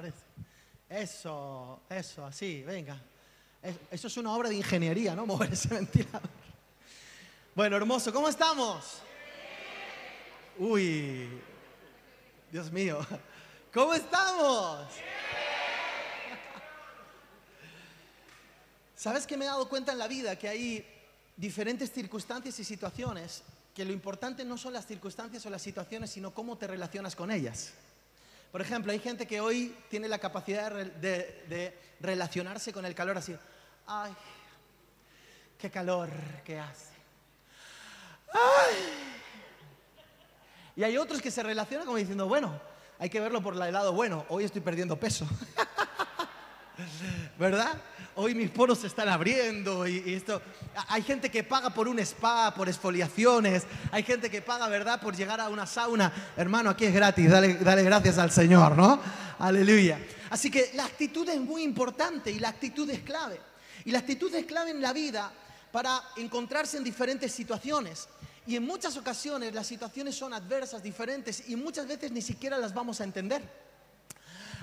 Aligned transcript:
parece? 0.00 0.18
Eso, 0.88 1.80
eso, 1.90 2.24
así, 2.24 2.62
venga. 2.62 2.96
Es- 3.62 3.76
Eso 3.90 4.06
es 4.06 4.16
una 4.16 4.32
obra 4.32 4.48
de 4.48 4.54
ingeniería, 4.54 5.14
¿no? 5.14 5.26
Mover 5.32 5.52
ese 5.52 5.68
ventilador. 5.68 6.28
Bueno, 7.54 7.76
hermoso, 7.76 8.12
¿cómo 8.12 8.28
estamos? 8.28 9.00
Uy, 10.58 11.28
Dios 12.52 12.70
mío, 12.70 13.04
¿cómo 13.72 13.94
estamos? 13.94 14.86
¿Sabes 18.96 19.26
que 19.26 19.36
me 19.36 19.44
he 19.44 19.48
dado 19.48 19.68
cuenta 19.68 19.90
en 19.92 19.98
la 19.98 20.06
vida 20.08 20.36
que 20.36 20.48
hay 20.48 20.86
diferentes 21.36 21.90
circunstancias 21.92 22.58
y 22.60 22.64
situaciones 22.64 23.42
que 23.74 23.84
lo 23.84 23.92
importante 23.92 24.44
no 24.44 24.56
son 24.58 24.72
las 24.72 24.86
circunstancias 24.86 25.44
o 25.46 25.50
las 25.50 25.62
situaciones, 25.62 26.10
sino 26.10 26.32
cómo 26.32 26.56
te 26.56 26.66
relacionas 26.68 27.14
con 27.16 27.30
ellas? 27.32 27.72
Por 28.52 28.60
ejemplo, 28.62 28.92
hay 28.92 28.98
gente 28.98 29.26
que 29.26 29.40
hoy 29.40 29.76
tiene 29.90 30.08
la 30.08 30.18
capacidad 30.18 30.64
de, 30.64 30.70
re- 30.70 30.90
de- 31.00 31.44
de 31.48 31.78
relacionarse 32.00 32.72
con 32.72 32.84
el 32.86 32.94
calor 32.94 33.18
así. 33.18 33.36
Ay, 33.86 34.12
qué 35.58 35.70
calor 35.70 36.10
que 36.44 36.58
hace. 36.58 36.92
Ay. 38.32 38.76
Y 40.76 40.84
hay 40.84 40.96
otros 40.96 41.20
que 41.20 41.30
se 41.30 41.42
relacionan 41.42 41.86
como 41.86 41.98
diciendo, 41.98 42.26
bueno, 42.28 42.60
hay 42.98 43.10
que 43.10 43.20
verlo 43.20 43.42
por 43.42 43.54
el 43.54 43.72
lado 43.72 43.92
bueno. 43.92 44.24
Hoy 44.28 44.44
estoy 44.44 44.60
perdiendo 44.60 44.98
peso. 44.98 45.26
¿Verdad? 47.38 47.80
Hoy 48.14 48.34
mis 48.34 48.50
poros 48.50 48.78
se 48.78 48.88
están 48.88 49.08
abriendo 49.08 49.86
y, 49.86 50.14
esto. 50.14 50.42
Hay 50.88 51.02
gente 51.02 51.30
que 51.30 51.44
paga 51.44 51.70
por 51.70 51.88
un 51.88 51.98
spa, 52.00 52.52
por 52.54 52.68
exfoliaciones. 52.68 53.64
Hay 53.92 54.02
gente 54.02 54.30
que 54.30 54.42
paga, 54.42 54.68
¿verdad?, 54.68 55.00
por 55.00 55.16
llegar 55.16 55.40
a 55.40 55.48
una 55.48 55.66
sauna. 55.66 56.12
Hermano, 56.36 56.70
aquí 56.70 56.84
es 56.84 56.94
gratis. 56.94 57.30
Dale, 57.30 57.54
dale 57.54 57.82
gracias 57.82 58.18
al 58.18 58.30
Señor, 58.30 58.76
¿no? 58.76 59.00
Aleluya. 59.38 60.00
Así 60.30 60.50
que 60.50 60.70
la 60.74 60.84
actitud 60.84 61.28
es 61.28 61.40
muy 61.40 61.62
importante 61.62 62.30
y 62.30 62.38
la 62.38 62.48
actitud 62.48 62.88
es 62.90 63.00
clave. 63.00 63.40
Y 63.84 63.92
la 63.92 64.00
actitud 64.00 64.34
es 64.34 64.46
clave 64.46 64.70
en 64.70 64.82
la 64.82 64.92
vida 64.92 65.32
para 65.70 66.02
encontrarse 66.16 66.76
en 66.76 66.84
diferentes 66.84 67.32
situaciones. 67.32 68.08
Y 68.46 68.56
en 68.56 68.64
muchas 68.64 68.96
ocasiones 68.96 69.54
las 69.54 69.66
situaciones 69.66 70.16
son 70.16 70.32
adversas, 70.32 70.82
diferentes 70.82 71.48
y 71.48 71.56
muchas 71.56 71.86
veces 71.86 72.10
ni 72.10 72.22
siquiera 72.22 72.58
las 72.58 72.74
vamos 72.74 73.00
a 73.00 73.04
entender. 73.04 73.67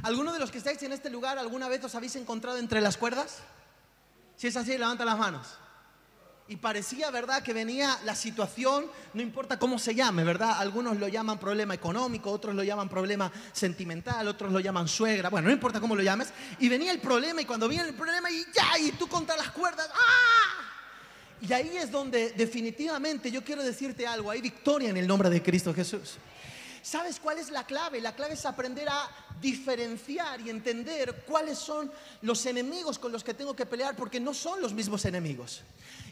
¿Alguno 0.06 0.31
de 0.31 0.38
los 0.38 0.52
que 0.52 0.59
estáis 0.59 0.84
en 0.84 0.94
este 0.94 1.09
lugar 1.09 1.39
alguna 1.39 1.67
vez 1.67 1.84
os 1.84 1.95
habéis 1.95 2.16
encontrado 2.16 2.59
entre 2.59 2.80
las 2.80 2.95
cuerdas? 2.95 3.39
Si 4.36 4.45
es 4.45 4.56
así, 4.56 4.78
levanta 4.78 5.03
las 5.03 5.17
manos. 5.17 5.47
Y 6.47 6.58
parecía, 6.58 7.09
¿verdad?, 7.09 7.42
que 7.42 7.53
venía 7.53 7.97
la 8.06 8.14
situación, 8.14 8.86
no 9.16 9.23
importa 9.23 9.58
cómo 9.58 9.80
se 9.80 9.95
llame, 9.95 10.23
¿verdad? 10.23 10.59
Algunos 10.59 10.97
lo 10.97 11.08
llaman 11.08 11.39
problema 11.39 11.73
económico, 11.73 12.30
otros 12.30 12.53
lo 12.53 12.62
llaman 12.62 12.88
problema 12.88 13.31
sentimental, 13.52 14.28
otros 14.28 14.52
lo 14.52 14.59
llaman 14.59 14.88
suegra, 14.88 15.30
bueno, 15.30 15.47
no 15.47 15.53
importa 15.56 15.81
cómo 15.81 15.95
lo 15.95 16.03
llames. 16.03 16.31
Y 16.59 16.69
venía 16.69 16.92
el 16.92 17.00
problema 17.00 17.42
y 17.42 17.45
cuando 17.45 17.67
viene 17.67 17.90
el 17.90 17.95
problema 17.95 18.30
y 18.30 18.45
ya, 18.53 18.78
y 18.78 18.92
tú 18.92 19.08
contra 19.08 19.36
las 19.36 19.50
cuerdas, 19.50 19.90
¡ah! 19.92 21.42
Y 21.42 21.52
ahí 21.52 21.78
es 21.78 21.90
donde 21.90 22.34
definitivamente 22.34 23.31
yo 23.31 23.44
quiero 23.44 23.64
decirte 23.64 24.06
algo, 24.06 24.30
hay 24.30 24.42
victoria 24.42 24.92
en 24.92 24.97
el 24.97 25.08
nombre 25.08 25.31
de 25.31 25.42
Cristo 25.42 25.73
Jesús. 25.73 26.19
¿Sabes 26.86 27.19
cuál 27.19 27.39
es 27.39 27.50
la 27.50 27.66
clave? 27.66 28.00
La 28.00 28.14
clave 28.14 28.36
es 28.36 28.45
aprender 28.45 28.88
a 28.88 29.09
diferenciar 29.41 30.39
y 30.39 30.52
entender 30.52 31.23
cuáles 31.25 31.58
son 31.58 31.91
los 32.22 32.45
enemigos 32.45 33.00
con 33.00 33.11
los 33.11 33.23
que 33.23 33.33
tengo 33.33 33.55
que 33.55 33.66
pelear 33.66 33.95
porque 33.95 34.19
no 34.19 34.36
son 34.36 34.61
los 34.61 34.72
mismos 34.72 35.03
enemigos. 35.06 35.63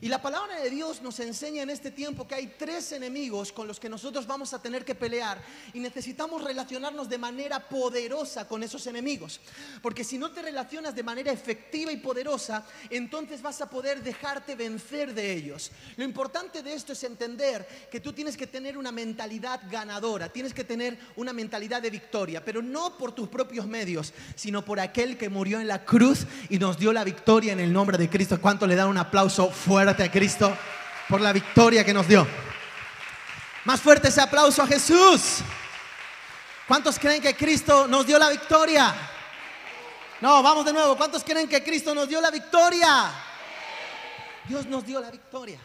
Y 0.02 0.10
la 0.10 0.22
palabra 0.22 0.60
de 0.60 0.70
Dios 0.70 1.02
nos 1.02 1.20
enseña 1.20 1.64
en 1.64 1.70
este 1.70 1.92
tiempo 1.92 2.28
que 2.28 2.36
hay 2.36 2.56
tres 2.58 2.92
enemigos 2.92 3.52
con 3.52 3.68
los 3.68 3.80
que 3.80 3.88
nosotros 3.88 4.28
vamos 4.28 4.54
a 4.54 4.62
tener 4.62 4.84
que 4.84 4.96
pelear 4.96 5.42
y 5.74 5.80
necesitamos 5.80 6.44
relacionarnos 6.44 7.08
de 7.08 7.18
manera 7.18 7.70
poderosa 7.70 8.48
con 8.48 8.64
esos 8.64 8.86
enemigos. 8.88 9.40
Porque 9.82 10.04
si 10.04 10.18
no 10.18 10.32
te 10.32 10.42
relacionas 10.42 10.94
de 10.94 11.04
manera 11.04 11.32
efectiva 11.32 11.92
y 11.92 11.98
poderosa, 11.98 12.66
entonces 12.90 13.42
vas 13.42 13.62
a 13.62 13.70
poder 13.70 14.04
dejarte 14.04 14.56
vencer 14.56 15.14
de 15.14 15.34
ellos. 15.34 15.72
Lo 15.96 16.04
importante 16.04 16.64
de 16.64 16.74
esto 16.74 16.94
es 16.94 17.04
entender 17.04 17.88
que 17.90 18.02
tú 18.02 18.12
tienes 18.12 18.36
que 18.36 18.48
tener 18.48 18.78
una 18.78 18.92
mentalidad 18.92 19.62
ganadora, 19.72 20.28
tienes 20.28 20.54
que 20.54 20.63
tener 20.64 20.98
una 21.16 21.34
mentalidad 21.34 21.82
de 21.82 21.90
victoria, 21.90 22.44
pero 22.44 22.62
no 22.62 22.98
por 22.98 23.12
tus 23.12 23.28
propios 23.28 23.68
medios, 23.68 24.14
sino 24.36 24.64
por 24.64 24.80
aquel 24.80 25.18
que 25.18 25.30
murió 25.30 25.60
en 25.60 25.68
la 25.68 25.86
cruz 25.86 26.26
y 26.50 26.60
nos 26.60 26.78
dio 26.78 26.94
la 26.94 27.04
victoria 27.04 27.54
en 27.54 27.60
el 27.60 27.72
nombre 27.72 27.98
de 27.98 28.10
Cristo. 28.10 28.40
¿Cuánto 28.42 28.68
le 28.68 28.76
dan 28.76 28.88
un 28.88 28.98
aplauso 28.98 29.50
fuerte 29.50 30.04
a 30.04 30.12
Cristo 30.12 30.56
por 31.10 31.22
la 31.22 31.34
victoria 31.34 31.84
que 31.84 31.94
nos 31.94 32.08
dio? 32.08 32.28
Más 33.66 33.80
fuerte 33.80 34.10
ese 34.10 34.22
aplauso 34.22 34.62
a 34.62 34.68
Jesús. 34.68 35.40
¿Cuántos 36.68 36.98
creen 36.98 37.22
que 37.22 37.36
Cristo 37.36 37.88
nos 37.88 38.06
dio 38.06 38.18
la 38.18 38.30
victoria? 38.30 38.94
No, 40.22 40.42
vamos 40.42 40.66
de 40.66 40.74
nuevo. 40.74 40.96
¿Cuántos 40.96 41.24
creen 41.24 41.48
que 41.48 41.64
Cristo 41.64 41.94
nos 41.94 42.08
dio 42.08 42.22
la 42.22 42.32
victoria? 42.32 43.12
Dios 44.48 44.66
nos 44.66 44.86
dio 44.86 45.00
la 45.00 45.12
victoria. 45.12 45.60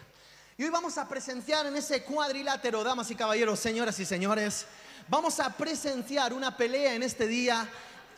Y 0.57 0.65
hoy 0.65 0.71
vamos 0.71 0.99
a 0.99 1.07
presenciar 1.07 1.67
en 1.67 1.77
ese 1.77 2.03
cuadrilátero, 2.03 2.83
damas 2.83 3.09
y 3.13 3.15
caballeros, 3.15 3.61
señoras 3.61 3.99
y 4.01 4.05
señores, 4.05 4.67
vamos 5.09 5.41
a 5.41 5.51
presenciar 5.51 6.33
una 6.33 6.57
pelea 6.57 6.95
en 6.95 7.03
este 7.03 7.27
día 7.27 7.67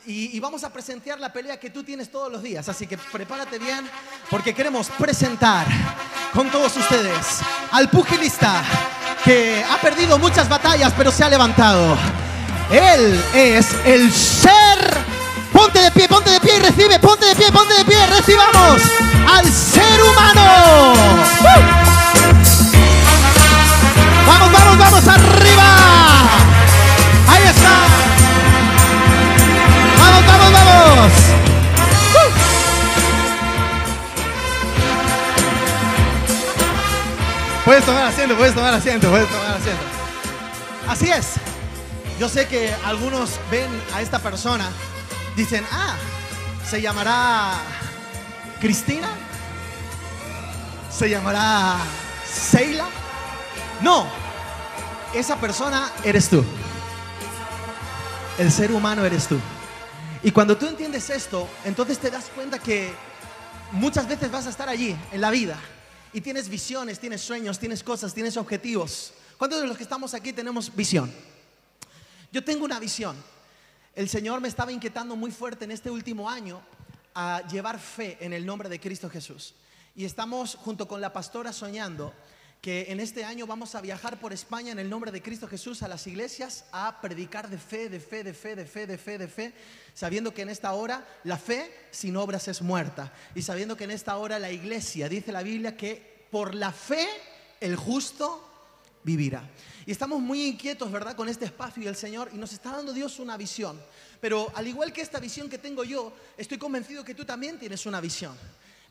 y, 0.06 0.40
vamos 0.40 0.64
a 0.64 0.72
presenciar 0.72 1.20
la 1.20 1.30
pelea 1.30 1.60
que 1.60 1.68
tú 1.68 1.84
tienes 1.84 2.10
todos 2.10 2.32
los 2.32 2.42
días. 2.42 2.68
Así 2.68 2.86
que 2.86 2.96
prepárate 2.96 3.58
bien 3.58 3.88
porque 4.30 4.54
queremos 4.54 4.88
presentar 4.90 5.66
con 6.32 6.50
todos 6.50 6.74
ustedes 6.76 7.40
al 7.70 7.90
pugilista 7.90 8.62
que 9.24 9.62
ha 9.68 9.78
perdido 9.80 10.18
muchas 10.18 10.48
batallas 10.48 10.92
pero 10.96 11.10
se 11.10 11.22
ha 11.22 11.28
levantado. 11.28 11.96
Él 12.70 13.22
es 13.34 13.74
el 13.84 14.12
ser. 14.12 15.20
Ponte 15.52 15.80
de 15.80 15.90
pie, 15.90 16.08
ponte 16.08 16.30
de 16.30 16.40
pie 16.40 16.56
y 16.56 16.60
recibe, 16.60 16.98
ponte 16.98 17.26
de 17.26 17.34
pie, 17.34 17.52
ponte 17.52 17.74
de 17.74 17.84
pie, 17.84 18.06
recibamos 18.06 18.80
al 19.28 19.52
ser 19.52 20.02
humano. 20.02 20.92
¡Uh! 21.40 21.80
Vamos, 24.26 24.52
vamos, 24.52 24.78
vamos 24.78 25.08
arriba. 25.08 26.49
¡Uh! 31.06 32.30
Puedes 37.64 37.84
tomar 37.84 38.04
asiento, 38.04 38.36
puedes 38.36 38.54
tomar 38.54 38.74
asiento, 38.74 39.10
puedes 39.10 39.28
tomar 39.28 39.52
asiento. 39.52 39.82
Así 40.88 41.10
es. 41.10 41.34
Yo 42.18 42.28
sé 42.28 42.48
que 42.48 42.74
algunos 42.84 43.38
ven 43.50 43.68
a 43.94 44.02
esta 44.02 44.18
persona, 44.18 44.68
dicen, 45.36 45.64
ah, 45.70 45.94
se 46.68 46.82
llamará 46.82 47.54
Cristina, 48.60 49.08
se 50.90 51.08
llamará 51.08 51.76
Seila. 52.30 52.86
No, 53.80 54.06
esa 55.14 55.36
persona 55.36 55.90
eres 56.04 56.28
tú. 56.28 56.44
El 58.38 58.50
ser 58.50 58.72
humano 58.72 59.04
eres 59.04 59.28
tú. 59.28 59.38
Y 60.22 60.32
cuando 60.32 60.54
tú 60.58 60.66
entiendes 60.66 61.08
esto, 61.08 61.48
entonces 61.64 61.98
te 61.98 62.10
das 62.10 62.26
cuenta 62.34 62.58
que 62.58 62.92
muchas 63.72 64.06
veces 64.06 64.30
vas 64.30 64.46
a 64.46 64.50
estar 64.50 64.68
allí 64.68 64.94
en 65.12 65.20
la 65.22 65.30
vida 65.30 65.58
y 66.12 66.20
tienes 66.20 66.50
visiones, 66.50 67.00
tienes 67.00 67.22
sueños, 67.22 67.58
tienes 67.58 67.82
cosas, 67.82 68.12
tienes 68.12 68.36
objetivos. 68.36 69.14
¿Cuántos 69.38 69.62
de 69.62 69.66
los 69.66 69.78
que 69.78 69.82
estamos 69.82 70.12
aquí 70.12 70.34
tenemos 70.34 70.76
visión? 70.76 71.10
Yo 72.30 72.44
tengo 72.44 72.66
una 72.66 72.78
visión. 72.78 73.16
El 73.94 74.10
Señor 74.10 74.42
me 74.42 74.48
estaba 74.48 74.70
inquietando 74.70 75.16
muy 75.16 75.30
fuerte 75.30 75.64
en 75.64 75.70
este 75.70 75.90
último 75.90 76.28
año 76.28 76.60
a 77.14 77.42
llevar 77.48 77.78
fe 77.78 78.18
en 78.20 78.34
el 78.34 78.44
nombre 78.44 78.68
de 78.68 78.78
Cristo 78.78 79.08
Jesús. 79.08 79.54
Y 79.96 80.04
estamos 80.04 80.54
junto 80.54 80.86
con 80.86 81.00
la 81.00 81.14
pastora 81.14 81.50
soñando 81.50 82.12
que 82.60 82.92
en 82.92 83.00
este 83.00 83.24
año 83.24 83.46
vamos 83.46 83.74
a 83.74 83.80
viajar 83.80 84.20
por 84.20 84.32
España 84.32 84.72
en 84.72 84.78
el 84.78 84.90
nombre 84.90 85.10
de 85.10 85.22
Cristo 85.22 85.48
Jesús 85.48 85.82
a 85.82 85.88
las 85.88 86.06
iglesias 86.06 86.66
a 86.72 87.00
predicar 87.00 87.48
de 87.48 87.58
fe, 87.58 87.88
de 87.88 88.00
fe, 88.00 88.22
de 88.22 88.34
fe, 88.34 88.54
de 88.54 88.66
fe, 88.66 88.86
de 88.86 88.98
fe, 88.98 89.18
de 89.18 89.28
fe, 89.28 89.54
sabiendo 89.94 90.34
que 90.34 90.42
en 90.42 90.50
esta 90.50 90.72
hora 90.72 91.06
la 91.24 91.38
fe 91.38 91.72
sin 91.90 92.16
obras 92.16 92.48
es 92.48 92.60
muerta 92.60 93.12
y 93.34 93.40
sabiendo 93.40 93.76
que 93.76 93.84
en 93.84 93.92
esta 93.92 94.16
hora 94.18 94.38
la 94.38 94.50
iglesia 94.50 95.08
dice 95.08 95.32
la 95.32 95.42
Biblia 95.42 95.74
que 95.74 96.26
por 96.30 96.54
la 96.54 96.70
fe 96.70 97.08
el 97.60 97.76
justo 97.76 98.46
vivirá. 99.04 99.48
Y 99.86 99.92
estamos 99.92 100.20
muy 100.20 100.46
inquietos, 100.46 100.92
¿verdad?, 100.92 101.16
con 101.16 101.30
este 101.30 101.46
espacio 101.46 101.82
y 101.82 101.86
el 101.86 101.96
Señor, 101.96 102.30
y 102.34 102.36
nos 102.36 102.52
está 102.52 102.72
dando 102.72 102.92
Dios 102.92 103.18
una 103.18 103.38
visión. 103.38 103.80
Pero 104.20 104.52
al 104.54 104.68
igual 104.68 104.92
que 104.92 105.00
esta 105.00 105.18
visión 105.18 105.48
que 105.48 105.56
tengo 105.56 105.82
yo, 105.82 106.12
estoy 106.36 106.58
convencido 106.58 107.02
que 107.02 107.14
tú 107.14 107.24
también 107.24 107.58
tienes 107.58 107.86
una 107.86 108.02
visión. 108.02 108.36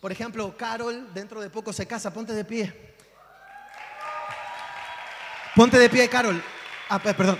Por 0.01 0.11
ejemplo, 0.11 0.57
Carol 0.57 1.13
dentro 1.13 1.39
de 1.39 1.51
poco 1.51 1.71
se 1.71 1.85
casa, 1.85 2.11
ponte 2.11 2.33
de 2.33 2.43
pie. 2.43 2.89
Ponte 5.59 5.77
de 5.77 5.89
pie, 5.89 6.07
Carol. 6.07 6.41
Ah, 6.87 6.99
pe- 6.99 7.13
perdón. 7.13 7.37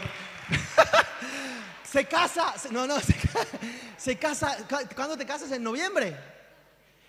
se 1.89 2.04
casa, 2.04 2.54
no, 2.69 2.86
no, 2.86 3.00
se, 3.00 3.13
ca- 3.13 3.48
se 3.95 4.18
casa, 4.19 4.57
ca- 4.68 4.89
¿cuándo 4.94 5.16
te 5.16 5.25
casas? 5.25 5.50
En 5.54 5.63
noviembre. 5.63 6.18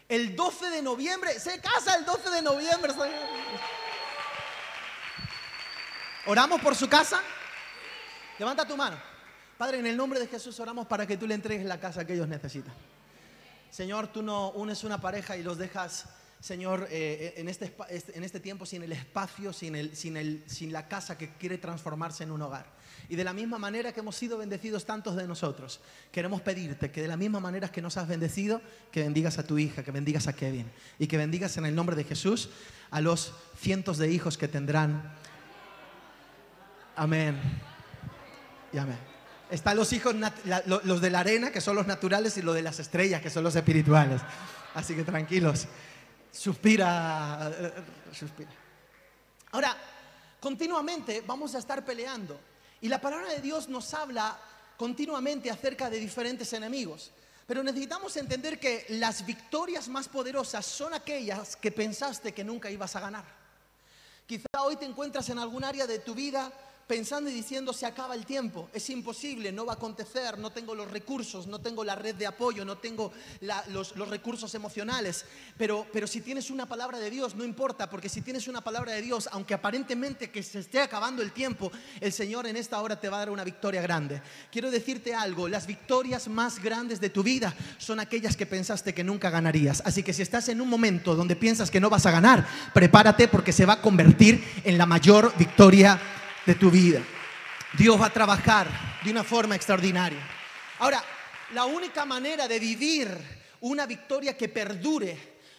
El 0.09 0.37
12 0.37 0.71
de 0.71 0.81
noviembre, 0.83 1.41
se 1.41 1.61
casa 1.61 1.97
el 1.97 2.05
12 2.05 2.31
de 2.31 2.43
noviembre. 2.43 2.93
¿Oramos 6.27 6.61
por 6.61 6.77
su 6.77 6.89
casa? 6.89 7.21
Levanta 8.39 8.65
tu 8.65 8.77
mano. 8.77 8.97
Padre, 9.59 9.81
en 9.81 9.87
el 9.89 9.97
nombre 9.97 10.21
de 10.21 10.29
Jesús 10.29 10.61
oramos 10.61 10.87
para 10.87 11.09
que 11.09 11.17
tú 11.17 11.27
le 11.27 11.35
entregues 11.35 11.67
la 11.67 11.81
casa 11.81 12.05
que 12.07 12.13
ellos 12.13 12.29
necesitan. 12.29 12.73
Señor, 13.69 14.07
tú 14.13 14.23
no 14.23 14.51
unes 14.51 14.85
una 14.85 15.01
pareja 15.01 15.37
y 15.37 15.43
los 15.43 15.59
dejas, 15.59 16.05
Señor, 16.41 16.89
eh, 16.91 17.35
en, 17.37 17.49
este, 17.51 17.75
este- 17.91 18.17
en 18.17 18.25
este 18.25 18.41
tiempo 18.41 18.65
sin 18.65 18.83
el 18.83 18.93
espacio, 18.93 19.53
sin, 19.53 19.77
el, 19.77 19.95
sin, 19.95 20.17
el, 20.17 20.43
sin 20.47 20.73
la 20.73 20.89
casa 20.89 21.19
que 21.19 21.35
quiere 21.35 21.59
transformarse 21.59 22.25
en 22.25 22.31
un 22.31 22.41
hogar. 22.41 22.67
Y 23.11 23.17
de 23.17 23.25
la 23.25 23.33
misma 23.35 23.59
manera 23.59 23.93
que 23.93 24.01
hemos 24.01 24.17
sido 24.17 24.39
bendecidos 24.39 24.87
tantos 24.87 25.17
de 25.17 25.27
nosotros, 25.27 25.81
queremos 26.13 26.41
pedirte 26.41 26.91
que 26.91 27.03
de 27.03 27.09
la 27.09 27.17
misma 27.19 27.41
manera 27.41 27.71
que 27.71 27.83
nos 27.83 27.97
has 27.99 28.09
bendecido, 28.09 28.63
que 28.91 29.03
bendigas 29.03 29.39
a 29.39 29.43
tu 29.47 29.59
hija, 29.59 29.83
que 29.83 29.91
bendigas 29.91 30.29
a 30.29 30.33
Kevin 30.33 30.71
y 30.99 31.09
que 31.09 31.19
bendigas 31.19 31.57
en 31.59 31.67
el 31.67 31.75
nombre 31.75 31.95
de 31.95 32.05
Jesús 32.05 32.49
a 32.91 33.01
los 33.03 33.35
cientos 33.59 33.99
de 33.99 34.11
hijos 34.11 34.39
que 34.39 34.49
tendrán. 34.49 35.13
Amén. 36.97 37.39
Y 38.73 38.79
amén. 38.79 38.99
Están 39.51 39.77
los 39.77 39.93
hijos, 39.93 40.15
los 40.67 41.01
de 41.01 41.11
la 41.11 41.21
arena, 41.21 41.51
que 41.51 41.61
son 41.61 41.75
los 41.77 41.87
naturales, 41.87 42.37
y 42.37 42.43
los 42.43 42.55
de 42.55 42.63
las 42.63 42.79
estrellas, 42.79 43.21
que 43.21 43.31
son 43.31 43.43
los 43.43 43.57
espirituales. 43.57 44.23
Así 44.75 44.95
que 44.95 45.03
tranquilos. 45.03 45.67
Suspira, 46.33 47.51
eh, 47.53 47.73
suspira. 48.13 48.51
Ahora, 49.53 49.77
continuamente 50.41 51.23
vamos 51.27 51.55
a 51.55 51.59
estar 51.59 51.85
peleando. 51.85 52.39
Y 52.81 52.89
la 52.89 53.01
palabra 53.01 53.29
de 53.31 53.41
Dios 53.41 53.69
nos 53.69 53.93
habla 53.95 54.39
continuamente 54.77 55.51
acerca 55.51 55.91
de 55.91 55.99
diferentes 55.99 56.53
enemigos. 56.53 57.11
Pero 57.47 57.63
necesitamos 57.63 58.17
entender 58.17 58.61
que 58.61 58.87
las 58.91 59.27
victorias 59.27 59.89
más 59.89 60.09
poderosas 60.09 60.65
son 60.65 60.95
aquellas 60.95 61.57
que 61.57 61.73
pensaste 61.73 62.33
que 62.33 62.45
nunca 62.45 62.71
ibas 62.71 62.95
a 62.95 63.01
ganar. 63.01 63.25
Quizá 64.27 64.47
hoy 64.63 64.77
te 64.77 64.85
encuentras 64.85 65.29
en 65.31 65.39
algún 65.41 65.65
área 65.65 65.87
de 65.89 65.99
tu 65.99 66.15
vida 66.15 66.53
pensando 66.91 67.31
y 67.31 67.33
diciendo 67.33 67.73
se 67.73 67.87
acaba 67.87 68.17
el 68.17 68.27
tiempo, 68.27 68.69
es 68.73 68.91
imposible, 68.91 69.53
no 69.53 69.65
va 69.65 69.75
a 69.75 69.77
acontecer, 69.77 70.37
no 70.41 70.51
tengo 70.51 70.75
los 70.75 70.91
recursos, 70.91 71.47
no 71.47 71.61
tengo 71.61 71.85
la 71.85 71.95
red 71.95 72.17
de 72.17 72.27
apoyo, 72.27 72.65
no 72.65 72.79
tengo 72.79 73.13
los, 73.69 73.95
los 73.95 74.09
recursos 74.09 74.53
emocionales. 74.57 75.25
Pero, 75.57 75.87
pero 75.93 76.09
si 76.09 76.21
tienes 76.21 76.51
una 76.51 76.67
palabra 76.67 76.99
de 76.99 77.09
Dios, 77.09 77.37
no 77.37 77.45
importa, 77.45 77.89
porque 77.89 78.09
si 78.09 78.23
tienes 78.23 78.49
una 78.49 78.61
palabra 78.61 78.91
de 78.91 79.03
Dios, 79.03 79.29
aunque 79.31 79.55
aparentemente 79.55 80.33
que 80.33 80.43
se 80.43 80.59
esté 80.59 80.81
acabando 80.81 81.23
el 81.23 81.31
tiempo, 81.31 81.71
el 82.01 82.13
Señor 82.13 82.49
en 82.49 82.57
esta 82.57 82.81
hora 82.81 82.99
te 82.99 83.09
va 83.09 83.19
a 83.19 83.21
dar 83.21 83.31
una 83.31 83.45
victoria 83.45 83.83
grande. 83.83 84.21
Quiero 84.51 84.69
decirte 84.69 85.15
algo, 85.15 85.47
las 85.47 85.69
victorias 85.69 86.27
más 86.27 86.61
grandes 86.61 87.01
de 87.01 87.11
tu 87.11 87.23
vida 87.23 87.55
son 87.79 88.01
aquellas 88.01 88.37
que 88.37 88.47
pensaste 88.47 88.95
que 88.95 89.05
nunca 89.05 89.31
ganarías. 89.31 89.81
Así 89.85 90.03
que 90.03 90.13
si 90.13 90.23
estás 90.23 90.49
en 90.49 90.61
un 90.61 90.69
momento 90.69 91.15
donde 91.15 91.37
piensas 91.37 91.71
que 91.71 91.79
no 91.79 91.89
vas 91.89 92.07
a 92.07 92.11
ganar, 92.11 92.45
prepárate 92.75 93.29
porque 93.29 93.53
se 93.53 93.65
va 93.65 93.75
a 93.75 93.81
convertir 93.81 94.43
en 94.65 94.77
la 94.77 94.87
mayor 94.87 95.33
victoria 95.39 96.01
de 96.47 96.55
tu 96.55 96.71
vida. 96.71 97.03
Dios 97.77 98.01
va 98.01 98.07
a 98.07 98.13
trabajar 98.13 98.69
de 99.05 99.11
una 99.11 99.25
forma 99.25 99.55
extraordinaria. 99.55 100.21
Ahora, 100.79 101.03
la 101.53 101.65
única 101.65 102.05
manera 102.05 102.49
de 102.49 102.59
vivir 102.59 103.09
una 103.61 103.87
victoria 103.87 104.37
que 104.37 104.49
perdure, 104.49 105.17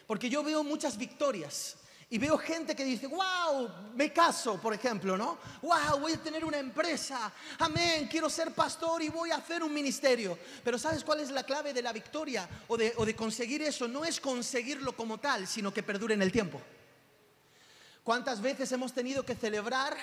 porque 0.07 0.29
yo 0.29 0.43
veo 0.43 0.63
muchas 0.63 0.97
victorias 0.97 1.77
y 2.09 2.17
veo 2.17 2.37
gente 2.37 2.75
que 2.75 2.83
dice, 2.83 3.07
wow, 3.07 3.69
me 3.95 4.11
caso, 4.11 4.59
por 4.59 4.73
ejemplo, 4.73 5.15
¿no? 5.15 5.37
Wow, 5.61 5.99
voy 6.01 6.13
a 6.13 6.17
tener 6.17 6.43
una 6.43 6.57
empresa, 6.57 7.31
amén, 7.59 8.07
quiero 8.09 8.29
ser 8.29 8.51
pastor 8.51 9.01
y 9.01 9.09
voy 9.09 9.31
a 9.31 9.37
hacer 9.37 9.63
un 9.63 9.73
ministerio. 9.73 10.37
Pero 10.63 10.77
¿sabes 10.77 11.03
cuál 11.05 11.21
es 11.21 11.31
la 11.31 11.43
clave 11.43 11.73
de 11.73 11.81
la 11.81 11.93
victoria 11.93 12.49
o 12.67 12.75
de, 12.75 12.93
o 12.97 13.05
de 13.05 13.15
conseguir 13.15 13.61
eso? 13.61 13.87
No 13.87 14.03
es 14.03 14.19
conseguirlo 14.19 14.93
como 14.93 15.19
tal, 15.19 15.47
sino 15.47 15.73
que 15.73 15.83
perdure 15.83 16.15
en 16.15 16.21
el 16.21 16.31
tiempo. 16.31 16.61
¿Cuántas 18.03 18.41
veces 18.41 18.71
hemos 18.71 18.93
tenido 18.93 19.23
que 19.23 19.35
celebrar 19.35 19.95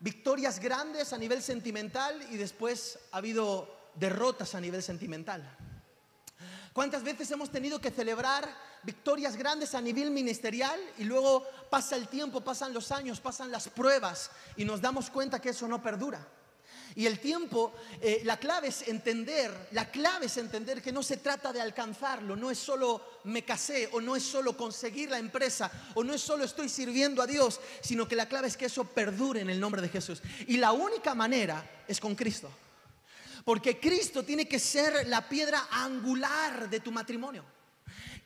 victorias 0.00 0.60
grandes 0.60 1.12
a 1.12 1.18
nivel 1.18 1.42
sentimental 1.42 2.20
y 2.30 2.36
después 2.36 2.98
ha 3.12 3.18
habido 3.18 3.68
derrotas 3.94 4.54
a 4.54 4.60
nivel 4.60 4.82
sentimental? 4.82 5.42
¿Cuántas 6.72 7.02
veces 7.02 7.30
hemos 7.30 7.50
tenido 7.50 7.80
que 7.80 7.90
celebrar 7.90 8.46
victorias 8.82 9.36
grandes 9.36 9.74
a 9.74 9.80
nivel 9.80 10.10
ministerial 10.10 10.78
y 10.98 11.04
luego 11.04 11.46
pasa 11.70 11.96
el 11.96 12.06
tiempo, 12.06 12.42
pasan 12.42 12.74
los 12.74 12.92
años, 12.92 13.18
pasan 13.20 13.50
las 13.50 13.68
pruebas 13.68 14.30
y 14.56 14.66
nos 14.66 14.82
damos 14.82 15.08
cuenta 15.08 15.40
que 15.40 15.48
eso 15.48 15.66
no 15.66 15.82
perdura? 15.82 16.20
Y 16.96 17.04
el 17.04 17.20
tiempo, 17.20 17.74
eh, 18.00 18.22
la 18.24 18.38
clave 18.38 18.68
es 18.68 18.88
entender, 18.88 19.68
la 19.72 19.90
clave 19.90 20.26
es 20.26 20.36
entender 20.38 20.80
que 20.80 20.92
no 20.92 21.02
se 21.02 21.18
trata 21.18 21.52
de 21.52 21.60
alcanzarlo, 21.60 22.36
no 22.36 22.50
es 22.50 22.58
solo 22.58 23.20
me 23.24 23.44
casé 23.44 23.90
o 23.92 24.00
no 24.00 24.16
es 24.16 24.22
solo 24.22 24.56
conseguir 24.56 25.10
la 25.10 25.18
empresa 25.18 25.70
o 25.94 26.02
no 26.02 26.14
es 26.14 26.22
solo 26.22 26.44
estoy 26.44 26.70
sirviendo 26.70 27.20
a 27.20 27.26
Dios, 27.26 27.60
sino 27.82 28.08
que 28.08 28.16
la 28.16 28.26
clave 28.26 28.48
es 28.48 28.56
que 28.56 28.64
eso 28.64 28.84
perdure 28.84 29.42
en 29.42 29.50
el 29.50 29.60
nombre 29.60 29.82
de 29.82 29.90
Jesús. 29.90 30.22
Y 30.46 30.56
la 30.56 30.72
única 30.72 31.14
manera 31.14 31.84
es 31.86 32.00
con 32.00 32.14
Cristo. 32.14 32.50
Porque 33.44 33.78
Cristo 33.78 34.22
tiene 34.22 34.48
que 34.48 34.58
ser 34.58 35.06
la 35.06 35.28
piedra 35.28 35.68
angular 35.70 36.70
de 36.70 36.80
tu 36.80 36.90
matrimonio. 36.92 37.44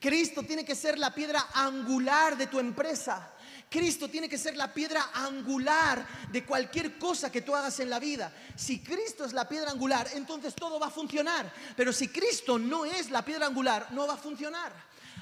Cristo 0.00 0.44
tiene 0.44 0.64
que 0.64 0.76
ser 0.76 0.96
la 0.96 1.12
piedra 1.12 1.48
angular 1.54 2.36
de 2.36 2.46
tu 2.46 2.60
empresa. 2.60 3.34
Cristo 3.70 4.10
tiene 4.10 4.28
que 4.28 4.36
ser 4.36 4.56
la 4.56 4.74
piedra 4.74 5.10
angular 5.14 6.04
de 6.32 6.44
cualquier 6.44 6.98
cosa 6.98 7.30
que 7.30 7.42
tú 7.42 7.54
hagas 7.54 7.78
en 7.78 7.88
la 7.88 8.00
vida. 8.00 8.32
Si 8.56 8.80
Cristo 8.80 9.24
es 9.24 9.32
la 9.32 9.48
piedra 9.48 9.70
angular, 9.70 10.08
entonces 10.14 10.56
todo 10.56 10.80
va 10.80 10.88
a 10.88 10.90
funcionar. 10.90 11.50
Pero 11.76 11.92
si 11.92 12.08
Cristo 12.08 12.58
no 12.58 12.84
es 12.84 13.10
la 13.10 13.24
piedra 13.24 13.46
angular, 13.46 13.86
no 13.92 14.08
va 14.08 14.14
a 14.14 14.16
funcionar. 14.16 14.72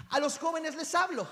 A 0.09 0.19
los 0.19 0.39
jóvenes 0.39 0.75
les 0.77 0.95
hablo. 0.95 1.29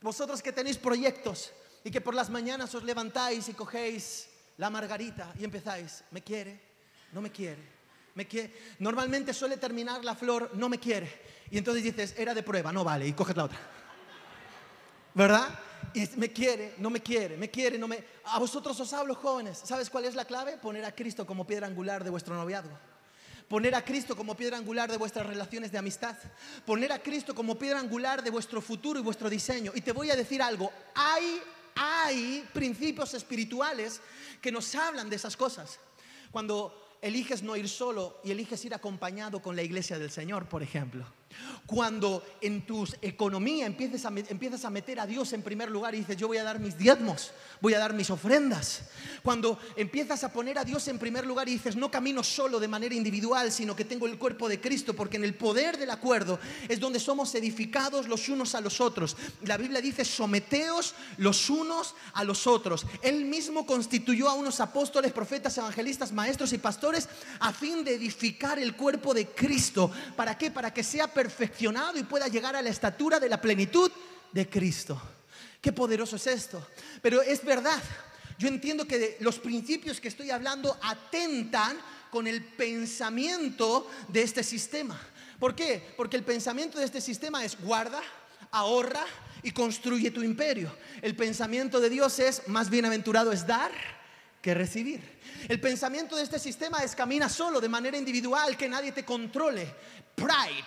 Vosotros 0.00 0.40
que 0.40 0.52
tenéis 0.52 0.78
proyectos 0.78 1.50
y 1.82 1.90
que 1.90 2.00
por 2.00 2.14
las 2.14 2.30
mañanas 2.30 2.72
os 2.76 2.84
levantáis 2.84 3.48
y 3.48 3.52
cogéis 3.52 4.28
la 4.58 4.70
margarita 4.70 5.32
y 5.36 5.42
empezáis, 5.42 6.04
¿me 6.12 6.22
quiere? 6.22 6.60
¿No 7.12 7.20
me 7.20 7.32
quiere? 7.32 7.76
Me 8.14 8.28
quiere. 8.28 8.56
Normalmente 8.78 9.34
suele 9.34 9.56
terminar 9.56 10.04
la 10.04 10.14
flor, 10.14 10.52
no 10.54 10.68
me 10.68 10.78
quiere. 10.78 11.22
Y 11.50 11.58
entonces 11.58 11.82
dices, 11.82 12.14
era 12.16 12.34
de 12.34 12.44
prueba, 12.44 12.70
no 12.70 12.84
vale, 12.84 13.08
y 13.08 13.14
coges 13.14 13.36
la 13.36 13.44
otra. 13.44 13.58
¿Verdad? 15.12 15.58
Me 16.16 16.30
quiere, 16.30 16.74
no 16.78 16.90
me 16.90 17.00
quiere, 17.00 17.38
me 17.38 17.50
quiere, 17.50 17.78
no 17.78 17.88
me... 17.88 18.04
A 18.24 18.38
vosotros 18.38 18.78
os 18.78 18.92
hablo, 18.92 19.14
jóvenes. 19.14 19.62
¿Sabes 19.64 19.88
cuál 19.88 20.04
es 20.04 20.14
la 20.14 20.26
clave? 20.26 20.58
Poner 20.58 20.84
a 20.84 20.94
Cristo 20.94 21.26
como 21.26 21.46
piedra 21.46 21.66
angular 21.66 22.04
de 22.04 22.10
vuestro 22.10 22.34
noviazgo. 22.34 22.76
Poner 23.48 23.74
a 23.74 23.82
Cristo 23.82 24.14
como 24.14 24.36
piedra 24.36 24.58
angular 24.58 24.90
de 24.90 24.98
vuestras 24.98 25.24
relaciones 25.24 25.72
de 25.72 25.78
amistad. 25.78 26.14
Poner 26.66 26.92
a 26.92 26.98
Cristo 26.98 27.34
como 27.34 27.58
piedra 27.58 27.78
angular 27.78 28.22
de 28.22 28.30
vuestro 28.30 28.60
futuro 28.60 29.00
y 29.00 29.02
vuestro 29.02 29.30
diseño. 29.30 29.72
Y 29.74 29.80
te 29.80 29.92
voy 29.92 30.10
a 30.10 30.16
decir 30.16 30.42
algo. 30.42 30.70
Hay, 30.94 31.40
hay 31.76 32.46
principios 32.52 33.14
espirituales 33.14 34.02
que 34.42 34.52
nos 34.52 34.74
hablan 34.74 35.08
de 35.08 35.16
esas 35.16 35.34
cosas. 35.34 35.78
Cuando 36.30 36.98
eliges 37.00 37.42
no 37.42 37.56
ir 37.56 37.70
solo 37.70 38.20
y 38.22 38.32
eliges 38.32 38.62
ir 38.66 38.74
acompañado 38.74 39.40
con 39.40 39.56
la 39.56 39.62
iglesia 39.62 39.98
del 39.98 40.10
Señor, 40.10 40.46
por 40.46 40.62
ejemplo. 40.62 41.06
Cuando 41.66 42.24
en 42.40 42.64
tu 42.64 42.86
economía 43.02 43.66
empiezas 43.66 44.04
a, 44.04 44.08
empiezas 44.08 44.64
a 44.64 44.70
meter 44.70 45.00
a 45.00 45.06
Dios 45.06 45.32
en 45.32 45.42
primer 45.42 45.70
lugar 45.70 45.94
y 45.94 45.98
dices, 45.98 46.16
yo 46.16 46.28
voy 46.28 46.38
a 46.38 46.44
dar 46.44 46.60
mis 46.60 46.78
diezmos, 46.78 47.32
voy 47.60 47.74
a 47.74 47.78
dar 47.78 47.92
mis 47.92 48.08
ofrendas. 48.10 48.82
Cuando 49.22 49.58
empiezas 49.74 50.22
a 50.22 50.32
poner 50.32 50.58
a 50.58 50.64
Dios 50.64 50.86
en 50.86 50.98
primer 50.98 51.26
lugar 51.26 51.48
y 51.48 51.52
dices, 51.52 51.74
no 51.74 51.90
camino 51.90 52.22
solo 52.22 52.60
de 52.60 52.68
manera 52.68 52.94
individual, 52.94 53.50
sino 53.50 53.74
que 53.74 53.84
tengo 53.84 54.06
el 54.06 54.18
cuerpo 54.18 54.48
de 54.48 54.60
Cristo, 54.60 54.94
porque 54.94 55.16
en 55.16 55.24
el 55.24 55.34
poder 55.34 55.76
del 55.76 55.90
acuerdo 55.90 56.38
es 56.68 56.78
donde 56.78 57.00
somos 57.00 57.34
edificados 57.34 58.06
los 58.06 58.28
unos 58.28 58.54
a 58.54 58.60
los 58.60 58.80
otros. 58.80 59.16
La 59.42 59.56
Biblia 59.56 59.80
dice, 59.80 60.04
someteos 60.04 60.94
los 61.16 61.50
unos 61.50 61.94
a 62.12 62.22
los 62.22 62.46
otros. 62.46 62.86
Él 63.02 63.24
mismo 63.24 63.66
constituyó 63.66 64.28
a 64.28 64.34
unos 64.34 64.60
apóstoles, 64.60 65.12
profetas, 65.12 65.58
evangelistas, 65.58 66.12
maestros 66.12 66.52
y 66.52 66.58
pastores 66.58 67.08
a 67.40 67.52
fin 67.52 67.84
de 67.84 67.94
edificar 67.94 68.58
el 68.58 68.76
cuerpo 68.76 69.14
de 69.14 69.26
Cristo. 69.26 69.90
¿Para 70.14 70.38
qué? 70.38 70.50
Para 70.50 70.72
que 70.72 70.84
sea 70.84 71.12
perfeccionado 71.26 71.98
y 71.98 72.04
pueda 72.04 72.28
llegar 72.28 72.54
a 72.54 72.62
la 72.62 72.70
estatura 72.70 73.18
de 73.18 73.28
la 73.28 73.40
plenitud 73.40 73.90
de 74.30 74.48
Cristo. 74.48 75.00
Qué 75.60 75.72
poderoso 75.72 76.14
es 76.14 76.26
esto. 76.28 76.64
Pero 77.02 77.20
es 77.20 77.44
verdad. 77.44 77.82
Yo 78.38 78.46
entiendo 78.46 78.86
que 78.86 79.16
los 79.18 79.40
principios 79.40 80.00
que 80.00 80.06
estoy 80.06 80.30
hablando 80.30 80.78
atentan 80.82 81.76
con 82.12 82.28
el 82.28 82.44
pensamiento 82.44 83.90
de 84.06 84.22
este 84.22 84.44
sistema. 84.44 85.00
¿Por 85.40 85.56
qué? 85.56 85.94
Porque 85.96 86.16
el 86.16 86.22
pensamiento 86.22 86.78
de 86.78 86.84
este 86.84 87.00
sistema 87.00 87.44
es 87.44 87.60
guarda, 87.60 88.00
ahorra 88.52 89.04
y 89.42 89.50
construye 89.50 90.12
tu 90.12 90.22
imperio. 90.22 90.72
El 91.02 91.16
pensamiento 91.16 91.80
de 91.80 91.90
Dios 91.90 92.20
es 92.20 92.46
más 92.46 92.70
bienaventurado 92.70 93.32
es 93.32 93.44
dar 93.44 93.72
que 94.40 94.54
recibir. 94.54 95.00
El 95.48 95.60
pensamiento 95.60 96.14
de 96.14 96.22
este 96.22 96.38
sistema 96.38 96.84
es 96.84 96.94
camina 96.94 97.28
solo, 97.28 97.60
de 97.60 97.68
manera 97.68 97.98
individual, 97.98 98.56
que 98.56 98.68
nadie 98.68 98.92
te 98.92 99.04
controle. 99.04 99.66
Pride, 100.14 100.64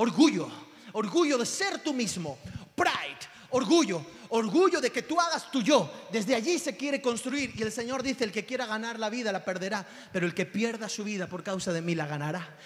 orgullo, 0.00 0.48
orgullo 0.92 1.36
de 1.36 1.44
ser 1.44 1.82
tú 1.82 1.92
mismo. 1.92 2.38
Pride, 2.74 3.20
Orgullo, 3.50 4.04
orgullo 4.30 4.80
de 4.80 4.90
que 4.90 5.02
tú 5.02 5.20
hagas 5.20 5.50
tu 5.50 5.62
yo. 5.62 5.90
Desde 6.12 6.34
allí 6.34 6.58
se 6.58 6.76
quiere 6.76 7.02
construir. 7.02 7.52
Y 7.56 7.62
el 7.62 7.72
Señor 7.72 8.02
dice, 8.02 8.24
el 8.24 8.32
que 8.32 8.46
quiera 8.46 8.66
ganar 8.66 8.98
la 8.98 9.10
vida 9.10 9.32
la 9.32 9.44
perderá, 9.44 9.86
pero 10.12 10.26
el 10.26 10.34
que 10.34 10.46
pierda 10.46 10.88
su 10.88 11.04
vida 11.04 11.26
por 11.26 11.42
causa 11.42 11.72
de 11.72 11.82
mí 11.82 11.94
la 11.94 12.06
ganará. 12.06 12.56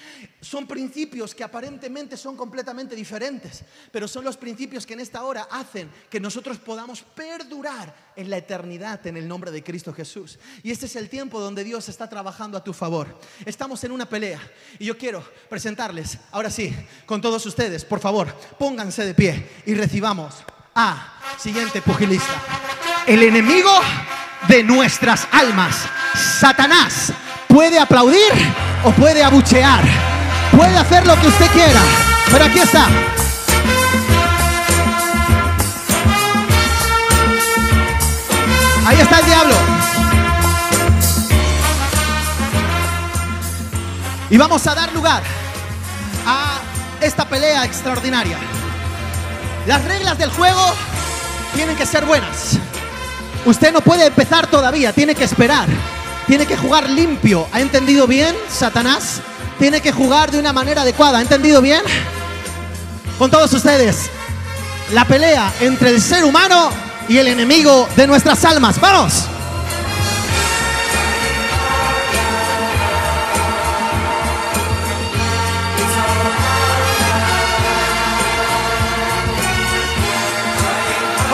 Son 0.41 0.67
principios 0.67 1.35
que 1.35 1.45
aparentemente 1.45 2.17
son 2.17 2.37
completamente 2.37 2.95
diferentes, 2.95 3.65
pero 3.91 4.07
son 4.07 4.25
los 4.25 4.37
principios 4.37 4.87
que 4.87 4.95
en 4.95 5.01
esta 5.01 5.25
hora 5.25 5.49
hacen 5.51 5.91
que 6.11 6.21
nosotros 6.21 6.59
podamos 6.59 7.03
perdurar 7.03 8.13
en 8.17 8.31
la 8.31 8.37
eternidad 8.37 9.07
en 9.07 9.17
el 9.17 9.27
nombre 9.27 9.51
de 9.51 9.65
Cristo 9.65 9.93
Jesús. 9.93 10.39
Y 10.63 10.71
este 10.71 10.87
es 10.87 10.97
el 10.97 11.09
tiempo 11.09 11.41
donde 11.41 11.65
Dios 11.65 11.89
está 11.89 12.09
trabajando 12.09 12.59
a 12.59 12.65
tu 12.65 12.73
favor. 12.73 13.19
Estamos 13.45 13.83
en 13.85 13.93
una 13.93 14.09
pelea 14.09 14.41
y 14.79 14.85
yo 14.85 14.99
quiero 14.99 15.27
presentarles, 15.49 16.19
ahora 16.31 16.51
sí, 16.51 16.75
con 17.07 17.21
todos 17.21 17.45
ustedes, 17.47 17.85
por 17.85 18.01
favor, 18.01 18.33
pónganse 18.59 19.05
de 19.05 19.15
pie 19.15 19.49
y 19.67 19.75
recibamos 19.75 20.45
a 20.75 20.97
siguiente 21.39 21.81
pugilista. 21.83 22.33
El 23.07 23.23
enemigo 23.23 23.71
de 24.49 24.63
nuestras 24.63 25.27
almas, 25.31 25.77
Satanás, 26.15 27.13
puede 27.49 27.79
aplaudir 27.79 28.33
o 28.83 28.91
puede 28.93 29.23
abuchear. 29.23 29.85
Puede 30.51 30.77
hacer 30.77 31.07
lo 31.07 31.19
que 31.21 31.27
usted 31.27 31.51
quiera, 31.53 31.81
pero 32.31 32.45
aquí 32.45 32.59
está. 32.59 32.87
Ahí 38.87 39.01
está 39.01 39.19
el 39.19 39.27
diablo. 39.27 39.55
Y 44.31 44.37
vamos 44.37 44.67
a 44.67 44.75
dar 44.75 44.93
lugar 44.93 45.23
a 46.27 46.59
esta 47.01 47.29
pelea 47.29 47.65
extraordinaria. 47.65 48.39
Las 49.67 49.83
reglas 49.85 50.19
del 50.19 50.31
juego 50.31 50.61
tienen 51.55 51.77
que 51.77 51.87
ser 51.87 52.05
buenas. 52.05 52.59
Usted 53.47 53.73
no 53.73 53.81
puede 53.81 54.07
empezar 54.07 54.47
todavía, 54.47 54.93
tiene 54.93 55.15
que 55.15 55.25
esperar. 55.25 55.69
Tiene 56.27 56.47
que 56.47 56.57
jugar 56.57 56.89
limpio. 56.89 57.47
¿Ha 57.53 57.61
entendido 57.61 58.07
bien, 58.07 58.35
Satanás? 58.49 59.21
Tiene 59.59 59.81
que 59.81 59.93
jugar 59.93 60.31
de 60.31 60.39
una 60.39 60.53
manera 60.53 60.83
adecuada. 60.83 61.19
¿Ha 61.19 61.23
entendido 61.23 61.61
bien? 61.61 61.83
Con 63.19 63.31
todos 63.31 63.53
ustedes, 63.53 64.11
la 64.93 65.05
pelea 65.05 65.53
entre 65.61 65.91
el 65.91 66.01
ser 66.01 66.25
humano 66.25 66.71
y 67.09 67.19
el 67.19 67.29
enemigo 67.29 67.89
de 67.97 68.07
nuestras 68.07 68.45
almas. 68.45 68.81
¡Vamos! 68.81 69.29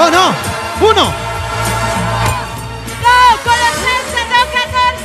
¡Oh, 0.03 0.09
no! 0.09 0.35
¡Uno! 0.81 1.05
¡No! 3.05 3.17
¡Colosenses 3.45 4.25
2.14! 4.33 4.97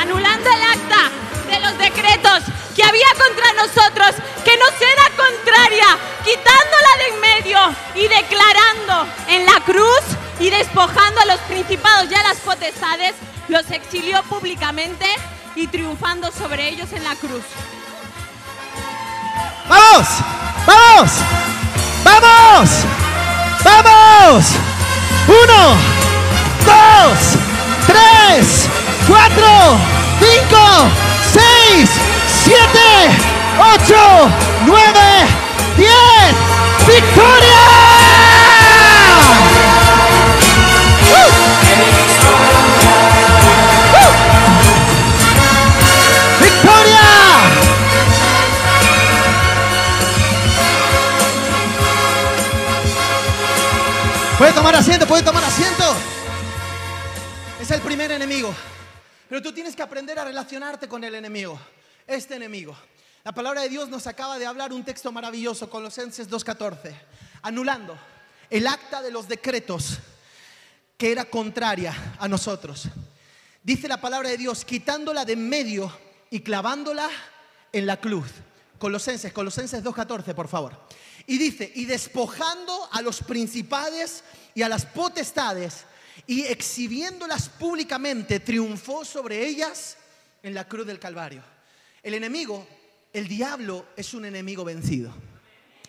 Anulando 0.00 0.50
el 0.50 0.62
acta 0.64 1.12
de 1.48 1.60
los 1.60 1.78
decretos 1.78 2.42
que 2.74 2.82
había 2.82 3.06
contra 3.16 3.52
nosotros, 3.52 4.16
que 4.44 4.56
nos 4.56 4.72
era 4.80 5.10
contraria, 5.16 5.96
quitándola 6.24 6.96
de 6.98 7.06
en 7.06 7.20
medio 7.20 7.58
y 7.94 8.08
declarando 8.08 9.06
en 9.28 9.46
la 9.46 9.60
cruz 9.64 10.02
y 10.40 10.50
despojando 10.50 11.20
a 11.20 11.24
los 11.24 11.38
principados 11.42 12.10
y 12.10 12.16
a 12.16 12.22
las 12.24 12.38
potestades, 12.38 13.14
los 13.46 13.70
exilió 13.70 14.24
públicamente 14.24 15.06
y 15.54 15.68
triunfando 15.68 16.32
sobre 16.32 16.68
ellos 16.68 16.92
en 16.92 17.04
la 17.04 17.14
cruz. 17.14 17.44
¡Vamos! 19.76 20.08
¡Vamos! 20.66 21.10
¡Vamos! 22.04 22.70
¡Vamos! 23.62 24.44
Uno, 25.28 25.62
dos, 26.64 27.18
tres, 27.86 28.68
cuatro, 29.06 29.76
cinco, 30.18 30.64
seis, 31.32 31.90
siete, 32.44 33.10
ocho, 33.74 34.30
nueve, 34.64 35.26
diez. 35.76 36.34
¡Victoria! 36.86 37.45
Puede 55.04 55.22
tomar 55.22 55.44
asiento. 55.44 55.84
Es 57.60 57.70
el 57.70 57.80
primer 57.82 58.10
enemigo. 58.10 58.52
Pero 59.28 59.42
tú 59.42 59.52
tienes 59.52 59.76
que 59.76 59.82
aprender 59.82 60.18
a 60.18 60.24
relacionarte 60.24 60.88
con 60.88 61.04
el 61.04 61.14
enemigo. 61.14 61.60
Este 62.06 62.34
enemigo. 62.34 62.74
La 63.22 63.32
palabra 63.32 63.60
de 63.60 63.68
Dios 63.68 63.88
nos 63.88 64.06
acaba 64.06 64.38
de 64.38 64.46
hablar 64.46 64.72
un 64.72 64.84
texto 64.84 65.12
maravilloso, 65.12 65.68
Colosenses 65.68 66.30
2.14, 66.30 66.92
anulando 67.42 67.96
el 68.48 68.66
acta 68.66 69.02
de 69.02 69.10
los 69.10 69.28
decretos 69.28 69.98
que 70.96 71.12
era 71.12 71.26
contraria 71.26 71.94
a 72.18 72.26
nosotros. 72.26 72.88
Dice 73.62 73.88
la 73.88 74.00
palabra 74.00 74.30
de 74.30 74.38
Dios, 74.38 74.64
quitándola 74.64 75.24
de 75.24 75.34
en 75.34 75.48
medio 75.48 75.96
y 76.30 76.40
clavándola 76.40 77.08
en 77.70 77.86
la 77.86 77.98
cruz. 77.98 78.28
Colosenses, 78.78 79.32
Colosenses 79.32 79.84
2.14, 79.84 80.34
por 80.34 80.48
favor. 80.48 80.86
Y 81.26 81.38
dice, 81.38 81.72
y 81.74 81.86
despojando 81.86 82.88
a 82.92 83.02
los 83.02 83.20
principales 83.22 84.22
y 84.54 84.62
a 84.62 84.68
las 84.68 84.86
potestades 84.86 85.84
y 86.26 86.42
exhibiéndolas 86.42 87.48
públicamente, 87.48 88.40
triunfó 88.40 89.04
sobre 89.04 89.46
ellas 89.46 89.96
en 90.42 90.54
la 90.54 90.68
cruz 90.68 90.86
del 90.86 90.98
Calvario. 90.98 91.42
El 92.02 92.14
enemigo, 92.14 92.66
el 93.12 93.26
diablo, 93.26 93.86
es 93.96 94.14
un 94.14 94.24
enemigo 94.24 94.64
vencido. 94.64 95.12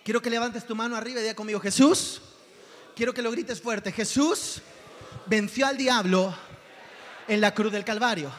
Quiero 0.04 0.22
que 0.22 0.30
levantes 0.30 0.66
tu 0.66 0.76
mano 0.76 0.96
arriba 0.96 1.20
y 1.20 1.24
diga 1.24 1.36
conmigo, 1.36 1.60
Jesús, 1.60 2.22
quiero 2.96 3.14
que 3.14 3.22
lo 3.22 3.32
grites 3.32 3.62
fuerte, 3.62 3.92
Jesús 3.92 4.62
venció 5.28 5.68
al 5.68 5.78
diablo 5.78 6.36
en 7.28 7.42
la 7.42 7.54
cruz 7.54 7.72
del 7.72 7.86
Calvario. 7.86 8.32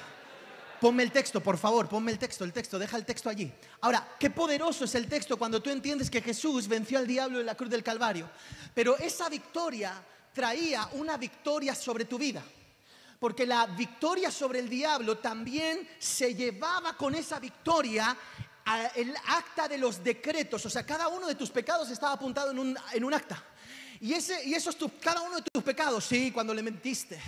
Ponme 0.81 1.03
el 1.03 1.11
texto, 1.11 1.41
por 1.43 1.59
favor, 1.59 1.89
ponme 1.89 2.13
el 2.13 2.19
texto, 2.19 2.45
el 2.45 2.53
texto, 2.53 2.79
deja 2.79 2.97
el 2.97 3.05
texto 3.05 3.29
allí. 3.29 3.53
Ahora, 3.81 4.17
qué 4.19 4.31
poderoso 4.31 4.85
es 4.85 4.95
el 4.95 5.09
texto 5.09 5.37
cuando 5.37 5.61
tú 5.61 5.71
entiendes 5.71 6.09
que 6.09 6.23
Jesús 6.23 6.69
venció 6.69 6.99
al 6.99 7.07
diablo 7.07 7.41
en 7.41 7.47
la 7.47 7.57
cruz 7.57 7.71
del 7.71 7.83
Calvario. 7.83 8.31
Pero 8.75 8.97
esa 8.97 9.29
victoria 9.29 10.01
traía 10.33 10.89
una 10.93 11.17
victoria 11.17 11.75
sobre 11.75 12.05
tu 12.05 12.17
vida. 12.17 12.43
Porque 13.19 13.45
la 13.45 13.67
victoria 13.67 14.31
sobre 14.31 14.61
el 14.61 14.69
diablo 14.69 15.19
también 15.19 15.89
se 15.99 16.35
llevaba 16.35 16.97
con 16.97 17.17
esa 17.17 17.41
victoria 17.41 18.17
el 18.95 19.15
acta 19.27 19.67
de 19.67 19.79
los 19.79 20.05
decretos. 20.05 20.65
O 20.65 20.71
sea, 20.71 20.87
cada 20.87 21.09
uno 21.09 21.27
de 21.27 21.35
tus 21.35 21.51
pecados 21.51 21.91
estaba 21.91 22.13
apuntado 22.13 22.53
en 22.53 23.05
un, 23.05 23.15
acta. 23.15 23.43
Y, 24.01 24.13
ese, 24.13 24.45
y 24.47 24.55
eso 24.55 24.71
es 24.71 24.77
cada 25.01 25.23
uno 25.23 25.37
de 25.37 25.43
tus 25.43 25.65
pecados. 25.65 26.05
Sí, 26.05 26.31
cuando 26.31 26.55
le 26.55 26.63
mentiste. 26.63 27.21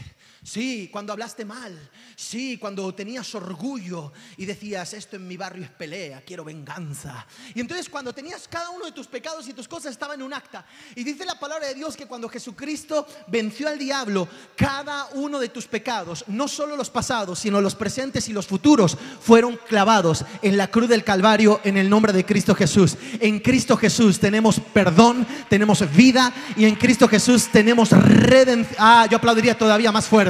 Sí, 0.43 0.89
cuando 0.91 1.13
hablaste 1.13 1.45
mal. 1.45 1.79
Sí, 2.17 2.57
cuando 2.57 2.95
tenías 2.95 3.35
orgullo 3.35 4.13
y 4.39 4.47
decías, 4.47 4.95
esto 4.95 5.17
en 5.17 5.29
mi 5.29 5.37
barrio 5.37 5.65
es 5.65 5.71
pelea, 5.71 6.23
quiero 6.27 6.45
venganza. 6.45 7.27
Y 7.55 7.61
entonces 7.61 7.91
cuando 7.91 8.15
tenías 8.15 8.49
cada 8.49 8.71
uno 8.71 8.87
de 8.87 8.93
tus 8.93 9.07
pecados 9.07 9.47
y 9.49 9.53
tus 9.53 9.69
cosas 9.69 9.93
estaba 9.93 10.15
en 10.15 10.23
un 10.23 10.33
acta. 10.33 10.65
Y 10.95 11.05
dice 11.05 11.27
la 11.27 11.39
palabra 11.39 11.67
de 11.67 11.75
Dios 11.75 11.95
que 11.95 12.07
cuando 12.07 12.29
Jesucristo 12.29 13.07
venció 13.27 13.69
al 13.69 13.79
diablo, 13.79 14.29
cada 14.57 15.09
uno 15.13 15.39
de 15.39 15.51
tus 15.51 15.67
pecados, 15.67 16.25
no 16.27 16.49
solo 16.49 16.75
los 16.75 16.89
pasados, 16.89 17.39
sino 17.39 17.61
los 17.61 17.75
presentes 17.75 18.27
y 18.29 18.33
los 18.33 18.47
futuros, 18.47 18.97
fueron 19.21 19.59
clavados 19.69 20.25
en 20.41 20.57
la 20.57 20.71
cruz 20.71 20.89
del 20.89 21.05
Calvario 21.05 21.61
en 21.65 21.77
el 21.77 21.91
nombre 21.91 22.15
de 22.15 22.25
Cristo 22.25 22.55
Jesús. 22.55 22.97
En 23.21 23.41
Cristo 23.41 23.77
Jesús 23.77 24.19
tenemos 24.19 24.59
perdón, 24.73 25.27
tenemos 25.51 25.85
vida 25.95 26.33
y 26.57 26.65
en 26.65 26.77
Cristo 26.77 27.09
Jesús 27.09 27.49
tenemos 27.49 27.91
redención. 27.91 28.77
Ah, 28.79 29.07
yo 29.11 29.19
aplaudiría 29.19 29.57
todavía 29.57 29.93
más 29.93 30.07
fuerte. 30.07 30.30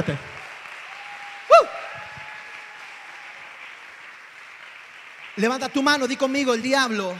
Levanta 5.37 5.69
tu 5.69 5.81
mano, 5.81 6.07
di 6.07 6.17
conmigo, 6.17 6.53
el 6.53 6.61
diablo 6.61 7.15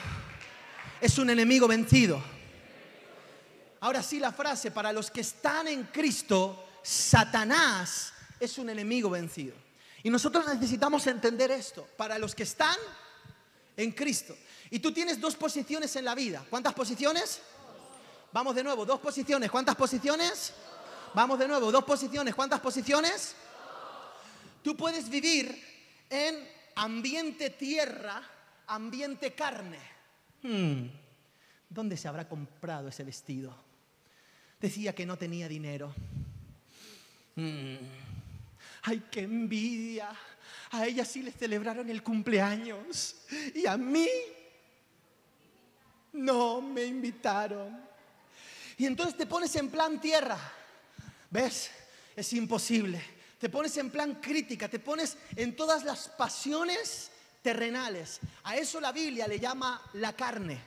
es 0.99 1.17
un 1.17 1.29
enemigo 1.29 1.67
vencido. 1.67 2.21
Ahora 3.79 4.03
sí 4.03 4.19
la 4.19 4.31
frase, 4.31 4.69
para 4.69 4.93
los 4.93 5.09
que 5.09 5.21
están 5.21 5.67
en 5.67 5.85
Cristo, 5.85 6.67
Satanás 6.83 8.13
es 8.39 8.57
un 8.57 8.69
enemigo 8.69 9.09
vencido. 9.09 9.55
Y 10.03 10.09
nosotros 10.09 10.45
necesitamos 10.45 11.07
entender 11.07 11.51
esto, 11.51 11.87
para 11.97 12.19
los 12.19 12.35
que 12.35 12.43
están 12.43 12.77
en 13.77 13.91
Cristo. 13.91 14.35
Y 14.69 14.79
tú 14.79 14.91
tienes 14.91 15.19
dos 15.19 15.35
posiciones 15.35 15.95
en 15.95 16.05
la 16.05 16.13
vida. 16.13 16.45
¿Cuántas 16.49 16.73
posiciones? 16.73 17.41
Vamos 18.31 18.55
de 18.55 18.63
nuevo, 18.63 18.85
dos 18.85 18.99
posiciones. 18.99 19.49
¿Cuántas 19.49 19.75
posiciones? 19.75 20.53
Vamos 21.13 21.39
de 21.39 21.47
nuevo, 21.47 21.71
dos 21.71 21.83
posiciones. 21.83 22.33
¿Cuántas 22.35 22.59
posiciones? 22.59 23.35
Tú 24.63 24.77
puedes 24.77 25.09
vivir 25.09 25.61
en 26.09 26.35
ambiente 26.75 27.49
tierra 27.49 28.21
ambiente 28.71 29.33
carne. 29.33 29.79
Hmm, 30.41 30.87
¿Dónde 31.69 31.97
se 31.97 32.07
habrá 32.07 32.27
comprado 32.27 32.87
ese 32.87 33.03
vestido? 33.03 33.55
Decía 34.59 34.95
que 34.95 35.05
no 35.05 35.17
tenía 35.17 35.47
dinero. 35.47 35.93
Hmm, 37.35 37.75
¡Ay, 38.83 39.03
qué 39.11 39.21
envidia! 39.21 40.09
A 40.71 40.85
ella 40.85 41.03
sí 41.03 41.21
le 41.21 41.31
celebraron 41.31 41.89
el 41.89 42.01
cumpleaños 42.01 43.17
y 43.53 43.67
a 43.67 43.75
mí 43.75 44.07
no 46.13 46.61
me 46.61 46.85
invitaron. 46.85 47.77
Y 48.77 48.85
entonces 48.85 49.17
te 49.17 49.25
pones 49.25 49.53
en 49.57 49.69
plan 49.69 49.99
tierra. 49.99 50.39
¿Ves? 51.31 51.71
Es 52.15 52.33
imposible. 52.33 53.01
Te 53.39 53.49
pones 53.49 53.75
en 53.77 53.89
plan 53.89 54.15
crítica, 54.21 54.69
te 54.69 54.77
pones 54.77 55.17
en 55.35 55.55
todas 55.55 55.83
las 55.83 56.09
pasiones 56.09 57.09
terrenales. 57.41 58.19
A 58.43 58.57
eso 58.57 58.79
la 58.79 58.91
Biblia 58.91 59.27
le 59.27 59.39
llama 59.39 59.81
la 59.93 60.13
carne. 60.13 60.61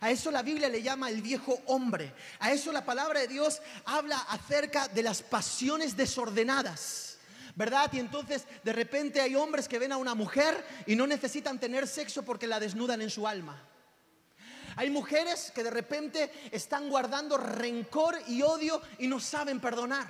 A 0.00 0.10
eso 0.10 0.30
la 0.30 0.42
Biblia 0.42 0.68
le 0.68 0.82
llama 0.82 1.08
el 1.10 1.22
viejo 1.22 1.60
hombre. 1.66 2.12
A 2.40 2.52
eso 2.52 2.72
la 2.72 2.84
palabra 2.84 3.20
de 3.20 3.28
Dios 3.28 3.60
habla 3.84 4.18
acerca 4.28 4.88
de 4.88 5.02
las 5.02 5.22
pasiones 5.22 5.96
desordenadas. 5.96 7.18
¿Verdad? 7.54 7.90
Y 7.92 8.00
entonces 8.00 8.44
de 8.64 8.72
repente 8.72 9.20
hay 9.20 9.34
hombres 9.34 9.68
que 9.68 9.78
ven 9.78 9.92
a 9.92 9.96
una 9.96 10.14
mujer 10.14 10.62
y 10.86 10.96
no 10.96 11.06
necesitan 11.06 11.58
tener 11.58 11.86
sexo 11.86 12.22
porque 12.22 12.46
la 12.46 12.60
desnudan 12.60 13.00
en 13.00 13.10
su 13.10 13.26
alma. 13.26 13.62
Hay 14.76 14.90
mujeres 14.90 15.50
que 15.54 15.64
de 15.64 15.70
repente 15.70 16.30
están 16.52 16.88
guardando 16.88 17.38
rencor 17.38 18.18
y 18.28 18.42
odio 18.42 18.80
y 18.98 19.08
no 19.08 19.18
saben 19.18 19.58
perdonar. 19.58 20.06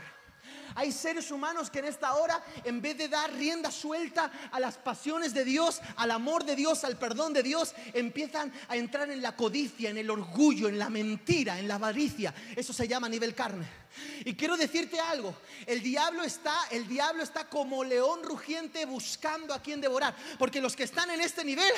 Hay 0.75 0.93
seres 0.93 1.31
humanos 1.31 1.71
que 1.71 1.79
en 1.79 1.87
esta 1.87 2.15
hora, 2.15 2.45
en 2.65 2.83
vez 2.83 2.99
de 2.99 3.09
dar 3.09 3.33
rienda 3.33 3.71
suelta 3.71 4.31
a 4.51 4.61
las 4.61 4.77
pasiones 4.77 5.33
de 5.33 5.45
Dios, 5.45 5.81
al 5.97 6.11
amor 6.11 6.45
de 6.45 6.55
Dios, 6.55 6.85
al 6.85 6.99
perdón 6.99 7.33
de 7.33 7.43
Dios, 7.43 7.75
empiezan 7.95 8.53
a 8.69 8.77
entrar 8.77 9.11
en 9.11 9.23
la 9.23 9.37
codicia, 9.37 9.89
en 9.89 9.97
el 9.97 10.11
orgullo, 10.11 10.69
en 10.69 10.79
la 10.79 10.91
mentira, 10.91 11.59
en 11.59 11.69
la 11.69 11.77
avaricia. 11.77 12.35
Eso 12.55 12.73
se 12.73 12.87
llama 12.87 13.09
nivel 13.09 13.35
carne. 13.35 13.67
Y 14.25 14.35
quiero 14.35 14.57
decirte 14.57 15.01
algo, 15.01 15.35
el 15.65 15.83
diablo 15.83 16.23
está, 16.25 16.55
el 16.71 16.87
diablo 16.87 17.23
está 17.23 17.49
como 17.49 17.83
león 17.83 18.23
rugiente 18.23 18.85
buscando 18.85 19.55
a 19.55 19.63
quien 19.63 19.81
devorar, 19.81 20.15
porque 20.39 20.61
los 20.61 20.77
que 20.77 20.85
están 20.85 21.11
en 21.11 21.23
este 21.23 21.45
nivel 21.45 21.73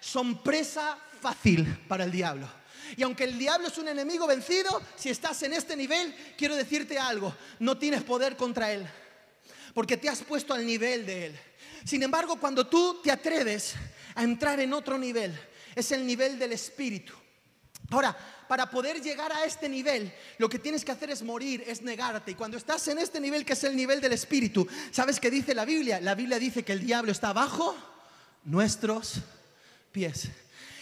son 0.00 0.42
presa 0.42 0.98
fácil 1.20 1.66
para 1.88 2.04
el 2.04 2.10
diablo. 2.10 2.48
Y 2.96 3.02
aunque 3.02 3.24
el 3.24 3.38
diablo 3.38 3.68
es 3.68 3.78
un 3.78 3.88
enemigo 3.88 4.26
vencido, 4.26 4.82
si 4.96 5.10
estás 5.10 5.42
en 5.42 5.52
este 5.52 5.76
nivel, 5.76 6.14
quiero 6.36 6.56
decirte 6.56 6.98
algo, 6.98 7.34
no 7.60 7.78
tienes 7.78 8.02
poder 8.02 8.36
contra 8.36 8.72
él, 8.72 8.86
porque 9.74 9.96
te 9.96 10.08
has 10.08 10.22
puesto 10.22 10.54
al 10.54 10.66
nivel 10.66 11.06
de 11.06 11.26
él. 11.26 11.40
Sin 11.84 12.02
embargo, 12.02 12.38
cuando 12.38 12.66
tú 12.66 13.00
te 13.02 13.10
atreves 13.10 13.74
a 14.14 14.22
entrar 14.22 14.58
en 14.60 14.72
otro 14.72 14.98
nivel, 14.98 15.38
es 15.74 15.92
el 15.92 16.04
nivel 16.04 16.38
del 16.38 16.52
espíritu. 16.52 17.12
Ahora, 17.90 18.16
para 18.48 18.70
poder 18.70 19.00
llegar 19.00 19.32
a 19.32 19.44
este 19.44 19.68
nivel, 19.68 20.12
lo 20.38 20.48
que 20.48 20.58
tienes 20.58 20.84
que 20.84 20.92
hacer 20.92 21.10
es 21.10 21.22
morir, 21.22 21.62
es 21.66 21.82
negarte. 21.82 22.32
Y 22.32 22.34
cuando 22.34 22.56
estás 22.56 22.86
en 22.88 22.98
este 22.98 23.20
nivel, 23.20 23.44
que 23.44 23.52
es 23.52 23.64
el 23.64 23.76
nivel 23.76 24.00
del 24.00 24.12
espíritu, 24.12 24.66
¿sabes 24.90 25.20
qué 25.20 25.30
dice 25.30 25.54
la 25.54 25.64
Biblia? 25.64 26.00
La 26.00 26.14
Biblia 26.14 26.38
dice 26.38 26.64
que 26.64 26.72
el 26.72 26.84
diablo 26.84 27.12
está 27.12 27.32
bajo 27.32 27.76
nuestros 28.44 29.14
pies. 29.92 30.28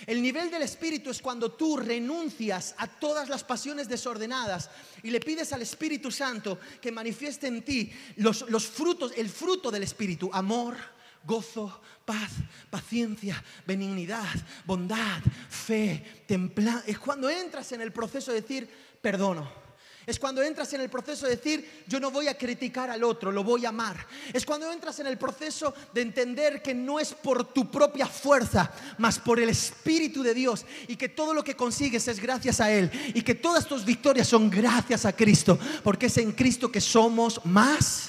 El 0.08 0.22
nivel 0.22 0.50
del 0.50 0.62
Espíritu 0.62 1.10
es 1.10 1.20
cuando 1.20 1.52
tú 1.52 1.76
renuncias 1.76 2.74
a 2.78 2.86
todas 2.86 3.28
las 3.28 3.44
pasiones 3.44 3.90
desordenadas 3.90 4.70
y 5.02 5.10
le 5.10 5.20
pides 5.20 5.52
al 5.52 5.60
Espíritu 5.60 6.10
Santo 6.10 6.58
que 6.80 6.90
manifieste 6.90 7.46
en 7.46 7.62
ti 7.62 7.92
los, 8.16 8.42
frutos, 8.68 9.12
el 9.18 9.28
fruto 9.28 9.70
del 9.70 9.82
Espíritu, 9.82 10.30
amor, 10.32 10.78
gozo, 11.24 11.82
paz, 12.06 12.30
paciencia, 12.70 13.44
benignidad, 13.66 14.34
bondad, 14.64 15.20
fe, 15.50 16.22
templanza. 16.26 16.84
Es 16.86 16.98
cuando 16.98 17.28
entras 17.28 17.70
en 17.72 17.82
el 17.82 17.92
proceso 17.92 18.32
de 18.32 18.40
decir, 18.40 18.66
perdono 19.02 19.67
es 20.08 20.18
cuando 20.18 20.42
entras 20.42 20.72
en 20.72 20.80
el 20.80 20.88
proceso 20.88 21.26
de 21.26 21.36
decir, 21.36 21.84
yo 21.86 22.00
no 22.00 22.10
voy 22.10 22.28
a 22.28 22.38
criticar 22.38 22.88
al 22.88 23.04
otro, 23.04 23.30
lo 23.30 23.44
voy 23.44 23.66
a 23.66 23.68
amar. 23.68 24.06
Es 24.32 24.46
cuando 24.46 24.72
entras 24.72 24.98
en 25.00 25.06
el 25.06 25.18
proceso 25.18 25.74
de 25.92 26.00
entender 26.00 26.62
que 26.62 26.74
no 26.74 26.98
es 26.98 27.12
por 27.12 27.52
tu 27.52 27.70
propia 27.70 28.06
fuerza, 28.06 28.72
mas 28.96 29.18
por 29.18 29.38
el 29.38 29.50
Espíritu 29.50 30.22
de 30.22 30.32
Dios. 30.32 30.64
Y 30.86 30.96
que 30.96 31.10
todo 31.10 31.34
lo 31.34 31.44
que 31.44 31.56
consigues 31.56 32.08
es 32.08 32.20
gracias 32.20 32.58
a 32.58 32.72
Él. 32.72 32.90
Y 33.12 33.20
que 33.20 33.34
todas 33.34 33.66
tus 33.66 33.84
victorias 33.84 34.26
son 34.26 34.48
gracias 34.48 35.04
a 35.04 35.14
Cristo. 35.14 35.58
Porque 35.84 36.06
es 36.06 36.16
en 36.16 36.32
Cristo 36.32 36.72
que 36.72 36.80
somos 36.80 37.44
más 37.44 38.08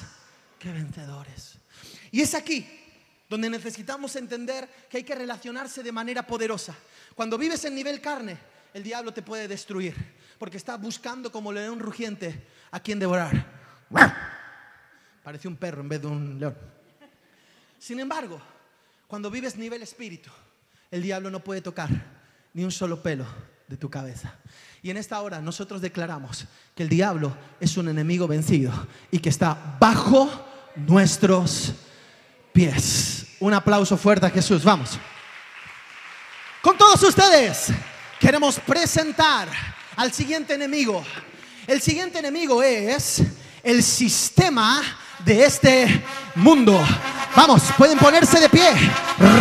que 0.58 0.72
vencedores. 0.72 1.58
Y 2.10 2.22
es 2.22 2.32
aquí 2.32 2.66
donde 3.28 3.50
necesitamos 3.50 4.16
entender 4.16 4.66
que 4.88 4.96
hay 4.96 5.04
que 5.04 5.14
relacionarse 5.14 5.82
de 5.82 5.92
manera 5.92 6.26
poderosa. 6.26 6.74
Cuando 7.14 7.36
vives 7.36 7.62
en 7.66 7.74
nivel 7.74 8.00
carne, 8.00 8.38
el 8.72 8.82
diablo 8.82 9.12
te 9.12 9.20
puede 9.20 9.46
destruir 9.48 10.18
porque 10.40 10.56
está 10.56 10.78
buscando 10.78 11.30
como 11.30 11.52
león 11.52 11.78
rugiente 11.80 12.46
a 12.70 12.80
quien 12.80 12.98
devorar. 12.98 13.44
Parece 15.22 15.46
un 15.46 15.54
perro 15.54 15.82
en 15.82 15.88
vez 15.90 16.00
de 16.00 16.06
un 16.06 16.40
león. 16.40 16.56
Sin 17.78 18.00
embargo, 18.00 18.40
cuando 19.06 19.30
vives 19.30 19.56
nivel 19.56 19.82
espíritu, 19.82 20.30
el 20.90 21.02
diablo 21.02 21.30
no 21.30 21.40
puede 21.40 21.60
tocar 21.60 21.90
ni 22.54 22.64
un 22.64 22.72
solo 22.72 23.02
pelo 23.02 23.26
de 23.68 23.76
tu 23.76 23.90
cabeza. 23.90 24.34
Y 24.82 24.88
en 24.88 24.96
esta 24.96 25.20
hora 25.20 25.42
nosotros 25.42 25.82
declaramos 25.82 26.46
que 26.74 26.84
el 26.84 26.88
diablo 26.88 27.36
es 27.60 27.76
un 27.76 27.90
enemigo 27.90 28.26
vencido 28.26 28.72
y 29.10 29.18
que 29.18 29.28
está 29.28 29.76
bajo 29.78 30.42
nuestros 30.74 31.74
pies. 32.50 33.36
Un 33.40 33.52
aplauso 33.52 33.94
fuerte 33.98 34.24
a 34.24 34.30
Jesús, 34.30 34.64
vamos. 34.64 34.98
Con 36.62 36.78
todos 36.78 37.02
ustedes 37.02 37.66
queremos 38.18 38.58
presentar 38.60 39.79
al 39.96 40.12
siguiente 40.12 40.54
enemigo. 40.54 41.04
El 41.66 41.80
siguiente 41.80 42.18
enemigo 42.18 42.62
es 42.62 43.22
el 43.62 43.82
sistema 43.82 44.82
de 45.24 45.44
este 45.44 46.04
mundo. 46.34 46.80
Vamos, 47.36 47.62
pueden 47.76 47.98
ponerse 47.98 48.40
de 48.40 48.48
pie. 48.48 48.70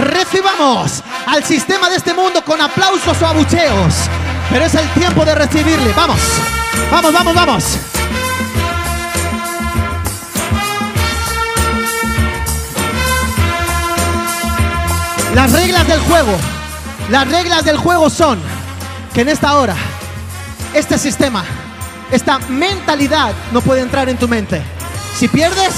Recibamos 0.03 1.03
al 1.25 1.43
sistema 1.43 1.89
de 1.89 1.95
este 1.95 2.13
mundo 2.13 2.43
con 2.43 2.61
aplausos 2.61 3.21
o 3.21 3.25
abucheos. 3.25 3.95
Pero 4.49 4.65
es 4.65 4.75
el 4.75 4.87
tiempo 4.89 5.25
de 5.25 5.35
recibirle. 5.35 5.93
Vamos, 5.93 6.19
vamos, 6.91 7.13
vamos, 7.13 7.35
vamos. 7.35 7.63
Las 15.33 15.51
reglas 15.51 15.87
del 15.87 15.99
juego. 16.01 16.37
Las 17.09 17.27
reglas 17.27 17.63
del 17.63 17.77
juego 17.77 18.09
son 18.09 18.39
que 19.13 19.21
en 19.21 19.29
esta 19.29 19.55
hora 19.55 19.75
este 20.73 20.97
sistema, 20.97 21.43
esta 22.11 22.39
mentalidad 22.39 23.33
no 23.51 23.61
puede 23.61 23.81
entrar 23.81 24.09
en 24.09 24.17
tu 24.17 24.27
mente. 24.27 24.61
Si 25.17 25.27
pierdes, 25.27 25.73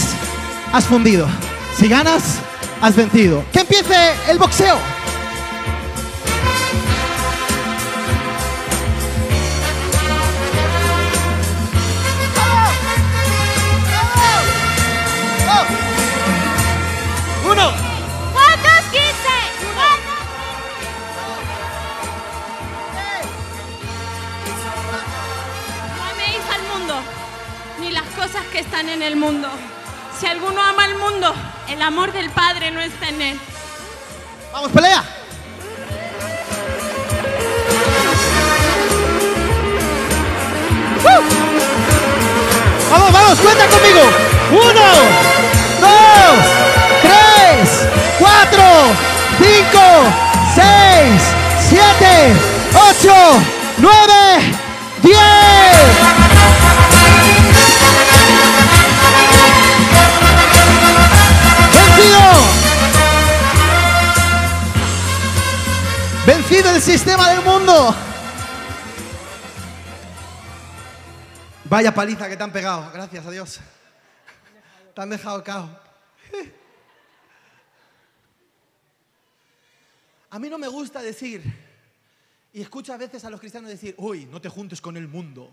has 0.72 0.86
fundido. 0.86 1.28
Si 1.78 1.88
ganas, 1.88 2.40
has 2.82 2.96
vencido. 2.96 3.44
Que 3.52 3.62
empiece 3.62 3.96
el 4.30 4.38
boxeo. 4.38 4.78
Que 28.52 28.60
están 28.60 28.90
en 28.90 29.02
el 29.02 29.16
mundo. 29.16 29.48
Si 30.20 30.28
alguno 30.28 30.62
ama 30.62 30.84
al 30.84 30.96
mundo, 30.96 31.34
el 31.70 31.82
amor 31.82 32.12
del 32.12 32.30
Padre 32.30 32.70
no 32.72 32.82
está 32.82 33.08
en 33.08 33.22
él. 33.22 33.40
Vamos, 34.52 34.72
pelea. 34.72 35.04
Vamos, 42.90 43.14
vamos, 43.14 43.40
cuenta 43.40 43.68
conmigo. 43.68 44.02
Uno, 44.52 44.88
dos, 45.80 46.40
tres, 47.02 47.88
cuatro, 48.20 48.64
cinco, 49.40 49.82
seis, 50.54 51.22
siete, 51.70 52.34
ocho, 52.76 53.16
nueve, 53.78 54.54
diez. 55.02 55.41
Vencido 66.34 66.74
el 66.74 66.82
sistema 66.82 67.30
del 67.30 67.44
mundo. 67.44 67.94
Vaya 71.65 71.94
paliza 71.94 72.30
que 72.30 72.38
te 72.38 72.44
han 72.44 72.54
pegado, 72.54 72.89
gracias 72.94 73.26
a 73.26 73.32
Dios. 73.32 73.60
Te 74.96 75.02
han 75.02 75.10
dejado 75.10 75.44
cao. 75.44 75.78
A 80.30 80.39
mí 80.39 80.50
no 80.50 80.58
me 80.58 80.70
gusta 80.70 81.02
decir, 81.02 81.44
y 82.54 82.62
escucho 82.62 82.94
a 82.94 82.98
veces 82.98 83.26
a 83.26 83.30
los 83.30 83.41
cristianos 83.41 83.70
decir, 83.70 83.94
uy, 83.98 84.26
no 84.26 84.39
te 84.39 84.48
juntes 84.48 84.80
con 84.80 84.96
el 84.96 85.10
mundo. 85.10 85.52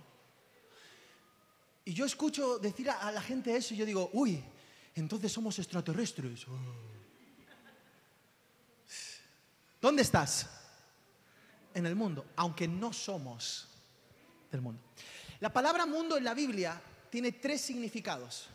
Y 1.87 1.93
yo 1.93 2.05
escucho 2.05 2.61
decir 2.61 2.89
a, 2.89 3.11
la 3.11 3.21
gente 3.21 3.57
eso 3.57 3.75
y 3.75 3.79
yo 3.79 3.85
digo, 3.85 4.11
uy, 4.13 4.45
entonces 4.95 5.33
somos 5.33 5.59
extraterrestres. 5.59 6.47
Oh. 6.47 6.57
¿Dónde 9.81 10.03
estás? 10.03 10.55
En 11.79 11.87
el 11.87 11.95
mundo, 11.95 12.27
aunque 12.35 12.67
no 12.67 12.93
somos 12.93 13.69
del 14.51 14.61
mundo. 14.61 14.83
La 15.39 15.53
palabra 15.53 15.87
mundo 15.87 16.17
en 16.17 16.25
la 16.25 16.35
Biblia 16.35 16.83
tiene 17.09 17.31
tres 17.31 17.61
significados 17.61 18.49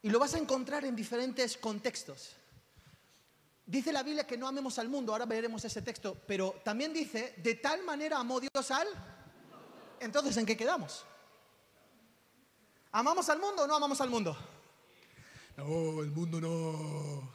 y 0.00 0.08
lo 0.08 0.18
vas 0.18 0.34
a 0.34 0.38
encontrar 0.38 0.86
en 0.86 0.96
diferentes 0.96 1.58
contextos. 1.58 2.32
Dice 3.66 3.92
la 3.92 4.02
Biblia 4.02 4.26
que 4.26 4.38
no 4.38 4.48
amemos 4.48 4.78
al 4.78 4.88
mundo, 4.88 5.12
ahora 5.12 5.26
veremos 5.26 5.62
ese 5.66 5.82
texto, 5.82 6.16
pero 6.26 6.58
también 6.64 6.94
dice, 6.94 7.34
de 7.36 7.56
tal 7.56 7.84
manera 7.84 8.16
amó 8.16 8.40
Dios 8.40 8.70
al... 8.70 8.88
Entonces, 10.00 10.34
¿en 10.38 10.46
qué 10.46 10.56
quedamos? 10.56 11.04
¿Amamos 12.92 13.28
al 13.28 13.40
mundo 13.40 13.64
o 13.64 13.66
no 13.66 13.76
amamos 13.76 14.00
al 14.00 14.08
mundo? 14.08 14.34
No, 15.58 16.00
el 16.00 16.10
mundo 16.12 16.40
no. 16.40 17.30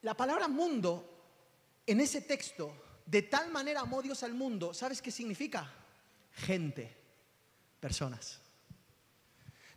La 0.00 0.14
palabra 0.14 0.48
mundo 0.48 1.11
en 1.86 2.00
ese 2.00 2.20
texto, 2.20 2.74
de 3.06 3.22
tal 3.22 3.50
manera 3.50 3.80
amó 3.80 4.02
Dios 4.02 4.22
al 4.22 4.34
mundo, 4.34 4.72
¿sabes 4.72 5.02
qué 5.02 5.10
significa? 5.10 5.70
Gente, 6.34 6.96
personas. 7.80 8.40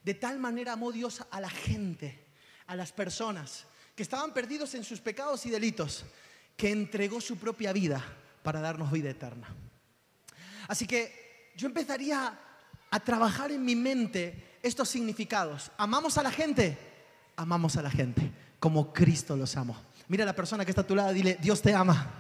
De 0.04 0.14
tal 0.14 0.40
manera 0.40 0.74
amó 0.74 0.92
Dios 0.92 1.24
a 1.32 1.42
la 1.42 1.50
gente, 1.50 2.28
a 2.68 2.76
las 2.76 2.92
personas 2.92 3.66
que 3.96 4.04
estaban 4.04 4.34
perdidos 4.34 4.76
en 4.76 4.84
sus 4.84 5.00
pecados 5.00 5.46
y 5.46 5.50
delitos, 5.50 6.04
que 6.56 6.72
entregó 6.72 7.20
su 7.22 7.38
propia 7.38 7.74
vida 7.74 8.04
para 8.44 8.62
darnos 8.62 8.92
vida 8.92 9.10
eterna. 9.10 9.48
Así 10.68 10.86
que 10.86 11.52
yo 11.56 11.68
empezaría 11.68 12.40
a 12.92 13.00
trabajar 13.00 13.52
en 13.52 13.64
mi 13.64 13.76
mente 13.76 14.58
estos 14.62 14.90
significados. 14.90 15.72
¿Amamos 15.78 16.18
a 16.18 16.24
la 16.24 16.32
gente? 16.32 16.78
Amamos 17.36 17.78
a 17.78 17.82
la 17.82 17.92
gente 17.92 18.32
como 18.60 18.94
Cristo 18.94 19.36
los 19.36 19.56
amó. 19.58 19.78
Mira 20.08 20.24
a 20.24 20.28
la 20.28 20.36
persona 20.36 20.64
que 20.64 20.72
está 20.72 20.82
a 20.82 20.88
tu 20.88 20.96
lado, 20.96 21.14
dile, 21.14 21.38
Dios 21.42 21.62
te 21.62 21.74
ama. 21.74 22.12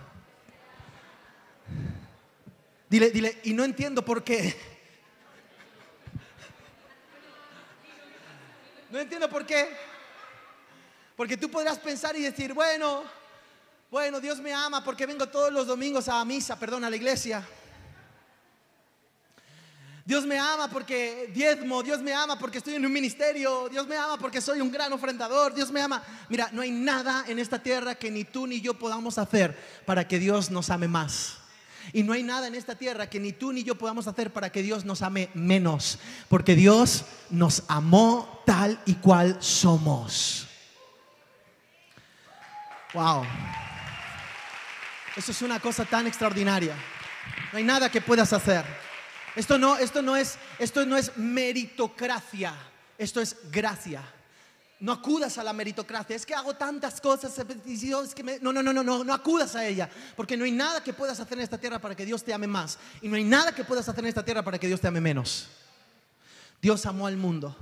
Dile, 2.89 3.09
dile, 3.11 3.39
y 3.43 3.53
no 3.53 3.63
entiendo 3.63 4.03
por 4.03 4.23
qué. 4.23 4.55
No 8.89 8.99
entiendo 8.99 9.29
por 9.29 9.45
qué. 9.45 9.67
Porque 11.15 11.37
tú 11.37 11.49
podrás 11.49 11.77
pensar 11.79 12.15
y 12.15 12.21
decir, 12.21 12.53
bueno, 12.53 13.03
bueno, 13.91 14.19
Dios 14.19 14.39
me 14.39 14.53
ama 14.53 14.83
porque 14.83 15.05
vengo 15.05 15.27
todos 15.27 15.51
los 15.51 15.67
domingos 15.67 16.07
a 16.07 16.23
misa, 16.25 16.57
perdón, 16.59 16.83
a 16.83 16.89
la 16.89 16.95
iglesia. 16.95 17.45
Dios 20.05 20.23
me 20.23 20.37
ama 20.37 20.69
porque 20.69 21.31
diezmo, 21.33 21.81
Dios 21.81 21.99
me 21.99 22.13
ama 22.13 22.37
porque 22.37 22.59
estoy 22.59 22.75
en 22.75 22.85
un 22.85 22.93
ministerio, 22.93 23.67
Dios 23.69 23.87
me 23.87 23.97
ama 23.97 24.19
porque 24.19 24.39
soy 24.39 24.61
un 24.61 24.71
gran 24.71 24.93
ofrendador, 24.93 25.55
Dios 25.55 25.71
me 25.71 25.81
ama. 25.81 26.03
Mira, 26.29 26.47
no 26.51 26.61
hay 26.61 26.69
nada 26.69 27.25
en 27.27 27.39
esta 27.39 27.63
tierra 27.63 27.95
que 27.95 28.11
ni 28.11 28.23
tú 28.23 28.45
ni 28.45 28.61
yo 28.61 28.75
podamos 28.75 29.17
hacer 29.17 29.57
para 29.83 30.07
que 30.07 30.19
Dios 30.19 30.51
nos 30.51 30.69
ame 30.69 30.87
más. 30.87 31.37
Y 31.91 32.03
no 32.03 32.13
hay 32.13 32.21
nada 32.21 32.45
en 32.45 32.53
esta 32.53 32.75
tierra 32.75 33.09
que 33.09 33.19
ni 33.19 33.31
tú 33.31 33.51
ni 33.51 33.63
yo 33.63 33.75
podamos 33.79 34.05
hacer 34.05 34.31
para 34.31 34.51
que 34.51 34.61
Dios 34.61 34.85
nos 34.85 35.01
ame 35.01 35.29
menos, 35.33 35.97
porque 36.29 36.55
Dios 36.55 37.05
nos 37.31 37.63
amó 37.67 38.43
tal 38.45 38.79
y 38.85 38.93
cual 38.95 39.37
somos. 39.39 40.47
Wow. 42.93 43.23
Eso 45.17 45.31
es 45.31 45.41
una 45.41 45.59
cosa 45.59 45.83
tan 45.83 46.05
extraordinaria. 46.05 46.75
No 47.51 47.57
hay 47.57 47.63
nada 47.63 47.89
que 47.89 48.01
puedas 48.01 48.33
hacer. 48.33 48.84
Esto 49.35 49.57
no, 49.57 49.77
esto 49.77 50.01
no, 50.01 50.15
es, 50.15 50.37
esto 50.59 50.85
no 50.85 50.97
es 50.97 51.17
meritocracia, 51.17 52.53
esto 52.97 53.19
es 53.19 53.35
gracia. 53.51 54.01
No 54.79 54.91
acudas 54.91 55.37
a 55.37 55.43
la 55.43 55.53
meritocracia. 55.53 56.15
Es 56.15 56.25
que 56.25 56.35
hago 56.35 56.53
tantas 56.55 56.99
cosas, 56.99 57.33
que 58.13 58.39
no, 58.41 58.51
no, 58.51 58.61
no, 58.61 58.73
no, 58.73 58.83
no, 58.83 59.03
no 59.03 59.13
acudas 59.13 59.55
a 59.55 59.65
ella. 59.65 59.89
Porque 60.15 60.35
no 60.35 60.43
hay 60.43 60.51
nada 60.51 60.83
que 60.83 60.93
puedas 60.93 61.19
hacer 61.19 61.37
en 61.37 61.43
esta 61.43 61.57
tierra 61.57 61.79
para 61.79 61.95
que 61.95 62.05
Dios 62.05 62.23
te 62.23 62.33
ame 62.33 62.47
más. 62.47 62.77
Y 63.01 63.07
no 63.07 63.15
hay 63.15 63.23
nada 63.23 63.53
que 63.53 63.63
puedas 63.63 63.87
hacer 63.87 64.03
en 64.03 64.09
esta 64.09 64.23
tierra 64.23 64.43
para 64.43 64.59
que 64.59 64.67
Dios 64.67 64.81
te 64.81 64.87
ame 64.87 64.99
menos. 65.01 65.47
Dios 66.61 66.85
amó 66.85 67.07
al 67.07 67.17
mundo. 67.17 67.55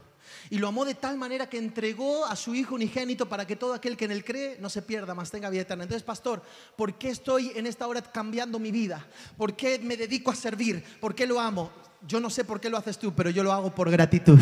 Y 0.54 0.60
lo 0.60 0.68
amó 0.68 0.86
de 0.86 0.94
tal 0.94 1.18
manera 1.18 1.50
que 1.50 1.58
entregó 1.58 2.28
a 2.28 2.36
su 2.36 2.54
Hijo 2.54 2.76
unigénito 2.76 3.28
para 3.28 3.48
que 3.48 3.56
todo 3.56 3.74
aquel 3.74 3.98
que 3.98 4.06
en 4.06 4.12
él 4.12 4.24
cree 4.24 4.60
no 4.62 4.70
se 4.70 4.84
pierda, 4.84 5.16
más 5.16 5.32
tenga 5.32 5.50
vida 5.50 5.64
eterna. 5.64 5.86
Entonces, 5.86 6.04
pastor, 6.04 6.44
¿por 6.76 6.94
qué 6.94 7.10
estoy 7.10 7.54
en 7.56 7.66
esta 7.66 7.88
hora 7.88 8.04
cambiando 8.04 8.60
mi 8.60 8.70
vida? 8.70 9.04
¿Por 9.36 9.56
qué 9.56 9.80
me 9.80 9.98
dedico 9.98 10.30
a 10.30 10.36
servir? 10.36 10.84
¿Por 11.00 11.16
qué 11.16 11.26
lo 11.26 11.40
amo? 11.40 11.72
Yo 12.08 12.20
no 12.20 12.30
sé 12.30 12.44
por 12.44 12.62
qué 12.62 12.70
lo 12.70 12.78
haces 12.78 13.00
tú, 13.00 13.16
pero 13.16 13.32
yo 13.32 13.42
lo 13.42 13.52
hago 13.52 13.74
por 13.74 13.90
gratitud. 13.90 14.40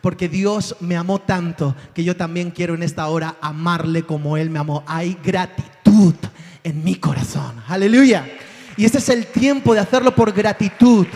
Porque 0.00 0.28
Dios 0.28 0.76
me 0.78 0.96
amó 0.96 1.22
tanto 1.22 1.74
que 1.92 2.04
yo 2.04 2.16
también 2.16 2.52
quiero 2.52 2.76
en 2.76 2.84
esta 2.84 3.08
hora 3.08 3.34
amarle 3.40 4.04
como 4.04 4.36
Él 4.36 4.50
me 4.50 4.60
amó. 4.60 4.84
Hay 4.86 5.18
gratitud 5.24 6.14
en 6.62 6.84
mi 6.84 6.94
corazón. 6.94 7.64
Aleluya. 7.66 8.30
Y 8.76 8.84
ese 8.84 8.98
es 8.98 9.08
el 9.08 9.26
tiempo 9.26 9.74
de 9.74 9.80
hacerlo 9.80 10.14
por 10.14 10.30
gratitud. 10.30 11.08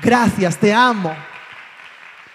Gracias, 0.00 0.56
te 0.56 0.72
amo 0.72 1.12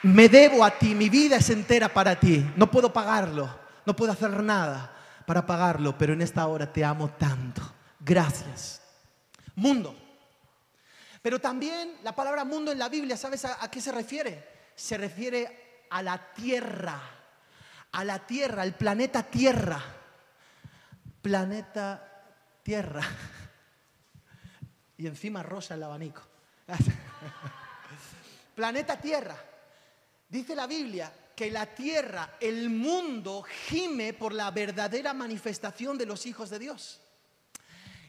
me 0.04 0.30
debo 0.30 0.63
a 0.63 0.72
ti, 0.72 0.94
mi 0.96 1.10
vida 1.10 1.38
es 1.38 1.50
entera 1.50 1.89
para 1.89 2.20
ti, 2.20 2.46
no 2.56 2.70
puedo 2.70 2.92
pagarlo, 2.92 3.50
no 3.86 3.96
puedo 3.96 4.12
hacer 4.12 4.44
nada 4.44 4.94
para 5.26 5.46
pagarlo, 5.46 5.98
pero 5.98 6.13
en 6.13 6.22
esta 6.22 6.46
hora 6.48 6.72
te 6.72 6.84
amo 6.84 7.10
tanto. 7.12 7.62
Gracias. 8.00 8.82
Mundo. 9.56 9.96
Pero 11.22 11.39
también 11.39 11.96
la 12.04 12.13
palabra 12.13 12.44
mundo 12.44 12.72
en 12.72 12.80
la 12.80 12.89
Biblia, 12.89 13.16
¿sabes 13.16 13.46
a, 13.46 13.72
qué 13.72 13.80
se 13.80 13.94
refiere? 13.94 14.46
Se 14.76 14.98
refiere 14.98 15.86
a 15.89 16.02
la 16.02 16.34
tierra, 16.34 17.00
a 17.94 18.04
la 18.04 18.20
tierra, 18.20 18.63
al 18.63 18.76
planeta 18.76 19.24
Tierra. 19.24 19.82
Planeta 21.22 22.28
Tierra. 22.62 23.02
Y 24.96 25.08
encima 25.08 25.42
rosa 25.44 25.74
el 25.74 25.84
abanico. 25.84 26.22
planeta 28.56 28.96
Tierra. 28.96 29.36
Dice 30.34 30.56
la 30.56 30.65
Biblia 30.65 31.13
que 31.36 31.52
la 31.52 31.67
tierra, 31.76 32.38
el 32.39 32.72
mundo, 32.72 33.43
gime 33.67 34.13
por 34.13 34.34
la 34.34 34.50
verdadera 34.50 35.13
manifestación 35.13 35.96
de 35.96 36.08
los 36.08 36.26
hijos 36.26 36.50
de 36.50 36.58
Dios. 36.58 37.00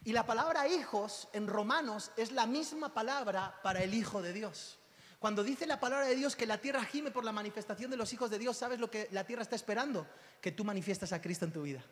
Y 0.05 0.13
la 0.15 0.25
palabra 0.25 0.67
hijos 0.67 1.29
en 1.35 1.47
Romanos 1.47 2.13
es 2.17 2.33
la 2.33 2.47
misma 2.47 2.95
palabra 2.95 3.61
para 3.63 3.83
el 3.83 3.93
Hijo 3.93 4.23
de 4.23 4.33
Dios. 4.33 4.79
Cuando 5.19 5.45
dice 5.45 5.67
la 5.67 5.79
palabra 5.79 6.07
de 6.07 6.17
Dios 6.17 6.35
que 6.35 6.47
la 6.47 6.57
tierra 6.57 6.83
gime 6.85 7.11
por 7.11 7.27
la 7.27 7.33
manifestación 7.33 7.91
de 7.91 7.99
los 7.99 8.11
hijos 8.15 8.31
de 8.31 8.39
Dios, 8.39 8.57
¿sabes 8.57 8.81
lo 8.81 8.91
que 8.91 9.07
la 9.13 9.25
tierra 9.25 9.43
está 9.43 9.57
esperando? 9.57 10.07
Que 10.41 10.53
tú 10.53 10.65
manifiestas 10.65 11.13
a 11.13 11.21
Cristo 11.21 11.45
en 11.45 11.53
tu 11.53 11.61
vida. 11.61 11.85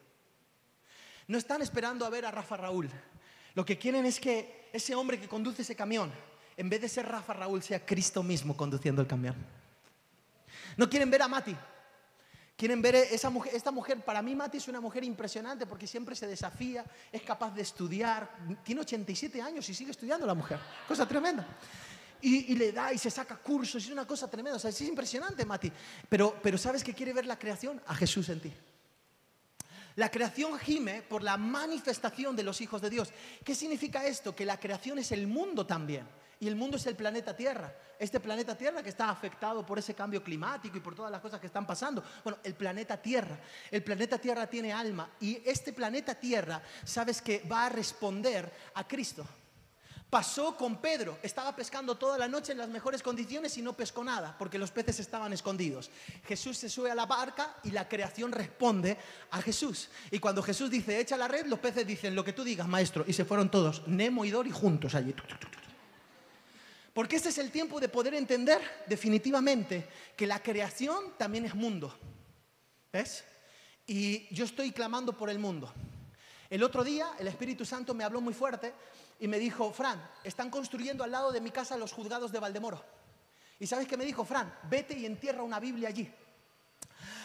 No 1.27 1.37
están 1.37 1.61
esperando 1.61 2.07
a 2.07 2.11
ver 2.11 2.25
a 2.25 2.31
Rafa 2.31 2.57
Raúl. 2.57 2.89
Lo 3.53 3.67
que 3.67 3.77
quieren 3.77 4.07
es 4.07 4.19
que 4.19 4.71
ese 4.73 4.95
hombre 4.95 5.21
que 5.21 5.29
conduce 5.29 5.61
ese 5.61 5.77
camión, 5.77 6.11
en 6.57 6.71
vez 6.71 6.81
de 6.81 6.89
ser 6.89 7.07
Rafa 7.07 7.35
Raúl, 7.35 7.63
sea 7.63 7.85
Cristo 7.85 8.23
mismo 8.23 8.57
conduciendo 8.57 9.03
el 9.03 9.09
camión. 9.09 9.62
No 10.77 10.89
quieren 10.89 11.11
ver 11.11 11.23
a 11.23 11.29
Mati. 11.29 11.57
Quieren 12.57 12.83
ver 12.83 12.95
esa 12.95 13.31
mujer, 13.31 13.55
esta 13.55 13.71
mujer, 13.71 14.05
para 14.05 14.23
mí 14.23 14.35
Mati 14.37 14.59
es 14.59 14.69
una 14.69 14.81
mujer 14.81 15.03
impresionante 15.05 15.67
porque 15.67 15.87
siempre 15.87 16.15
se 16.15 16.27
desafía, 16.27 16.85
es 17.11 17.23
capaz 17.23 17.51
de 17.55 17.63
estudiar, 17.63 18.31
tiene 18.63 18.83
87 18.83 19.41
años 19.41 19.69
y 19.69 19.75
sigue 19.75 19.91
estudiando 19.91 20.27
la 20.27 20.35
mujer, 20.35 20.61
cosa 20.87 21.09
tremenda. 21.09 21.47
Y, 22.21 22.55
le 22.55 22.71
da 22.71 22.93
y 22.93 22.99
se 22.99 23.11
saca 23.11 23.37
cursos, 23.37 23.83
es 23.83 23.91
una 23.91 24.07
cosa 24.07 24.31
tremenda, 24.31 24.57
o 24.57 24.61
sea, 24.61 24.71
es 24.71 24.81
impresionante 24.83 25.45
Mati. 25.45 25.73
Pero, 26.09 26.39
pero 26.41 26.57
¿sabes 26.57 26.85
qué 26.85 26.95
quiere 26.95 27.13
ver 27.13 27.27
la 27.27 27.37
creación? 27.37 27.83
A 27.87 27.97
Jesús 27.97 28.29
en 28.29 28.39
ti. 28.39 28.53
La 29.97 30.09
creación 30.09 30.57
gime 30.59 31.03
por 31.03 31.23
la 31.23 31.37
manifestación 31.37 32.37
de 32.37 32.45
los 32.45 32.61
hijos 32.61 32.81
de 32.81 32.91
Dios. 32.91 33.13
¿Qué 33.45 33.57
significa 33.57 34.07
esto? 34.07 34.37
Que 34.37 34.47
la 34.47 34.61
creación 34.61 35.01
es 35.01 35.11
el 35.11 35.27
mundo 35.27 35.67
también 35.67 36.07
y 36.43 36.49
el 36.49 36.57
mundo 36.57 36.77
es 36.77 36.85
el 36.87 36.97
planeta 36.97 37.37
Tierra. 37.37 37.73
Este 37.97 38.19
planeta 38.19 38.59
Tierra 38.59 38.83
que 38.83 38.89
está 38.89 39.09
afectado 39.09 39.65
por 39.65 39.79
ese 39.79 39.95
cambio 39.95 40.25
climático 40.25 40.77
y 40.77 40.81
por 40.81 40.93
todas 40.93 41.13
las 41.13 41.21
cosas 41.21 41.39
que 41.39 41.47
están 41.47 41.65
pasando. 41.65 42.03
Bueno, 42.25 42.41
el 42.43 42.55
planeta 42.55 42.97
Tierra. 42.97 43.39
El 43.71 43.85
planeta 43.85 44.19
Tierra 44.19 44.49
tiene 44.49 44.73
alma 44.73 45.09
y 45.21 45.41
este 45.49 45.73
planeta 45.73 46.17
Tierra, 46.17 46.61
sabes 46.83 47.23
que 47.23 47.45
va 47.49 47.67
a 47.67 47.69
responder 47.69 48.53
a 48.75 48.89
Cristo. 48.89 49.25
Pasó 50.11 50.57
con 50.57 50.79
Pedro, 50.79 51.17
estaba 51.23 51.55
pescando 51.55 51.95
toda 51.95 52.19
la 52.19 52.27
noche 52.27 52.51
en 52.51 52.59
las 52.59 52.69
mejores 52.69 53.05
condiciones 53.05 53.57
y 53.57 53.63
no 53.63 53.75
pescó 53.75 54.03
nada, 54.03 54.35
porque 54.37 54.59
los 54.59 54.73
peces 54.73 54.99
estaban 54.99 55.33
escondidos. 55.33 55.93
Jesús 56.25 56.59
se 56.59 56.69
sube 56.69 56.91
a 56.91 56.97
la 56.97 57.07
barca 57.07 57.55
y 57.63 57.71
la 57.71 57.89
creación 57.89 58.33
responde 58.33 58.99
a 59.31 59.41
Jesús. 59.41 59.91
Y 60.11 60.19
cuando 60.19 60.43
Jesús 60.43 60.69
dice, 60.69 60.99
echa 60.99 61.17
la 61.17 61.29
red, 61.29 61.47
los 61.47 61.61
peces 61.61 61.87
dicen, 61.87 62.17
lo 62.17 62.25
que 62.25 62.33
tú 62.33 62.43
digas, 62.43 62.67
maestro. 62.67 63.05
Y 63.07 63.13
se 63.13 63.25
fueron 63.25 63.49
todos, 63.49 63.87
Nemo 63.87 64.25
y 64.25 64.31
Dori, 64.33 64.51
juntos 64.51 64.97
allí. 64.97 65.15
Porque 66.93 67.17
este 67.17 67.31
es 67.31 67.39
el 67.39 67.51
tiempo 67.51 67.81
de 67.81 67.89
poder 67.89 68.15
entender 68.15 68.61
definitivamente 68.87 69.89
que 70.17 70.27
la 70.27 70.43
creación 70.43 71.15
también 71.17 71.45
es 71.45 71.55
mundo. 71.55 71.97
¿Ves? 72.93 73.25
Y 73.87 74.33
yo 74.35 74.45
estoy 74.45 74.73
clamando 74.73 75.17
por 75.17 75.31
el 75.31 75.39
mundo. 75.39 75.73
El 76.51 76.63
otro 76.63 76.85
día 76.85 77.11
el 77.19 77.29
Espíritu 77.29 77.65
Santo 77.65 77.95
me 77.95 78.05
habló 78.05 78.21
muy 78.21 78.35
fuerte 78.35 78.75
y 79.19 79.27
me 79.27 79.39
dijo, 79.39 79.73
Fran, 79.73 80.07
están 80.23 80.51
construyendo 80.51 81.03
al 81.03 81.11
lado 81.11 81.33
de 81.33 81.41
mi 81.41 81.51
casa 81.51 81.79
los 81.79 81.93
juzgados 81.93 82.31
de 82.31 82.41
Valdemoro. 82.41 82.85
¿Y 83.59 83.67
sabes 83.67 83.89
qué 83.89 83.97
me 83.97 84.05
dijo, 84.05 84.25
Fran? 84.25 84.53
Vete 84.69 84.99
y 84.99 85.07
entierra 85.07 85.43
una 85.43 85.61
Biblia 85.61 85.89
allí. 85.89 86.13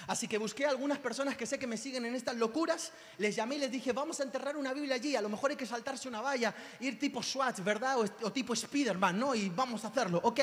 Así 0.08 0.28
que 0.28 0.38
busqué 0.38 0.66
a 0.66 0.70
algunas 0.70 0.98
personas 1.00 1.36
que 1.36 1.46
sé 1.46 1.60
que 1.60 1.68
me 1.68 1.76
siguen 1.76 2.06
en 2.06 2.16
estas 2.16 2.38
locuras, 2.38 2.94
les 3.18 3.36
llamé 3.36 3.56
y 3.56 3.60
les 3.60 3.72
dije, 3.72 3.92
vamos 3.92 4.20
a 4.22 4.24
enterrar 4.24 4.56
una 4.56 4.74
Biblia 4.74 4.96
allí, 4.96 5.18
a 5.18 5.22
lo 5.22 5.28
mejor 5.28 5.52
hay 5.52 5.58
que 5.58 5.66
saltarse 5.66 6.08
una 6.08 6.22
valla, 6.22 6.56
ir 6.80 6.98
tipo 6.98 7.22
SWAT, 7.22 7.60
¿verdad? 7.60 7.98
O, 8.00 8.32
tipo 8.32 8.56
Spiderman, 8.56 9.20
¿no? 9.20 9.36
Y 9.36 9.50
vamos 9.50 9.84
a 9.84 9.90
hacerlo, 9.90 10.22
ok. 10.24 10.40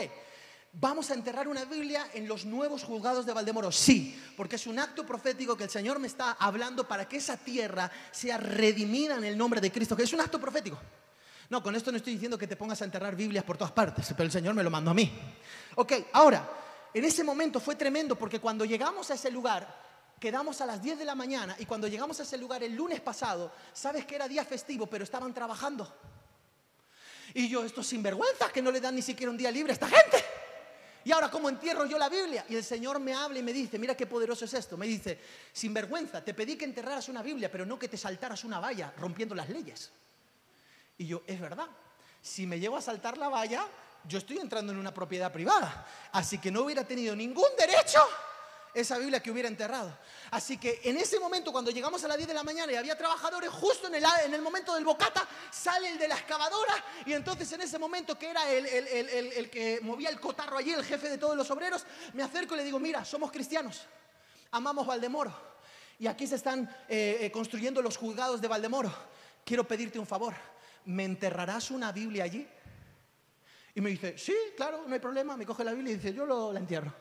¿Vamos 0.74 1.10
a 1.10 1.14
enterrar 1.14 1.48
una 1.48 1.64
Biblia 1.64 2.08
en 2.12 2.28
los 2.28 2.44
nuevos 2.44 2.82
juzgados 2.82 3.24
de 3.24 3.32
Valdemoro? 3.32 3.72
Sí, 3.72 4.20
porque 4.36 4.56
es 4.56 4.66
un 4.66 4.78
acto 4.78 5.06
profético 5.06 5.56
que 5.56 5.64
el 5.64 5.70
Señor 5.70 5.98
me 5.98 6.08
está 6.08 6.32
hablando 6.32 6.86
para 6.86 7.08
que 7.08 7.16
esa 7.16 7.36
tierra 7.36 7.90
sea 8.10 8.36
redimida 8.36 9.16
en 9.16 9.24
el 9.24 9.38
nombre 9.38 9.60
de 9.60 9.70
Cristo, 9.70 9.96
que 9.96 10.02
es 10.02 10.12
un 10.12 10.20
acto 10.20 10.40
profético. 10.40 10.78
No, 11.48 11.62
con 11.62 11.76
esto 11.76 11.90
no 11.90 11.96
estoy 11.96 12.14
diciendo 12.14 12.36
que 12.36 12.48
te 12.48 12.56
pongas 12.56 12.82
a 12.82 12.84
enterrar 12.86 13.14
Biblias 13.14 13.44
por 13.44 13.56
todas 13.56 13.72
partes, 13.72 14.06
pero 14.10 14.24
el 14.24 14.32
Señor 14.32 14.54
me 14.54 14.62
lo 14.62 14.70
mandó 14.70 14.90
a 14.90 14.94
mí. 14.94 15.10
Ok, 15.76 15.92
ahora, 16.12 16.48
en 16.94 17.04
ese 17.04 17.24
momento 17.24 17.60
fue 17.60 17.74
tremendo 17.74 18.16
porque 18.16 18.40
cuando 18.40 18.64
llegamos 18.64 19.10
a 19.10 19.14
ese 19.14 19.30
lugar, 19.30 19.82
quedamos 20.20 20.60
a 20.60 20.66
las 20.66 20.80
10 20.80 20.98
de 20.98 21.04
la 21.04 21.14
mañana 21.14 21.56
y 21.58 21.66
cuando 21.66 21.88
llegamos 21.88 22.18
a 22.20 22.22
ese 22.22 22.38
lugar 22.38 22.62
el 22.62 22.74
lunes 22.74 23.00
pasado, 23.00 23.52
sabes 23.72 24.06
que 24.06 24.14
era 24.14 24.28
día 24.28 24.44
festivo, 24.44 24.86
pero 24.86 25.04
estaban 25.04 25.34
trabajando. 25.34 25.92
Y 27.34 27.48
yo, 27.48 27.64
estos 27.64 27.86
sinvergüenzas 27.88 28.52
que 28.52 28.62
no 28.62 28.70
le 28.70 28.80
dan 28.80 28.94
ni 28.94 29.02
siquiera 29.02 29.30
un 29.30 29.36
día 29.36 29.50
libre 29.50 29.72
a 29.72 29.74
esta 29.74 29.88
gente. 29.88 30.24
Y 31.04 31.12
ahora, 31.12 31.30
¿cómo 31.30 31.48
entierro 31.48 31.84
yo 31.84 31.98
la 31.98 32.08
Biblia? 32.08 32.46
Y 32.48 32.56
el 32.56 32.64
Señor 32.64 32.98
me 32.98 33.12
habla 33.12 33.40
y 33.40 33.42
me 33.42 33.52
dice, 33.52 33.78
mira 33.78 33.94
qué 33.94 34.06
poderoso 34.06 34.44
es 34.44 34.54
esto. 34.54 34.76
Me 34.76 34.86
dice, 34.86 35.18
sinvergüenza, 35.52 36.24
te 36.24 36.32
pedí 36.32 36.56
que 36.56 36.64
enterraras 36.64 37.08
una 37.08 37.22
Biblia, 37.22 37.50
pero 37.50 37.66
no 37.66 37.78
que 37.78 37.88
te 37.88 37.98
saltaras 37.98 38.44
una 38.44 38.60
valla 38.60 38.94
rompiendo 38.96 39.34
las 39.34 39.48
leyes. 39.50 39.90
Y 40.96 41.06
yo, 41.06 41.22
es 41.26 41.40
verdad, 41.40 41.66
si 42.22 42.46
me 42.46 42.58
llego 42.58 42.76
a 42.76 42.80
saltar 42.80 43.18
la 43.18 43.28
valla, 43.28 43.66
yo 44.04 44.18
estoy 44.18 44.38
entrando 44.38 44.72
en 44.72 44.78
una 44.78 44.92
propiedad 44.92 45.32
privada. 45.32 45.86
Así 46.12 46.38
que 46.38 46.50
no 46.50 46.62
hubiera 46.62 46.84
tenido 46.84 47.14
ningún 47.16 47.48
derecho 47.58 48.00
esa 48.74 48.98
Biblia 48.98 49.22
que 49.22 49.30
hubiera 49.30 49.48
enterrado. 49.48 49.96
Así 50.32 50.58
que 50.58 50.80
en 50.84 50.96
ese 50.96 51.20
momento, 51.20 51.52
cuando 51.52 51.70
llegamos 51.70 52.02
a 52.04 52.08
las 52.08 52.16
10 52.16 52.28
de 52.28 52.34
la 52.34 52.42
mañana 52.42 52.72
y 52.72 52.76
había 52.76 52.98
trabajadores, 52.98 53.48
justo 53.50 53.86
en 53.86 53.94
el, 53.94 54.04
en 54.24 54.34
el 54.34 54.42
momento 54.42 54.74
del 54.74 54.84
bocata, 54.84 55.26
sale 55.50 55.90
el 55.90 55.98
de 55.98 56.08
la 56.08 56.16
excavadora 56.16 56.74
y 57.06 57.12
entonces 57.12 57.50
en 57.52 57.60
ese 57.60 57.78
momento 57.78 58.18
que 58.18 58.30
era 58.30 58.50
el, 58.50 58.66
el, 58.66 59.50
que 59.50 59.78
movía 59.82 60.08
el 60.08 60.18
cotarro 60.18 60.58
allí, 60.58 60.72
el 60.72 60.84
jefe 60.84 61.08
de 61.08 61.18
todos 61.18 61.36
los 61.36 61.48
obreros, 61.50 61.86
me 62.14 62.24
acerco 62.24 62.54
y 62.54 62.58
le 62.58 62.64
digo, 62.64 62.80
mira, 62.80 63.04
somos 63.04 63.30
cristianos, 63.30 63.86
amamos 64.50 64.86
Valdemoro 64.86 65.54
y 65.98 66.08
aquí 66.08 66.26
se 66.26 66.34
están 66.34 66.68
eh, 66.88 67.18
eh, 67.20 67.30
construyendo 67.30 67.80
los 67.80 67.96
juzgados 67.96 68.40
de 68.40 68.48
Valdemoro. 68.48 68.92
Quiero 69.44 69.64
pedirte 69.64 69.98
un 69.98 70.06
favor, 70.06 70.34
¿me 70.84 71.04
enterrarás 71.04 71.70
una 71.70 71.92
Biblia 71.92 72.24
allí? 72.24 72.48
Y 73.74 73.80
me 73.80 73.90
dice, 73.90 74.16
sí, 74.16 74.34
claro, 74.56 74.84
no 74.86 74.94
hay 74.94 75.00
problema. 75.00 75.36
Me 75.36 75.44
coge 75.44 75.64
la 75.64 75.72
Biblia 75.72 75.92
y 75.92 75.96
dice, 75.96 76.14
yo 76.14 76.24
lo, 76.24 76.52
la 76.52 76.60
entierro. 76.60 76.92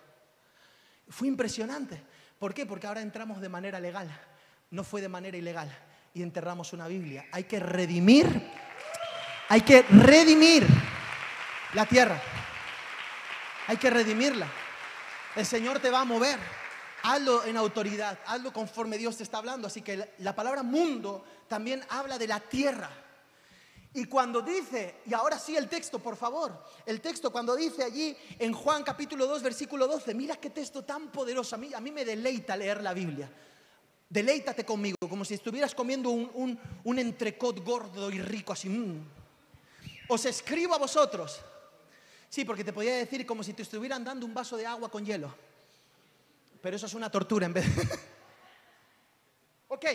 Fue 1.08 1.28
impresionante. 1.28 2.02
¿Por 2.40 2.54
qué? 2.54 2.66
Porque 2.66 2.88
ahora 2.88 3.02
entramos 3.02 3.40
de 3.42 3.50
manera 3.50 3.80
legal. 3.80 4.10
No 4.72 4.84
fue 4.84 5.02
de 5.02 5.10
manera 5.10 5.38
ilegal. 5.38 5.72
Y 6.16 6.24
enterramos 6.24 6.74
una 6.74 6.88
Biblia. 6.88 7.26
Hay 7.32 7.44
que 7.44 7.60
redimir. 7.60 8.28
Hay 9.50 9.62
que 9.62 9.84
redimir 9.84 10.66
la 11.74 11.86
tierra. 11.86 12.20
Hay 13.68 13.78
que 13.78 13.90
redimirla. 13.90 14.48
El 15.36 15.46
Señor 15.46 15.80
te 15.80 15.92
va 15.92 16.02
a 16.02 16.06
mover. 16.06 16.40
Hazlo 17.04 17.46
en 17.46 17.56
autoridad. 17.58 18.18
Hazlo 18.26 18.52
conforme 18.52 18.98
Dios 18.98 19.18
te 19.18 19.24
está 19.24 19.38
hablando. 19.38 19.68
Así 19.68 19.84
que 19.84 20.14
la 20.18 20.36
palabra 20.36 20.64
mundo 20.64 21.24
también 21.48 21.84
habla 21.90 22.18
de 22.18 22.28
la 22.28 22.40
tierra. 22.40 22.90
Y 23.96 24.06
cuando 24.06 24.42
dice, 24.42 25.02
y 25.06 25.14
ahora 25.14 25.38
sí 25.38 25.56
el 25.56 25.70
texto, 25.70 26.00
por 26.00 26.16
favor, 26.16 26.66
el 26.84 27.00
texto 27.00 27.32
cuando 27.32 27.56
dice 27.56 27.84
allí 27.84 28.18
en 28.40 28.52
Juan 28.52 28.84
capítulo 28.84 29.28
2, 29.28 29.44
versículo 29.44 29.88
12, 29.88 30.16
mira 30.16 30.36
qué 30.38 30.50
texto 30.50 30.84
tan 30.84 31.12
poderoso, 31.12 31.56
a 31.56 31.60
mí, 31.60 31.92
me 31.92 32.04
deleita 32.04 32.58
leer 32.58 32.82
la 32.82 32.94
Biblia. 32.94 33.32
Deleítate 34.10 34.66
conmigo, 34.66 34.98
como 35.08 35.24
si 35.24 35.36
estuvieras 35.36 35.76
comiendo 35.76 36.10
un, 36.10 36.60
un, 36.84 37.00
entrecot 37.00 37.64
gordo 37.64 38.10
y 38.10 38.20
rico, 38.20 38.54
así. 38.54 38.68
Mm. 38.68 39.06
Os 40.08 40.26
escribo 40.26 40.74
a 40.74 40.80
vosotros. 40.80 41.40
Sí, 42.30 42.46
porque 42.46 42.64
te 42.64 42.74
podía 42.74 42.96
decir 42.96 43.28
como 43.28 43.44
si 43.44 43.54
te 43.54 43.62
estuvieran 43.62 44.04
dando 44.04 44.26
un 44.26 44.34
vaso 44.34 44.58
de 44.58 44.66
agua 44.66 44.90
con 44.90 45.06
hielo. 45.06 45.32
Pero 46.64 46.78
eso 46.78 46.88
es 46.88 46.94
una 46.96 47.12
tortura 47.12 47.46
en 47.46 47.54
vez 47.54 47.66
ok. 49.68 49.86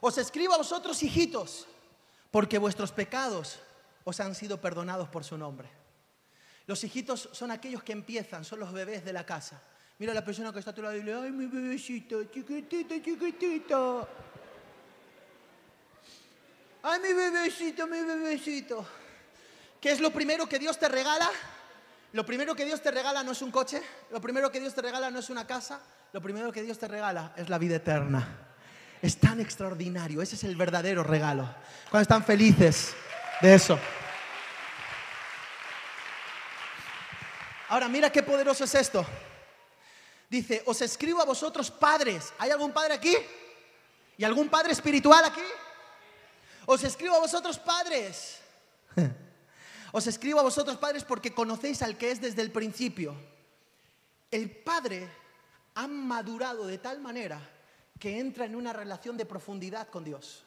Os 0.00 0.18
escribo 0.18 0.52
a 0.52 0.58
vosotros, 0.58 1.02
hijitos 1.02 1.66
porque 2.30 2.58
vuestros 2.58 2.92
pecados 2.92 3.60
os 4.04 4.20
han 4.20 4.34
sido 4.34 4.60
perdonados 4.60 5.08
por 5.08 5.24
su 5.24 5.36
nombre. 5.36 5.68
Los 6.66 6.84
hijitos 6.84 7.30
son 7.32 7.50
aquellos 7.50 7.82
que 7.82 7.92
empiezan, 7.92 8.44
son 8.44 8.60
los 8.60 8.72
bebés 8.72 9.04
de 9.04 9.12
la 9.12 9.24
casa. 9.24 9.62
Mira 9.98 10.12
a 10.12 10.14
la 10.14 10.24
persona 10.24 10.52
que 10.52 10.58
está 10.58 10.70
a 10.70 10.74
tu 10.74 10.82
lado 10.82 10.96
y 10.96 11.10
ay, 11.10 11.30
mi 11.30 11.46
bebecito, 11.46 12.24
chiquitito, 12.24 12.94
chiquitito. 13.02 14.08
Ay, 16.82 17.00
mi 17.00 17.12
bebecito, 17.14 17.86
mi 17.86 18.02
bebecito. 18.02 18.86
¿Qué 19.80 19.92
es 19.92 20.00
lo 20.00 20.12
primero 20.12 20.48
que 20.48 20.58
Dios 20.58 20.78
te 20.78 20.88
regala? 20.88 21.30
Lo 22.12 22.24
primero 22.24 22.54
que 22.54 22.64
Dios 22.64 22.80
te 22.82 22.90
regala 22.90 23.22
no 23.22 23.32
es 23.32 23.42
un 23.42 23.50
coche, 23.50 23.82
lo 24.10 24.20
primero 24.20 24.50
que 24.50 24.60
Dios 24.60 24.74
te 24.74 24.80
regala 24.80 25.10
no 25.10 25.18
es 25.18 25.28
una 25.28 25.46
casa, 25.46 25.80
lo 26.12 26.22
primero 26.22 26.50
que 26.52 26.62
Dios 26.62 26.78
te 26.78 26.88
regala 26.88 27.34
es 27.36 27.50
la 27.50 27.58
vida 27.58 27.76
eterna 27.76 28.47
es 29.02 29.18
tan 29.18 29.40
extraordinario. 29.40 30.22
Ese 30.22 30.34
es 30.34 30.44
el 30.44 30.56
verdadero 30.56 31.02
regalo. 31.02 31.48
Cuando 31.90 32.02
están 32.02 32.24
felices 32.24 32.94
de 33.40 33.54
eso. 33.54 33.78
Ahora, 37.68 37.88
mira 37.88 38.10
qué 38.10 38.22
poderoso 38.22 38.64
es 38.64 38.74
esto. 38.74 39.04
Dice, 40.28 40.62
os 40.66 40.80
escribo 40.82 41.20
a 41.20 41.24
vosotros 41.24 41.70
padres. 41.70 42.32
¿Hay 42.38 42.50
algún 42.50 42.72
padre 42.72 42.94
aquí? 42.94 43.16
¿Y 44.16 44.24
algún 44.24 44.48
padre 44.48 44.72
espiritual 44.72 45.24
aquí? 45.24 45.42
Os 46.66 46.82
escribo 46.82 47.14
a 47.14 47.20
vosotros 47.20 47.58
padres. 47.58 48.40
Os 49.90 50.06
escribo 50.06 50.38
a 50.38 50.42
vosotros 50.42 50.76
padres 50.76 51.02
porque 51.02 51.32
conocéis 51.32 51.80
al 51.80 51.96
que 51.96 52.10
es 52.10 52.20
desde 52.20 52.42
el 52.42 52.52
principio. 52.52 53.16
El 54.30 54.50
padre 54.50 55.08
ha 55.76 55.86
madurado 55.86 56.66
de 56.66 56.76
tal 56.76 57.00
manera 57.00 57.40
que 57.98 58.18
entra 58.18 58.44
en 58.44 58.54
una 58.54 58.72
relación 58.72 59.16
de 59.16 59.26
profundidad 59.26 59.88
con 59.88 60.04
Dios. 60.04 60.44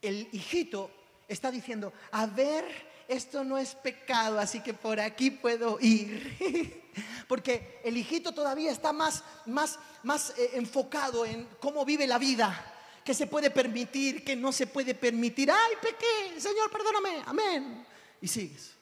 El 0.00 0.28
hijito 0.32 0.90
está 1.28 1.50
diciendo, 1.50 1.92
a 2.10 2.26
ver, 2.26 2.64
esto 3.08 3.44
no 3.44 3.58
es 3.58 3.74
pecado, 3.74 4.38
así 4.38 4.60
que 4.60 4.74
por 4.74 5.00
aquí 5.00 5.30
puedo 5.30 5.78
ir. 5.80 6.84
Porque 7.28 7.80
el 7.84 7.96
hijito 7.96 8.32
todavía 8.32 8.70
está 8.70 8.92
más, 8.92 9.22
más, 9.46 9.78
más 10.02 10.34
eh, 10.38 10.50
enfocado 10.54 11.24
en 11.24 11.46
cómo 11.60 11.84
vive 11.84 12.06
la 12.06 12.18
vida, 12.18 12.74
qué 13.04 13.14
se 13.14 13.26
puede 13.26 13.50
permitir, 13.50 14.24
qué 14.24 14.36
no 14.36 14.52
se 14.52 14.66
puede 14.66 14.94
permitir. 14.94 15.50
Ay, 15.50 15.74
pequé, 15.80 16.40
Señor, 16.40 16.70
perdóname, 16.70 17.22
amén. 17.26 17.86
Y 18.20 18.28
sigues. 18.28 18.72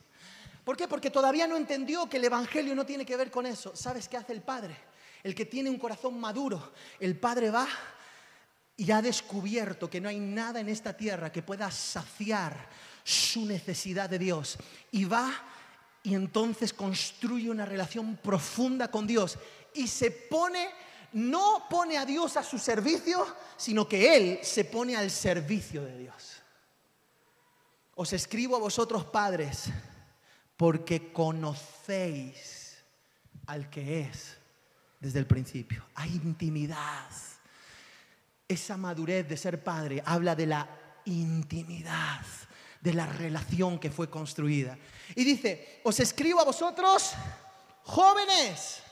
¿Por 0.64 0.76
qué? 0.76 0.88
Porque 0.88 1.10
todavía 1.10 1.46
no 1.46 1.56
entendió 1.56 2.08
que 2.08 2.16
el 2.16 2.24
Evangelio 2.24 2.74
no 2.74 2.84
tiene 2.84 3.06
que 3.06 3.16
ver 3.16 3.30
con 3.30 3.46
eso. 3.46 3.76
¿Sabes 3.76 4.08
qué 4.08 4.16
hace 4.16 4.32
el 4.32 4.42
Padre? 4.42 4.76
El 5.26 5.34
que 5.34 5.44
tiene 5.44 5.68
un 5.68 5.78
corazón 5.80 6.20
maduro, 6.20 6.72
el 7.00 7.18
Padre 7.18 7.50
va 7.50 7.66
y 8.76 8.92
ha 8.92 9.02
descubierto 9.02 9.90
que 9.90 10.00
no 10.00 10.08
hay 10.08 10.20
nada 10.20 10.60
en 10.60 10.68
esta 10.68 10.96
tierra 10.96 11.32
que 11.32 11.42
pueda 11.42 11.68
saciar 11.72 12.68
su 13.02 13.44
necesidad 13.44 14.08
de 14.08 14.20
Dios. 14.20 14.56
Y 14.92 15.04
va 15.04 15.34
y 16.04 16.14
entonces 16.14 16.72
construye 16.72 17.50
una 17.50 17.66
relación 17.66 18.18
profunda 18.18 18.88
con 18.88 19.04
Dios 19.04 19.36
y 19.74 19.88
se 19.88 20.12
pone, 20.12 20.68
no 21.14 21.66
pone 21.68 21.98
a 21.98 22.06
Dios 22.06 22.36
a 22.36 22.44
su 22.44 22.56
servicio, 22.56 23.26
sino 23.56 23.88
que 23.88 24.16
Él 24.16 24.38
se 24.44 24.64
pone 24.66 24.94
al 24.94 25.10
servicio 25.10 25.82
de 25.82 25.98
Dios. 25.98 26.40
Os 27.96 28.12
escribo 28.12 28.54
a 28.54 28.60
vosotros 28.60 29.04
padres 29.06 29.64
porque 30.56 31.12
conocéis 31.12 32.76
al 33.46 33.68
que 33.68 34.02
es 34.02 34.36
desde 35.00 35.18
el 35.18 35.26
principio. 35.26 35.84
Hay 35.94 36.10
intimidad. 36.10 37.08
Esa 38.48 38.76
madurez 38.76 39.28
de 39.28 39.36
ser 39.36 39.62
padre 39.62 40.02
habla 40.04 40.34
de 40.34 40.46
la 40.46 40.68
intimidad, 41.06 42.24
de 42.80 42.94
la 42.94 43.06
relación 43.06 43.78
que 43.78 43.90
fue 43.90 44.08
construida. 44.08 44.78
Y 45.14 45.24
dice, 45.24 45.80
os 45.84 45.98
escribo 46.00 46.40
a 46.40 46.44
vosotros, 46.44 47.12
jóvenes, 47.84 48.82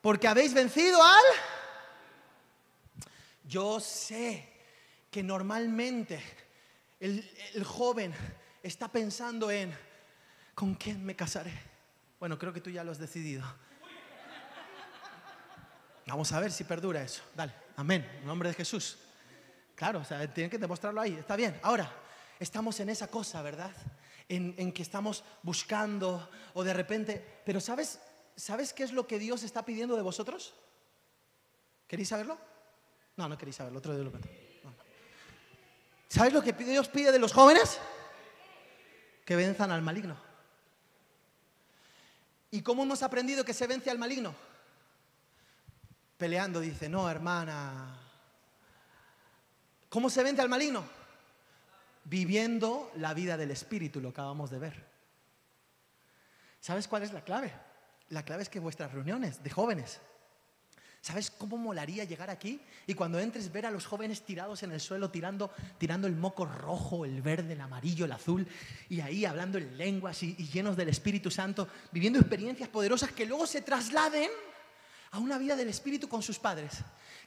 porque 0.00 0.28
habéis 0.28 0.54
vencido 0.54 1.02
al... 1.02 1.22
Yo 3.46 3.78
sé 3.78 4.48
que 5.10 5.22
normalmente 5.22 6.20
el, 6.98 7.30
el 7.52 7.64
joven 7.64 8.14
está 8.62 8.88
pensando 8.90 9.50
en, 9.50 9.76
¿con 10.54 10.74
quién 10.74 11.04
me 11.04 11.14
casaré? 11.14 11.52
Bueno, 12.18 12.38
creo 12.38 12.52
que 12.52 12.60
tú 12.60 12.70
ya 12.70 12.82
lo 12.82 12.90
has 12.90 12.98
decidido. 12.98 13.44
Vamos 16.06 16.32
a 16.32 16.40
ver 16.40 16.52
si 16.52 16.64
perdura 16.64 17.02
eso. 17.02 17.22
Dale, 17.34 17.52
amén. 17.76 18.08
En 18.20 18.26
nombre 18.26 18.48
de 18.48 18.54
Jesús. 18.54 18.98
Claro, 19.74 20.00
o 20.00 20.04
sea, 20.04 20.32
tienen 20.32 20.50
que 20.50 20.58
demostrarlo 20.58 21.00
ahí. 21.00 21.14
Está 21.14 21.36
bien. 21.36 21.58
Ahora, 21.62 21.90
estamos 22.38 22.78
en 22.80 22.90
esa 22.90 23.08
cosa, 23.08 23.42
¿verdad? 23.42 23.72
En, 24.28 24.72
que 24.72 24.82
estamos 24.82 25.24
buscando 25.42 26.30
o 26.54 26.64
de 26.64 26.72
repente... 26.72 27.42
Pero 27.44 27.60
¿sabes, 27.60 28.00
¿sabes 28.36 28.72
qué 28.72 28.84
es 28.84 28.92
lo 28.92 29.06
que 29.06 29.18
Dios 29.18 29.42
está 29.42 29.64
pidiendo 29.64 29.96
de 29.96 30.02
vosotros? 30.02 30.54
¿Queréis 31.86 32.08
saberlo? 32.08 32.38
No, 33.16 33.28
no 33.28 33.36
queréis 33.38 33.56
saberlo. 33.56 33.78
Otro 33.78 33.94
día 33.94 34.04
lo. 34.04 34.12
¿Sabes 36.08 36.32
lo 36.32 36.42
que 36.42 36.52
Dios 36.52 36.88
pide 36.88 37.10
de 37.10 37.18
los 37.18 37.32
jóvenes? 37.32 37.78
Que 39.24 39.36
venzan 39.36 39.72
al 39.72 39.82
maligno. 39.82 40.16
¿Y 42.50 42.62
cómo 42.62 42.84
hemos 42.84 43.02
aprendido 43.02 43.44
que 43.44 43.52
se 43.52 43.66
vence 43.66 43.90
al 43.90 43.98
maligno? 43.98 44.34
Peleando, 46.16 46.60
dice, 46.60 46.88
no, 46.88 47.10
hermana. 47.10 47.98
¿Cómo 49.88 50.10
se 50.10 50.22
vence 50.22 50.42
al 50.42 50.48
maligno? 50.48 50.84
Viviendo 52.04 52.92
la 52.96 53.14
vida 53.14 53.36
del 53.36 53.50
Espíritu, 53.50 54.00
lo 54.00 54.10
acabamos 54.10 54.50
de 54.50 54.58
ver. 54.58 54.86
¿Sabes 56.60 56.88
cuál 56.88 57.02
es 57.02 57.12
la 57.12 57.22
clave? 57.22 57.52
La 58.10 58.24
clave 58.24 58.42
es 58.42 58.48
que 58.48 58.60
vuestras 58.60 58.92
reuniones 58.92 59.42
de 59.42 59.50
jóvenes, 59.50 60.00
¿sabes 61.00 61.30
cómo 61.30 61.56
molaría 61.56 62.04
llegar 62.04 62.30
aquí 62.30 62.60
y 62.86 62.94
cuando 62.94 63.18
entres 63.18 63.52
ver 63.52 63.66
a 63.66 63.70
los 63.70 63.86
jóvenes 63.86 64.22
tirados 64.22 64.62
en 64.62 64.72
el 64.72 64.80
suelo, 64.80 65.10
tirando, 65.10 65.50
tirando 65.78 66.06
el 66.06 66.14
moco 66.14 66.46
rojo, 66.46 67.04
el 67.04 67.22
verde, 67.22 67.54
el 67.54 67.60
amarillo, 67.60 68.04
el 68.04 68.12
azul, 68.12 68.46
y 68.88 69.00
ahí 69.00 69.24
hablando 69.24 69.58
en 69.58 69.76
lenguas 69.76 70.22
y 70.22 70.34
llenos 70.34 70.76
del 70.76 70.88
Espíritu 70.88 71.30
Santo, 71.30 71.68
viviendo 71.92 72.18
experiencias 72.18 72.68
poderosas 72.68 73.12
que 73.12 73.26
luego 73.26 73.46
se 73.46 73.62
trasladen 73.62 74.30
a 75.14 75.18
una 75.18 75.38
vida 75.38 75.54
del 75.54 75.68
Espíritu 75.68 76.08
con 76.08 76.22
sus 76.22 76.38
padres? 76.40 76.72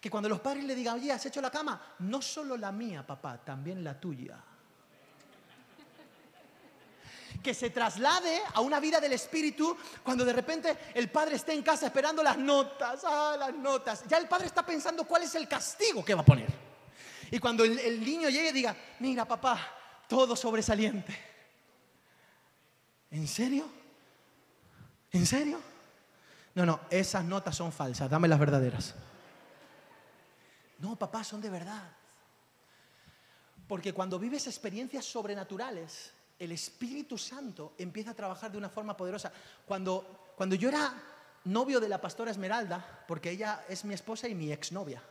Que 0.01 0.09
cuando 0.09 0.27
los 0.27 0.41
padres 0.41 0.65
le 0.65 0.75
digan, 0.75 0.95
oye, 0.95 1.11
¿has 1.11 1.25
hecho 1.25 1.41
la 1.41 1.49
cama? 1.49 1.95
No 1.99 2.21
solo 2.21 2.57
la 2.57 2.71
mía, 2.71 3.07
papá, 3.07 3.37
también 3.43 3.83
la 3.83 3.99
tuya 3.99 4.37
que 7.41 7.53
se 7.53 7.69
traslade 7.69 8.41
a 8.53 8.61
una 8.61 8.79
vida 8.79 8.99
del 8.99 9.13
espíritu 9.13 9.77
cuando 10.03 10.25
de 10.25 10.33
repente 10.33 10.75
el 10.93 11.09
padre 11.09 11.35
esté 11.35 11.53
en 11.53 11.61
casa 11.61 11.85
esperando 11.85 12.23
las 12.23 12.37
notas, 12.37 13.01
ah, 13.05 13.35
las 13.37 13.53
notas. 13.53 14.03
Ya 14.07 14.17
el 14.17 14.27
padre 14.27 14.47
está 14.47 14.65
pensando 14.65 15.03
cuál 15.05 15.23
es 15.23 15.35
el 15.35 15.47
castigo 15.47 16.03
que 16.03 16.15
va 16.15 16.21
a 16.21 16.25
poner. 16.25 16.49
Y 17.29 17.39
cuando 17.39 17.63
el, 17.63 17.77
el 17.79 18.03
niño 18.03 18.29
llegue 18.29 18.51
diga, 18.51 18.75
mira 18.99 19.25
papá, 19.25 19.59
todo 20.07 20.35
sobresaliente. 20.35 21.15
¿En 23.11 23.27
serio? 23.27 23.69
¿En 25.11 25.25
serio? 25.25 25.61
No, 26.57 26.65
no, 26.65 26.79
esas 26.89 27.23
notas 27.23 27.55
son 27.55 27.71
falsas, 27.71 28.09
dame 28.09 28.27
las 28.27 28.39
verdaderas. 28.39 28.95
No, 30.79 30.95
papá, 30.95 31.23
son 31.23 31.39
de 31.39 31.51
verdad. 31.51 31.83
Porque 33.67 33.93
cuando 33.93 34.17
vives 34.17 34.47
experiencias 34.47 35.05
sobrenaturales, 35.05 36.11
el 36.39 36.51
Espíritu 36.51 37.15
Santo 37.15 37.75
empieza 37.77 38.09
a 38.09 38.15
trabajar 38.15 38.51
de 38.51 38.57
una 38.57 38.69
forma 38.69 38.97
poderosa. 38.97 39.31
Cuando, 39.67 40.31
cuando 40.35 40.55
yo 40.55 40.69
era 40.69 40.95
novio 41.43 41.79
de 41.79 41.89
la 41.89 42.01
pastora 42.01 42.31
Esmeralda, 42.31 43.03
porque 43.07 43.29
ella 43.29 43.63
es 43.69 43.85
mi 43.85 43.93
esposa 43.93 44.27
y 44.27 44.33
mi 44.33 44.51
exnovia. 44.51 45.03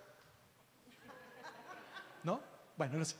¿No? 2.24 2.40
Bueno, 2.76 2.98
no 2.98 3.04
sé. 3.04 3.14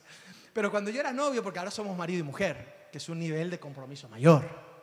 Pero 0.53 0.73
cuando 0.73 0.91
yo 0.91 0.99
era 0.99 1.13
novio, 1.13 1.45
porque 1.45 1.61
ahora 1.61 1.71
somos 1.71 1.97
marido 1.97 2.19
y 2.19 2.25
mujer, 2.25 2.89
que 2.91 2.99
es 2.99 3.09
un 3.09 3.21
nivel 3.21 3.51
de 3.51 3.61
compromiso 3.61 4.09
mayor, 4.09 4.76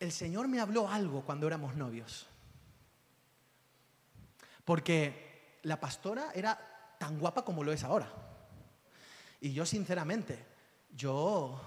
el 0.00 0.12
Señor 0.12 0.48
me 0.48 0.60
habló 0.60 0.88
algo 0.88 1.22
cuando 1.22 1.46
éramos 1.46 1.74
novios. 1.76 2.26
Porque 4.64 5.58
la 5.62 5.78
pastora 5.78 6.30
era 6.34 6.58
tan 6.98 7.18
guapa 7.18 7.44
como 7.44 7.64
lo 7.64 7.72
es 7.72 7.84
ahora. 7.84 8.08
Y 9.40 9.52
yo 9.52 9.66
sinceramente, 9.66 10.38
yo, 10.94 11.60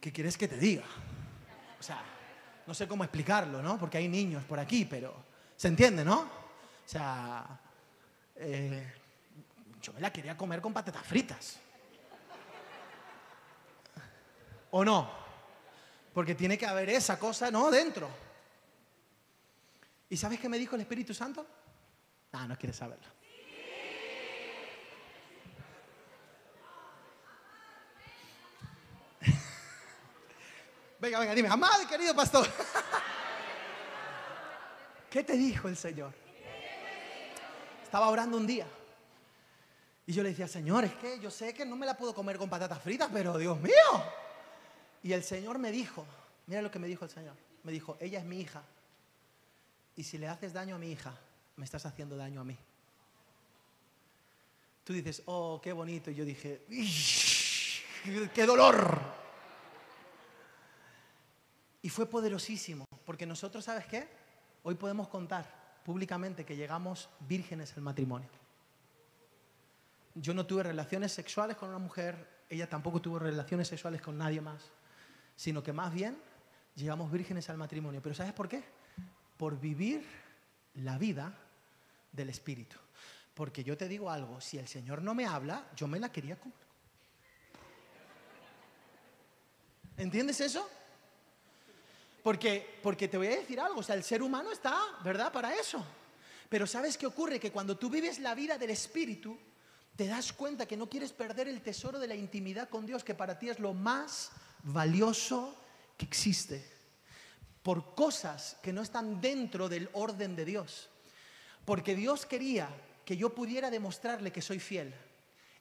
¿qué 0.00 0.12
quieres 0.12 0.36
que 0.36 0.48
te 0.48 0.56
diga? 0.56 0.84
O 1.78 1.82
sea, 1.82 2.02
no 2.66 2.74
sé 2.74 2.88
cómo 2.88 3.04
explicarlo, 3.04 3.62
¿no? 3.62 3.78
Porque 3.78 3.98
hay 3.98 4.08
niños 4.08 4.44
por 4.44 4.58
aquí, 4.58 4.84
pero 4.84 5.14
se 5.56 5.68
entiende, 5.68 6.04
¿no? 6.04 6.20
O 6.20 6.88
sea, 6.88 7.60
eh, 8.36 8.92
yo 9.80 9.92
me 9.92 10.00
la 10.00 10.12
quería 10.12 10.36
comer 10.36 10.60
con 10.60 10.72
patatas 10.72 11.04
fritas. 11.04 11.58
¿O 14.72 14.84
no? 14.84 15.29
Porque 16.20 16.34
tiene 16.34 16.58
que 16.58 16.66
haber 16.66 16.90
esa 16.90 17.18
cosa, 17.18 17.50
¿no? 17.50 17.70
Dentro. 17.70 18.06
¿Y 20.10 20.18
sabes 20.18 20.38
qué 20.38 20.50
me 20.50 20.58
dijo 20.58 20.74
el 20.74 20.82
Espíritu 20.82 21.14
Santo? 21.14 21.46
Ah, 22.32 22.46
no 22.46 22.58
quieres 22.58 22.76
saberlo. 22.76 23.06
Venga, 31.00 31.20
venga, 31.20 31.34
dime, 31.34 31.48
amado 31.48 31.88
querido 31.88 32.14
pastor. 32.14 32.46
¿Qué 35.08 35.24
te 35.24 35.38
dijo 35.38 35.68
el 35.68 35.76
Señor? 35.78 36.12
Estaba 37.82 38.10
orando 38.10 38.36
un 38.36 38.46
día. 38.46 38.66
Y 40.04 40.12
yo 40.12 40.22
le 40.22 40.28
decía, 40.28 40.46
Señor, 40.46 40.84
es 40.84 40.92
que 40.96 41.18
yo 41.18 41.30
sé 41.30 41.54
que 41.54 41.64
no 41.64 41.76
me 41.76 41.86
la 41.86 41.96
puedo 41.96 42.14
comer 42.14 42.36
con 42.36 42.50
patatas 42.50 42.82
fritas, 42.82 43.08
pero 43.10 43.38
Dios 43.38 43.58
mío. 43.58 44.19
Y 45.02 45.12
el 45.12 45.22
Señor 45.22 45.58
me 45.58 45.72
dijo, 45.72 46.06
mira 46.46 46.62
lo 46.62 46.70
que 46.70 46.78
me 46.78 46.88
dijo 46.88 47.04
el 47.04 47.10
Señor. 47.10 47.34
Me 47.62 47.72
dijo, 47.72 47.96
ella 48.00 48.18
es 48.18 48.24
mi 48.24 48.40
hija. 48.40 48.62
Y 49.96 50.04
si 50.04 50.18
le 50.18 50.28
haces 50.28 50.52
daño 50.52 50.76
a 50.76 50.78
mi 50.78 50.90
hija, 50.90 51.14
me 51.56 51.64
estás 51.64 51.84
haciendo 51.86 52.16
daño 52.16 52.40
a 52.40 52.44
mí. 52.44 52.56
Tú 54.84 54.92
dices, 54.92 55.22
oh, 55.26 55.60
qué 55.62 55.72
bonito. 55.72 56.10
Y 56.10 56.14
yo 56.14 56.24
dije, 56.24 56.64
qué 58.34 58.46
dolor. 58.46 59.00
Y 61.82 61.88
fue 61.88 62.06
poderosísimo, 62.06 62.84
porque 63.06 63.26
nosotros, 63.26 63.64
¿sabes 63.64 63.86
qué? 63.86 64.08
Hoy 64.62 64.74
podemos 64.74 65.08
contar 65.08 65.80
públicamente 65.84 66.44
que 66.44 66.56
llegamos 66.56 67.08
vírgenes 67.20 67.74
al 67.76 67.82
matrimonio. 67.82 68.28
Yo 70.14 70.34
no 70.34 70.44
tuve 70.44 70.64
relaciones 70.64 71.12
sexuales 71.12 71.56
con 71.56 71.70
una 71.70 71.78
mujer, 71.78 72.44
ella 72.50 72.68
tampoco 72.68 73.00
tuvo 73.00 73.18
relaciones 73.18 73.68
sexuales 73.68 74.02
con 74.02 74.18
nadie 74.18 74.40
más, 74.40 74.70
sino 75.40 75.62
que 75.62 75.72
más 75.72 75.90
bien 75.94 76.18
llegamos 76.74 77.10
vírgenes 77.10 77.48
al 77.48 77.56
matrimonio. 77.56 78.02
Pero 78.02 78.14
¿sabes 78.14 78.34
por 78.34 78.46
qué? 78.46 78.62
Por 79.38 79.58
vivir 79.58 80.06
la 80.74 80.98
vida 80.98 81.32
del 82.12 82.28
Espíritu. 82.28 82.76
Porque 83.32 83.64
yo 83.64 83.74
te 83.74 83.88
digo 83.88 84.10
algo, 84.10 84.38
si 84.42 84.58
el 84.58 84.68
Señor 84.68 85.00
no 85.00 85.14
me 85.14 85.24
habla, 85.24 85.66
yo 85.74 85.88
me 85.88 85.98
la 85.98 86.12
quería 86.12 86.38
comer. 86.38 86.58
¿Entiendes 89.96 90.42
eso? 90.42 90.68
Porque, 92.22 92.78
porque 92.82 93.08
te 93.08 93.16
voy 93.16 93.28
a 93.28 93.36
decir 93.36 93.60
algo, 93.60 93.80
o 93.80 93.82
sea, 93.82 93.94
el 93.94 94.04
ser 94.04 94.22
humano 94.22 94.52
está, 94.52 94.78
¿verdad?, 95.02 95.32
para 95.32 95.54
eso. 95.54 95.82
Pero 96.50 96.66
¿sabes 96.66 96.98
qué 96.98 97.06
ocurre? 97.06 97.40
Que 97.40 97.50
cuando 97.50 97.78
tú 97.78 97.88
vives 97.88 98.18
la 98.18 98.34
vida 98.34 98.58
del 98.58 98.70
Espíritu, 98.70 99.38
te 99.96 100.06
das 100.06 100.34
cuenta 100.34 100.66
que 100.66 100.76
no 100.76 100.90
quieres 100.90 101.14
perder 101.14 101.48
el 101.48 101.62
tesoro 101.62 101.98
de 101.98 102.08
la 102.08 102.14
intimidad 102.14 102.68
con 102.68 102.84
Dios, 102.84 103.02
que 103.02 103.14
para 103.14 103.38
ti 103.38 103.48
es 103.48 103.58
lo 103.58 103.72
más 103.72 104.32
valioso 104.62 105.56
que 105.96 106.06
existe, 106.06 106.64
por 107.62 107.94
cosas 107.94 108.56
que 108.62 108.72
no 108.72 108.82
están 108.82 109.20
dentro 109.20 109.68
del 109.68 109.88
orden 109.92 110.34
de 110.34 110.44
Dios. 110.44 110.88
Porque 111.64 111.94
Dios 111.94 112.26
quería 112.26 112.68
que 113.04 113.16
yo 113.16 113.34
pudiera 113.34 113.70
demostrarle 113.70 114.32
que 114.32 114.42
soy 114.42 114.58
fiel. 114.58 114.94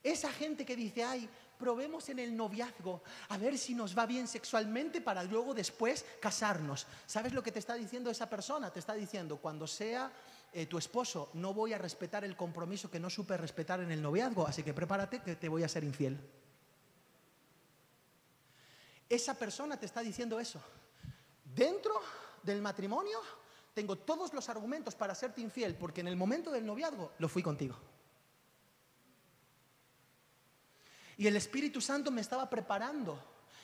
Esa 0.02 0.32
gente 0.32 0.66
que 0.66 0.76
dice, 0.76 1.04
ay, 1.04 1.30
probemos 1.58 2.08
en 2.08 2.20
el 2.20 2.36
noviazgo 2.36 3.04
a 3.28 3.38
ver 3.38 3.58
si 3.58 3.76
nos 3.76 3.98
va 3.98 4.06
bien 4.06 4.28
sexualmente 4.28 5.02
para 5.02 5.24
luego 5.24 5.54
después 5.54 6.06
casarnos. 6.22 6.88
¿Sabes 7.06 7.34
lo 7.34 7.44
que 7.44 7.52
te 7.52 7.60
está 7.60 7.76
diciendo 7.76 8.10
esa 8.10 8.30
persona? 8.30 8.72
Te 8.72 8.80
está 8.80 8.94
diciendo, 8.94 9.38
cuando 9.38 9.68
sea 9.68 10.10
eh, 10.54 10.66
tu 10.68 10.78
esposo, 10.78 11.30
no 11.34 11.54
voy 11.54 11.74
a 11.74 11.78
respetar 11.78 12.24
el 12.24 12.38
compromiso 12.38 12.90
que 12.90 13.00
no 13.00 13.10
supe 13.10 13.36
respetar 13.36 13.82
en 13.82 13.92
el 13.92 14.02
noviazgo, 14.02 14.48
así 14.48 14.64
que 14.64 14.74
prepárate 14.74 15.22
que 15.22 15.36
te 15.36 15.50
voy 15.50 15.64
a 15.64 15.68
ser 15.68 15.84
infiel. 15.84 16.18
Esa 19.10 19.34
persona 19.34 19.78
te 19.78 19.88
está 19.88 20.02
diciendo 20.02 20.40
eso. 20.40 20.62
Dentro 21.44 22.00
del 22.44 22.62
matrimonio 22.62 23.20
tengo 23.74 23.98
todos 23.98 24.34
los 24.34 24.48
argumentos 24.50 24.94
para 24.94 25.16
serte 25.16 25.42
infiel, 25.42 25.76
porque 25.76 26.02
en 26.02 26.08
el 26.08 26.16
momento 26.16 26.52
del 26.52 26.66
noviazgo 26.66 27.14
lo 27.18 27.28
fui 27.28 27.42
contigo. 27.42 27.76
Y 31.18 31.28
el 31.28 31.36
Espíritu 31.36 31.82
Santo 31.82 32.12
me 32.12 32.22
estaba 32.22 32.50
preparando 32.50 33.22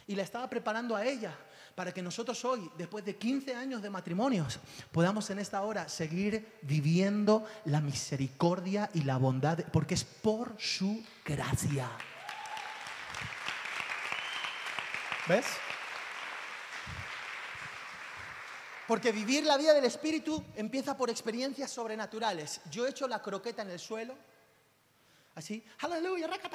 y 0.08 0.16
la 0.16 0.24
estaba 0.24 0.50
preparando 0.50 0.96
a 0.96 1.06
ella 1.06 1.38
para 1.76 1.94
que 1.94 2.02
nosotros 2.02 2.44
hoy, 2.46 2.72
después 2.78 3.04
de 3.06 3.18
15 3.18 3.56
años 3.56 3.82
de 3.82 3.90
matrimonios, 3.90 4.60
podamos 4.92 5.30
en 5.30 5.40
esta 5.40 5.62
hora 5.62 5.90
seguir 5.90 6.58
viviendo 6.62 7.46
la 7.66 7.82
misericordia 7.82 8.90
y 8.94 9.04
la 9.04 9.18
bondad, 9.18 9.60
porque 9.72 9.94
es 9.94 10.04
por 10.04 10.56
su 10.58 11.04
gracia. 11.26 11.90
¿Ves? 15.28 15.46
Porque 18.88 19.12
vivir 19.12 19.46
la 19.46 19.58
vida 19.58 19.74
del 19.74 19.86
Espíritu 19.86 20.44
empieza 20.56 20.96
por 20.96 21.10
experiencias 21.10 21.72
sobrenaturales. 21.72 22.62
Yo 22.70 22.86
he 22.86 22.92
hecho 22.92 23.08
la 23.08 23.22
croqueta 23.22 23.64
en 23.64 23.72
el 23.72 23.80
suelo, 23.80 24.16
Así, 25.36 25.62
aleluya, 25.80 26.28
aleluya, 26.28 26.50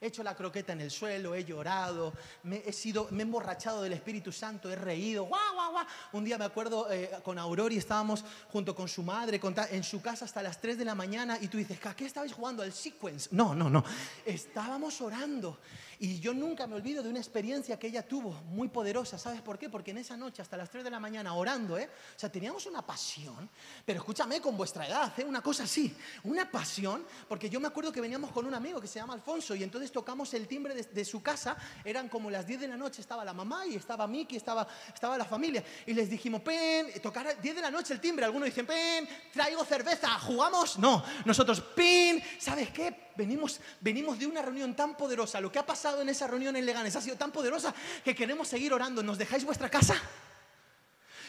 He 0.00 0.06
hecho 0.06 0.22
la 0.22 0.36
croqueta 0.36 0.72
en 0.72 0.80
el 0.80 0.92
suelo, 0.92 1.34
he 1.34 1.44
llorado, 1.44 2.12
me 2.44 2.62
he, 2.64 2.72
sido, 2.72 3.08
me 3.10 3.18
he 3.18 3.26
emborrachado 3.26 3.82
del 3.82 3.94
Espíritu 3.94 4.30
Santo, 4.30 4.70
he 4.70 4.76
reído, 4.76 5.24
guau, 5.24 5.54
guau, 5.54 5.72
guau. 5.72 5.86
Un 6.12 6.24
día 6.24 6.38
me 6.38 6.44
acuerdo 6.44 6.88
eh, 6.88 7.10
con 7.24 7.36
Aurori, 7.36 7.78
estábamos 7.78 8.24
junto 8.52 8.76
con 8.76 8.86
su 8.86 9.02
madre 9.02 9.40
en 9.72 9.82
su 9.82 10.00
casa 10.00 10.24
hasta 10.24 10.40
las 10.40 10.60
3 10.60 10.78
de 10.78 10.84
la 10.84 10.94
mañana 10.94 11.36
y 11.40 11.48
tú 11.48 11.58
dices, 11.58 11.84
¿a 11.84 11.96
qué 11.96 12.06
estabais 12.06 12.32
jugando? 12.32 12.62
¿Al 12.62 12.72
sequence? 12.72 13.30
No, 13.32 13.56
no, 13.56 13.68
no. 13.68 13.84
Estábamos 14.24 15.00
orando 15.00 15.58
y 16.00 16.20
yo 16.20 16.32
nunca 16.32 16.66
me 16.66 16.76
olvido 16.76 17.02
de 17.02 17.08
una 17.08 17.18
experiencia 17.18 17.78
que 17.78 17.88
ella 17.88 18.06
tuvo 18.06 18.30
muy 18.50 18.68
poderosa. 18.68 19.18
¿Sabes 19.18 19.40
por 19.42 19.58
qué? 19.58 19.68
Porque 19.68 19.90
en 19.90 19.98
esa 19.98 20.16
noche 20.16 20.42
hasta 20.42 20.56
las 20.56 20.70
3 20.70 20.84
de 20.84 20.90
la 20.90 21.00
mañana 21.00 21.34
orando, 21.34 21.76
¿eh? 21.76 21.90
O 22.16 22.18
sea, 22.18 22.30
teníamos 22.30 22.66
una 22.66 22.82
pasión, 22.82 23.48
pero 23.84 23.98
escúchame 23.98 24.40
con 24.40 24.56
vuestra 24.56 24.86
edad, 24.86 25.12
¿eh? 25.18 25.24
Una 25.24 25.42
cosa 25.42 25.64
así, 25.64 25.94
una 26.24 26.50
pasión, 26.50 27.04
porque 27.28 27.50
yo 27.50 27.58
me 27.58 27.66
acuerdo 27.66 27.90
que 27.90 28.00
veníamos 28.00 28.30
con 28.30 28.46
un 28.46 28.54
amigo 28.54 28.80
que 28.80 28.86
se 28.86 29.00
llama 29.00 29.14
Alfonso 29.14 29.54
y 29.56 29.64
entonces 29.64 29.90
tocamos 29.90 30.32
el 30.34 30.46
timbre 30.46 30.74
de, 30.74 31.04
su 31.04 31.22
casa, 31.22 31.56
eran 31.84 32.08
como 32.08 32.30
las 32.30 32.46
10 32.46 32.60
de 32.60 32.68
la 32.68 32.76
noche, 32.76 33.00
estaba 33.00 33.24
la 33.24 33.32
mamá 33.32 33.66
y 33.66 33.74
estaba 33.74 34.06
Miki, 34.06 34.36
estaba, 34.36 34.68
estaba 34.92 35.18
la 35.18 35.24
familia 35.24 35.64
y 35.86 35.94
les 35.94 36.08
dijimos, 36.08 36.42
pen, 36.42 36.92
tocar 37.02 37.26
a 37.26 37.34
10 37.34 37.56
de 37.56 37.62
la 37.62 37.70
noche 37.70 37.94
el 37.94 38.00
timbre, 38.00 38.24
algunos 38.24 38.46
dicen, 38.46 38.66
pen, 38.66 39.08
traigo 39.32 39.64
cerveza, 39.64 40.08
¿jugamos? 40.20 40.78
No, 40.78 41.02
nosotros, 41.24 41.60
pin, 41.60 42.22
¿sabes 42.38 42.70
qué? 42.70 43.07
Venimos, 43.18 43.60
venimos 43.80 44.16
de 44.16 44.28
una 44.28 44.42
reunión 44.42 44.76
tan 44.76 44.96
poderosa, 44.96 45.40
lo 45.40 45.50
que 45.50 45.58
ha 45.58 45.66
pasado 45.66 46.02
en 46.02 46.08
esa 46.08 46.28
reunión 46.28 46.54
en 46.54 46.64
Leganes 46.64 46.94
ha 46.94 47.00
sido 47.00 47.16
tan 47.16 47.32
poderosa 47.32 47.74
que 48.04 48.14
queremos 48.14 48.46
seguir 48.46 48.72
orando, 48.72 49.02
¿nos 49.02 49.18
dejáis 49.18 49.44
vuestra 49.44 49.68
casa? 49.68 50.00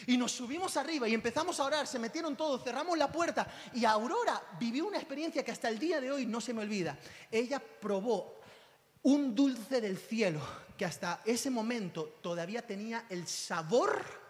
Y 0.05 0.15
nos 0.15 0.31
subimos 0.31 0.77
arriba 0.77 1.09
y 1.09 1.15
empezamos 1.15 1.59
a 1.59 1.63
orar, 1.63 1.87
se 1.87 1.97
metieron 1.97 2.37
todos, 2.37 2.63
cerramos 2.63 2.95
la 2.95 3.11
puerta 3.11 3.47
y 3.73 3.85
Aurora 3.85 4.39
vivió 4.59 4.85
una 4.85 4.99
experiencia 4.99 5.43
que 5.43 5.49
hasta 5.49 5.67
el 5.67 5.79
día 5.79 5.99
de 5.99 6.11
hoy 6.11 6.27
no 6.27 6.39
se 6.39 6.53
me 6.53 6.61
olvida. 6.61 6.95
Ella 7.31 7.59
probó 7.59 8.39
un 9.01 9.33
dulce 9.33 9.81
del 9.81 9.97
cielo 9.97 10.41
que 10.77 10.85
hasta 10.85 11.23
ese 11.25 11.49
momento 11.49 12.19
todavía 12.21 12.61
tenía 12.67 13.05
el 13.09 13.27
sabor 13.27 14.28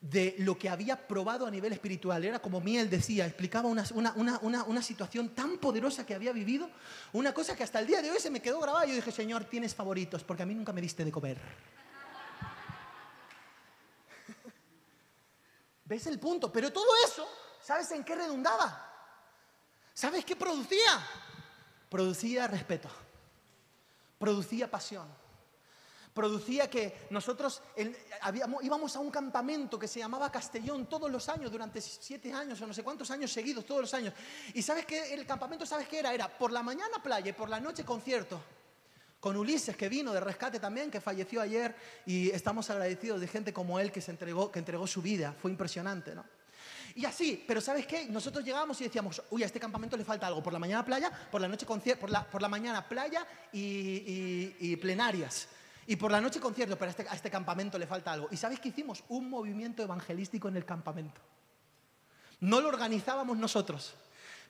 de 0.00 0.36
lo 0.38 0.56
que 0.56 0.68
había 0.68 1.08
probado 1.08 1.46
a 1.46 1.50
nivel 1.50 1.72
espiritual. 1.72 2.24
Era 2.24 2.38
como 2.38 2.60
miel, 2.60 2.88
decía, 2.88 3.26
explicaba 3.26 3.68
una, 3.68 3.84
una, 3.94 4.12
una, 4.42 4.64
una, 4.64 4.82
situación 4.82 5.30
tan 5.30 5.58
poderosa 5.58 6.06
que 6.06 6.14
había 6.14 6.32
vivido, 6.32 6.70
una 7.12 7.34
cosa 7.34 7.56
que 7.56 7.64
hasta 7.64 7.80
el 7.80 7.86
día 7.86 8.00
de 8.00 8.10
hoy 8.10 8.20
se 8.20 8.30
me 8.30 8.40
quedó 8.40 8.60
grabada. 8.60 8.86
Yo 8.86 8.94
dije, 8.94 9.10
Señor, 9.10 9.44
tienes 9.44 9.74
favoritos, 9.74 10.22
porque 10.22 10.44
a 10.44 10.46
mí 10.46 10.54
nunca 10.54 10.72
me 10.72 10.80
diste 10.80 11.04
de 11.04 11.10
comer. 11.10 11.38
¿Ves 15.84 16.06
el 16.06 16.20
punto? 16.20 16.52
Pero 16.52 16.72
todo 16.72 16.86
eso, 17.04 17.28
¿sabes 17.60 17.90
en 17.90 18.04
qué 18.04 18.14
redundaba? 18.14 18.84
¿Sabes 19.94 20.24
qué 20.24 20.36
producía? 20.36 21.04
Producía 21.90 22.46
respeto, 22.46 22.88
producía 24.18 24.70
pasión, 24.70 25.08
producía 26.18 26.68
que 26.68 27.06
nosotros 27.10 27.62
habíamos- 28.22 28.64
íbamos 28.64 28.96
a 28.96 28.98
un 28.98 29.08
campamento 29.08 29.78
que 29.78 29.86
se 29.86 30.00
llamaba 30.00 30.32
Castellón 30.32 30.86
todos 30.86 31.08
los 31.08 31.28
años, 31.28 31.52
durante 31.52 31.80
siete 31.80 32.32
años 32.32 32.60
o 32.60 32.66
no 32.66 32.74
sé 32.74 32.82
cuántos 32.82 33.08
años 33.12 33.30
seguidos, 33.30 33.64
todos 33.64 33.82
los 33.82 33.94
años. 33.94 34.12
Y 34.52 34.60
¿sabes 34.62 34.84
qué? 34.84 35.14
El 35.14 35.24
campamento, 35.24 35.64
¿sabes 35.64 35.86
qué 35.86 36.00
era? 36.00 36.12
Era 36.12 36.26
por 36.26 36.50
la 36.50 36.60
mañana 36.64 37.00
playa 37.00 37.30
y 37.30 37.32
por 37.34 37.48
la 37.48 37.60
noche 37.60 37.84
concierto. 37.84 38.42
Con 39.20 39.36
Ulises, 39.36 39.76
que 39.76 39.88
vino 39.88 40.12
de 40.12 40.18
rescate 40.18 40.58
también, 40.58 40.90
que 40.90 41.00
falleció 41.00 41.40
ayer, 41.40 41.74
y 42.04 42.30
estamos 42.30 42.68
agradecidos 42.70 43.20
de 43.20 43.28
gente 43.28 43.52
como 43.52 43.78
él 43.78 43.92
que 43.92 44.00
se 44.00 44.10
entregó, 44.10 44.50
que 44.50 44.58
entregó 44.58 44.88
su 44.88 45.00
vida. 45.00 45.32
Fue 45.40 45.52
impresionante, 45.52 46.16
¿no? 46.16 46.24
Y 46.96 47.04
así, 47.04 47.44
pero 47.46 47.60
¿sabes 47.60 47.86
qué? 47.86 48.06
Nosotros 48.06 48.44
llegábamos 48.44 48.80
y 48.80 48.84
decíamos, 48.84 49.22
uy, 49.30 49.44
a 49.44 49.46
este 49.46 49.60
campamento 49.60 49.96
le 49.96 50.04
falta 50.04 50.26
algo. 50.26 50.42
Por 50.42 50.52
la 50.52 50.58
mañana 50.58 50.84
playa, 50.84 51.12
por 51.30 51.40
la 51.40 51.46
noche 51.46 51.64
concierto, 51.64 52.00
por 52.00 52.10
la, 52.10 52.24
por 52.28 52.42
la 52.42 52.48
mañana 52.48 52.88
playa 52.88 53.24
y, 53.52 53.60
y- 53.60 54.56
y 54.58 54.76
plenarias. 54.76 55.46
Y 55.88 55.96
por 55.96 56.12
la 56.12 56.20
noche 56.20 56.38
concierto, 56.38 56.76
pero 56.76 56.90
a 56.90 56.90
este, 56.90 57.06
a 57.08 57.14
este 57.14 57.30
campamento 57.30 57.78
le 57.78 57.86
falta 57.86 58.12
algo. 58.12 58.28
¿Y 58.30 58.36
sabes 58.36 58.60
qué 58.60 58.68
hicimos? 58.68 59.02
Un 59.08 59.30
movimiento 59.30 59.82
evangelístico 59.82 60.46
en 60.46 60.56
el 60.56 60.66
campamento. 60.66 61.18
No 62.40 62.60
lo 62.60 62.68
organizábamos 62.68 63.38
nosotros, 63.38 63.94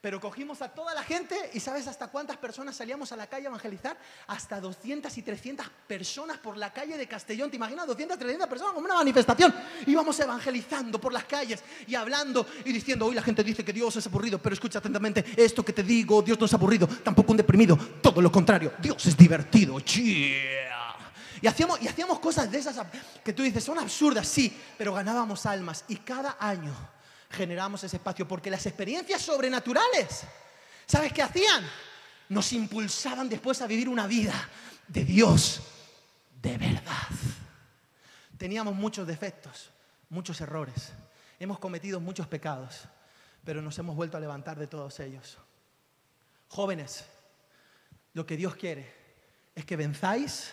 pero 0.01 0.21
cogimos 0.21 0.63
a 0.63 0.71
toda 0.71 0.93
la 0.95 1.05
gente 1.05 1.37
y 1.55 1.61
¿sabes 1.61 1.87
hasta 1.87 2.09
cuántas 2.09 2.39
personas 2.39 2.75
salíamos 2.75 3.13
a 3.13 3.17
la 3.17 3.29
calle 3.29 3.47
a 3.47 3.51
evangelizar? 3.51 3.97
Hasta 4.27 4.61
200 4.61 5.17
y 5.17 5.23
300 5.23 5.69
personas 5.87 6.39
por 6.39 6.57
la 6.57 6.73
calle 6.73 6.97
de 6.97 7.07
Castellón. 7.07 7.51
¿Te 7.51 7.57
imaginas? 7.57 7.87
200, 7.87 8.19
300 8.19 8.49
personas 8.49 8.75
como 8.75 8.87
una 8.87 8.97
manifestación. 8.97 9.55
Íbamos 9.87 10.19
evangelizando 10.19 11.01
por 11.01 11.13
las 11.13 11.23
calles 11.23 11.63
y 11.87 11.95
hablando 11.95 12.49
y 12.65 12.73
diciendo, 12.73 13.07
hoy 13.07 13.15
la 13.15 13.23
gente 13.23 13.45
dice 13.45 13.65
que 13.65 13.73
Dios 13.73 13.95
es 13.95 14.05
aburrido, 14.09 14.43
pero 14.43 14.55
escucha 14.55 14.81
atentamente, 14.81 15.25
esto 15.37 15.65
que 15.65 15.73
te 15.73 15.85
digo, 15.85 16.21
Dios 16.21 16.37
no 16.41 16.47
es 16.47 16.55
aburrido, 16.55 16.89
tampoco 16.89 17.31
un 17.31 17.37
deprimido, 17.37 17.79
todo 18.03 18.21
lo 18.21 18.33
contrario, 18.33 18.73
Dios 18.81 19.07
es 19.07 19.17
divertido. 19.17 19.79
Yeah. 19.79 20.88
Y 21.41 21.47
hacíamos, 21.47 21.81
y 21.81 21.89
hacíamos 21.89 22.19
cosas 22.19 22.51
de 22.51 22.59
esas 22.59 22.77
que 23.25 23.33
tú 23.33 23.43
dices, 23.43 23.63
son 23.63 23.79
absurdas, 23.79 24.27
sí, 24.27 24.57
pero 24.77 24.95
ganábamos 24.95 25.47
almas. 25.47 25.85
Y 25.89 25.97
cada 25.97 26.37
año 26.41 26.75
generamos 27.31 27.85
ese 27.85 27.97
espacio, 27.97 28.27
porque 28.27 28.51
las 28.51 28.65
experiencias 28.67 29.23
sobrenaturales, 29.23 30.23
¿sabes 30.87 31.13
qué 31.13 31.23
hacían? 31.23 31.65
Nos 32.29 32.53
impulsaban 32.53 33.29
después 33.29 33.61
a 33.63 33.67
vivir 33.67 33.89
una 33.89 34.07
vida 34.07 34.49
de 34.89 35.05
Dios 35.05 35.61
de 36.43 36.57
verdad. 36.59 37.09
Teníamos 38.37 38.75
muchos 38.75 39.07
defectos, 39.07 39.71
muchos 40.11 40.41
errores, 40.41 40.93
hemos 41.39 41.59
cometido 41.59 42.01
muchos 42.01 42.27
pecados, 42.27 42.83
pero 43.45 43.63
nos 43.63 43.79
hemos 43.79 43.97
vuelto 43.97 44.17
a 44.17 44.21
levantar 44.21 44.59
de 44.59 44.67
todos 44.67 45.01
ellos. 45.01 45.39
Jóvenes, 46.49 47.05
lo 48.15 48.27
que 48.27 48.37
Dios 48.37 48.55
quiere 48.55 48.93
es 49.55 49.65
que 49.65 49.77
venzáis 49.77 50.53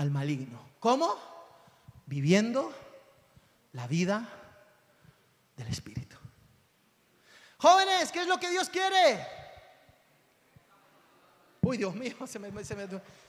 al 0.00 0.10
maligno. 0.10 0.58
¿Cómo? 0.80 1.14
Viviendo 2.06 2.72
la 3.72 3.86
vida 3.86 4.26
del 5.56 5.68
Espíritu. 5.68 6.16
Jóvenes, 7.58 8.10
¿qué 8.10 8.22
es 8.22 8.26
lo 8.26 8.40
que 8.40 8.48
Dios 8.48 8.70
quiere? 8.70 9.26
Uy, 11.60 11.76
Dios 11.76 11.94
mío, 11.94 12.16
se 12.26 12.38
me, 12.38 12.64
se 12.64 12.74
me, 12.74 12.88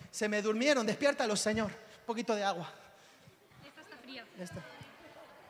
se 0.10 0.30
me 0.30 0.42
durmieron. 0.42 0.86
Despiértalos, 0.86 1.42
Señor. 1.42 1.68
Un 1.70 2.06
poquito 2.06 2.34
de 2.34 2.46
agua. 2.46 2.72
Esta 3.68 3.82
está 3.82 3.98
fría. 3.98 4.26
Ya 4.38 4.44
está. 4.46 4.56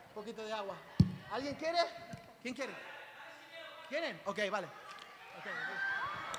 Un 0.08 0.14
poquito 0.14 0.44
de 0.44 0.52
agua. 0.52 0.76
¿Alguien 1.30 1.54
quiere? 1.54 1.78
¿Quién 2.42 2.52
quiere? 2.52 2.74
¿Quieren? 3.88 4.20
Ok, 4.24 4.40
vale. 4.50 4.66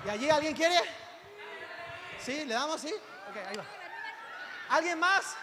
¿Y 0.05 0.09
allí 0.09 0.29
alguien 0.29 0.53
quiere? 0.53 0.75
¿Sí? 2.19 2.43
¿Le 2.43 2.53
damos? 2.53 2.81
¿Sí? 2.81 2.93
Ok, 3.29 3.37
ahí 3.47 3.55
va. 3.55 3.82
¿Alguien 4.73 4.99
más? 4.99 5.35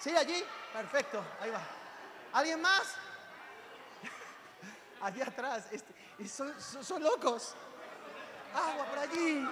¿Sí, 0.00 0.10
allí? 0.16 0.42
Perfecto, 0.72 1.24
ahí 1.40 1.50
va. 1.50 1.60
¿Alguien 2.32 2.60
más? 2.60 2.96
Allí 5.00 5.22
atrás. 5.22 5.66
Este- 5.70 5.94
y 6.18 6.26
son, 6.26 6.52
son- 6.60 6.84
son 6.84 7.04
locos. 7.04 7.54
Agua 8.52 8.84
por 8.86 8.98
allí. 8.98 9.48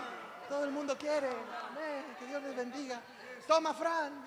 Todo 0.49 0.65
el 0.65 0.73
mundo 0.73 0.99
quiere. 0.99 1.29
Amén. 1.29 2.17
Que 2.19 2.27
Dios 2.27 2.43
les 2.43 2.57
bendiga. 2.57 3.01
Toma, 3.47 3.73
Fran. 3.75 4.13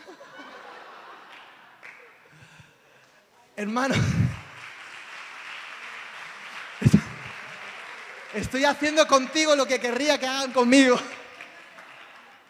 Hermano, 3.57 3.95
estoy 8.33 8.63
haciendo 8.63 9.05
contigo 9.05 9.57
lo 9.57 9.65
que 9.65 9.81
querría 9.81 10.17
que 10.17 10.25
hagan 10.27 10.53
conmigo. 10.53 10.97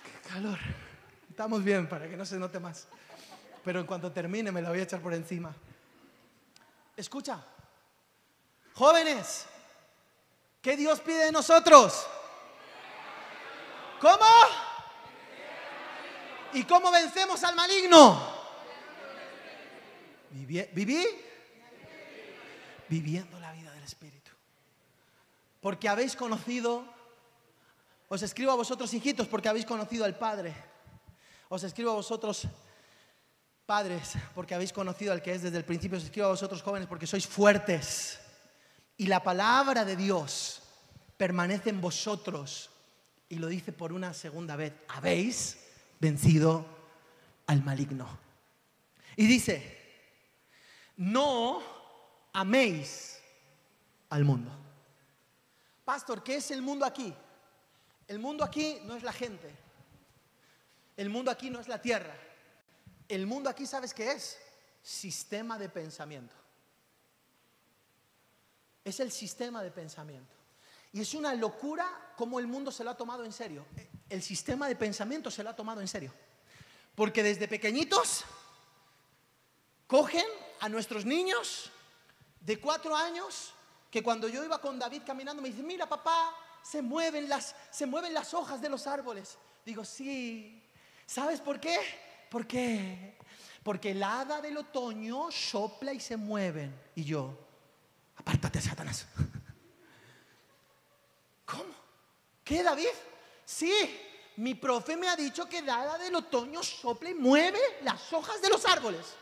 Qué 0.03 0.29
calor. 0.29 0.59
Estamos 1.39 1.63
bien 1.63 1.87
para 1.87 2.05
que 2.09 2.17
no 2.17 2.25
se 2.25 2.37
note 2.37 2.59
más. 2.59 2.85
Pero 3.63 3.79
en 3.79 3.85
cuanto 3.85 4.11
termine 4.11 4.51
me 4.51 4.61
la 4.61 4.71
voy 4.71 4.81
a 4.81 4.83
echar 4.83 4.99
por 4.99 5.13
encima. 5.13 5.55
Escucha, 6.97 7.41
jóvenes, 8.73 9.45
¿qué 10.61 10.75
Dios 10.75 10.99
pide 10.99 11.27
de 11.27 11.31
nosotros? 11.31 12.05
¿Cómo? 14.01 14.25
¿Y 16.51 16.65
cómo 16.65 16.91
vencemos 16.91 17.41
al 17.45 17.55
maligno? 17.55 18.21
¿Viví? 20.31 21.05
Viviendo 22.89 23.39
la 23.39 23.53
vida 23.53 23.71
del 23.71 23.83
Espíritu. 23.85 24.31
Porque 25.61 25.87
habéis 25.87 26.17
conocido, 26.17 26.83
os 28.09 28.21
escribo 28.23 28.51
a 28.51 28.55
vosotros 28.55 28.93
hijitos 28.93 29.25
porque 29.29 29.47
habéis 29.47 29.65
conocido 29.65 30.03
al 30.03 30.17
Padre. 30.17 30.68
Os 31.49 31.63
escribo 31.63 31.89
a 31.91 31.95
vosotros 31.95 32.47
padres 33.65 34.13
porque 34.35 34.53
habéis 34.53 34.71
conocido 34.71 35.11
al 35.11 35.21
que 35.21 35.33
es 35.33 35.41
desde 35.41 35.57
el 35.57 35.65
principio. 35.65 35.97
Os 35.97 36.03
escribo 36.03 36.27
a 36.27 36.31
vosotros 36.31 36.61
jóvenes 36.61 36.87
porque 36.87 37.07
sois 37.07 37.25
fuertes. 37.25 38.19
Y 38.97 39.07
la 39.07 39.23
palabra 39.23 39.83
de 39.83 39.95
Dios 39.95 40.61
permanece 41.17 41.71
en 41.71 41.81
vosotros. 41.81 42.69
Y 43.29 43.35
lo 43.35 43.47
dice 43.47 43.73
por 43.73 43.93
una 43.93 44.13
segunda 44.13 44.55
vez. 44.55 44.73
Habéis 44.89 45.57
vencido 45.99 46.65
al 47.47 47.63
maligno. 47.63 48.07
Y 49.15 49.25
dice, 49.25 49.79
no 50.97 51.63
améis 52.31 53.19
al 54.09 54.23
mundo. 54.23 54.51
pastor, 55.83 56.23
¿qué 56.23 56.35
es 56.35 56.51
el 56.51 56.61
mundo 56.61 56.85
aquí? 56.85 57.11
El 58.07 58.19
mundo 58.19 58.43
aquí 58.43 58.77
no 58.85 58.95
es 58.95 59.01
la 59.01 59.13
gente. 59.13 59.68
El 60.99 61.09
mundo 61.09 61.31
aquí 61.31 61.49
no 61.49 61.61
es 61.61 61.69
la 61.69 61.81
tierra. 61.81 62.13
El 63.07 63.25
mundo 63.25 63.49
aquí, 63.49 63.65
¿sabes 63.65 63.93
qué 63.93 64.11
es? 64.11 64.37
Sistema 64.83 65.57
de 65.57 65.69
pensamiento. 65.69 66.35
Es 68.83 68.99
el 68.99 69.09
sistema 69.09 69.63
de 69.63 69.71
pensamiento. 69.71 70.35
Y 70.91 70.99
es 70.99 71.13
una 71.13 71.33
locura 71.33 71.87
cómo 72.17 72.37
el 72.37 72.47
mundo 72.47 72.69
se 72.69 72.83
lo 72.83 72.89
ha 72.89 72.97
tomado 72.97 73.23
en 73.23 73.31
serio. 73.31 73.65
El 74.09 74.21
sistema 74.21 74.67
de 74.67 74.75
pensamiento 74.75 75.31
se 75.31 75.41
lo 75.41 75.51
ha 75.51 75.55
tomado 75.55 75.79
en 75.79 75.87
serio. 75.87 76.13
Porque 76.95 77.23
desde 77.23 77.47
pequeñitos 77.47 78.25
cogen 79.87 80.27
a 80.59 80.67
nuestros 80.67 81.05
niños 81.05 81.71
de 82.41 82.59
cuatro 82.59 82.93
años 82.93 83.53
que 83.89 84.03
cuando 84.03 84.27
yo 84.27 84.43
iba 84.43 84.59
con 84.59 84.77
David 84.77 85.03
caminando 85.05 85.41
me 85.41 85.47
dice, 85.47 85.63
mira 85.63 85.87
papá, 85.87 86.35
se 86.61 86.81
mueven 86.81 87.29
las, 87.29 87.55
se 87.71 87.85
mueven 87.85 88.13
las 88.13 88.33
hojas 88.33 88.59
de 88.59 88.67
los 88.67 88.85
árboles. 88.85 89.37
Digo, 89.63 89.85
sí. 89.85 90.65
¿Sabes 91.09 91.41
por 91.41 91.59
qué? 91.59 91.75
¿Por 92.29 92.45
qué? 92.45 93.17
Porque 93.63 93.91
el 93.91 94.03
hada 94.03 94.41
del 94.41 94.57
otoño 94.57 95.31
sopla 95.31 95.91
y 95.91 95.99
se 95.99 96.15
mueven. 96.15 96.79
Y 96.93 97.03
yo, 97.03 97.35
apártate, 98.15 98.61
Satanás. 98.61 99.07
¿Cómo? 101.45 101.73
¿Qué, 102.43 102.61
David? 102.61 102.89
Sí, 103.43 103.73
mi 104.35 104.53
profe 104.53 104.95
me 104.95 105.09
ha 105.09 105.15
dicho 105.15 105.49
que 105.49 105.57
el 105.57 105.69
hada 105.71 105.97
del 105.97 106.13
otoño 106.13 106.61
sopla 106.61 107.09
y 107.09 107.15
mueve 107.15 107.59
las 107.81 108.13
hojas 108.13 108.39
de 108.39 108.49
los 108.49 108.63
árboles. 108.67 109.15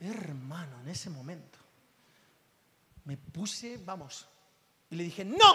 Hermano, 0.00 0.80
en 0.80 0.88
ese 0.88 1.10
momento 1.10 1.60
me 3.04 3.16
puse, 3.16 3.78
vamos, 3.84 4.26
y 4.90 4.96
le 4.96 5.04
dije, 5.04 5.24
no, 5.24 5.54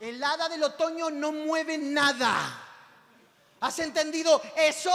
el 0.00 0.20
hada 0.20 0.48
del 0.48 0.64
otoño 0.64 1.10
no 1.10 1.30
mueve 1.30 1.78
nada. 1.78 2.67
¿Has 3.60 3.78
entendido 3.78 4.40
eso? 4.56 4.92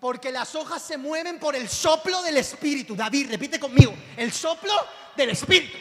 Porque 0.00 0.32
las 0.32 0.54
hojas 0.54 0.82
se 0.82 0.96
mueven 0.96 1.38
por 1.38 1.54
el 1.54 1.68
soplo 1.68 2.22
del 2.22 2.36
Espíritu. 2.38 2.96
David, 2.96 3.30
repite 3.30 3.60
conmigo, 3.60 3.94
el 4.16 4.32
soplo 4.32 4.72
del 5.16 5.30
Espíritu. 5.30 5.78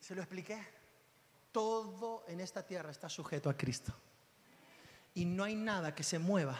¿Se 0.00 0.14
lo 0.14 0.22
expliqué? 0.22 0.58
Todo 1.52 2.24
en 2.26 2.40
esta 2.40 2.66
tierra 2.66 2.90
está 2.90 3.08
sujeto 3.08 3.50
a 3.50 3.56
Cristo. 3.56 3.94
Y 5.14 5.24
no 5.24 5.44
hay 5.44 5.54
nada 5.54 5.94
que 5.94 6.02
se 6.02 6.18
mueva, 6.18 6.58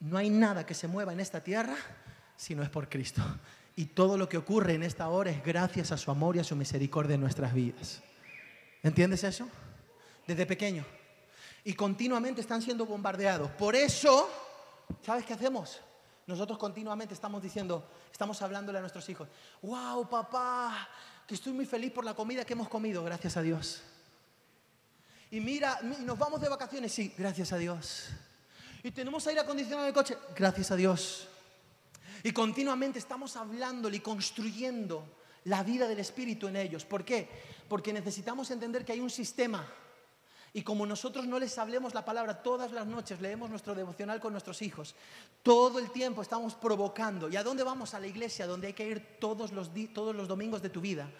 no 0.00 0.16
hay 0.18 0.30
nada 0.30 0.64
que 0.64 0.74
se 0.74 0.88
mueva 0.88 1.12
en 1.12 1.20
esta 1.20 1.42
tierra 1.42 1.76
si 2.36 2.54
no 2.54 2.62
es 2.62 2.70
por 2.70 2.88
Cristo. 2.88 3.22
Y 3.76 3.86
todo 3.86 4.16
lo 4.16 4.28
que 4.28 4.36
ocurre 4.36 4.74
en 4.74 4.82
esta 4.82 5.08
hora 5.08 5.30
es 5.30 5.44
gracias 5.44 5.92
a 5.92 5.98
su 5.98 6.10
amor 6.10 6.36
y 6.36 6.38
a 6.38 6.44
su 6.44 6.56
misericordia 6.56 7.14
en 7.14 7.20
nuestras 7.20 7.52
vidas. 7.52 8.02
¿Entiendes 8.82 9.24
eso? 9.24 9.48
Desde 10.26 10.46
pequeño. 10.46 10.84
Y 11.64 11.74
continuamente 11.74 12.40
están 12.40 12.62
siendo 12.62 12.86
bombardeados. 12.86 13.50
Por 13.52 13.74
eso, 13.74 14.28
¿sabes 15.04 15.24
qué 15.24 15.34
hacemos? 15.34 15.80
Nosotros 16.26 16.58
continuamente 16.58 17.14
estamos 17.14 17.42
diciendo, 17.42 17.88
estamos 18.12 18.40
hablándole 18.42 18.78
a 18.78 18.80
nuestros 18.82 19.08
hijos, 19.08 19.28
wow, 19.62 20.08
papá, 20.08 20.88
que 21.26 21.34
estoy 21.34 21.52
muy 21.52 21.66
feliz 21.66 21.90
por 21.90 22.04
la 22.04 22.14
comida 22.14 22.44
que 22.44 22.52
hemos 22.52 22.68
comido, 22.68 23.02
gracias 23.02 23.36
a 23.36 23.42
Dios. 23.42 23.82
Y 25.30 25.40
mira, 25.40 25.80
nos 25.82 26.18
vamos 26.18 26.40
de 26.40 26.48
vacaciones, 26.48 26.92
sí, 26.92 27.14
gracias 27.16 27.52
a 27.52 27.58
Dios. 27.58 28.08
Y 28.82 28.90
tenemos 28.90 29.26
aire 29.26 29.40
acondicionado 29.40 29.82
en 29.82 29.88
el 29.88 29.94
coche, 29.94 30.16
gracias 30.36 30.70
a 30.70 30.76
Dios. 30.76 31.28
Y 32.22 32.32
continuamente 32.32 32.98
estamos 32.98 33.36
hablándole 33.36 33.96
y 33.96 34.00
construyendo 34.00 35.17
la 35.44 35.62
vida 35.62 35.88
del 35.88 35.98
Espíritu 35.98 36.48
en 36.48 36.56
ellos. 36.56 36.84
¿Por 36.84 37.04
qué? 37.04 37.28
Porque 37.68 37.92
necesitamos 37.92 38.50
entender 38.50 38.84
que 38.84 38.92
hay 38.92 39.00
un 39.00 39.10
sistema. 39.10 39.66
Y 40.52 40.62
como 40.62 40.86
nosotros 40.86 41.26
no 41.26 41.38
les 41.38 41.58
hablemos 41.58 41.94
la 41.94 42.04
palabra 42.04 42.42
todas 42.42 42.72
las 42.72 42.86
noches, 42.86 43.20
leemos 43.20 43.50
nuestro 43.50 43.74
devocional 43.74 44.18
con 44.18 44.32
nuestros 44.32 44.62
hijos, 44.62 44.94
todo 45.42 45.78
el 45.78 45.90
tiempo 45.90 46.22
estamos 46.22 46.54
provocando. 46.54 47.28
¿Y 47.28 47.36
a 47.36 47.42
dónde 47.42 47.62
vamos? 47.62 47.94
A 47.94 48.00
la 48.00 48.06
iglesia, 48.06 48.46
donde 48.46 48.68
hay 48.68 48.72
que 48.72 48.88
ir 48.88 49.18
todos 49.20 49.52
los, 49.52 49.70
todos 49.92 50.16
los 50.16 50.26
domingos 50.26 50.62
de 50.62 50.70
tu 50.70 50.80
vida. 50.80 51.10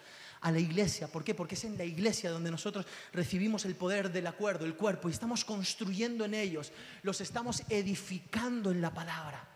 A 0.41 0.51
la 0.51 0.59
iglesia. 0.59 1.07
¿Por 1.07 1.23
qué? 1.23 1.35
Porque 1.35 1.55
es 1.55 1.63
en 1.65 1.77
la 1.77 1.83
iglesia 1.83 2.31
donde 2.31 2.49
nosotros 2.49 2.85
recibimos 3.11 3.65
el 3.65 3.75
poder 3.75 4.11
del 4.11 4.25
acuerdo, 4.25 4.65
el 4.65 4.75
cuerpo, 4.75 5.09
y 5.09 5.11
estamos 5.11 5.43
construyendo 5.43 6.25
en 6.25 6.33
ellos, 6.33 6.71
los 7.03 7.21
estamos 7.21 7.63
edificando 7.69 8.71
en 8.71 8.81
la 8.81 8.93
palabra 8.93 9.48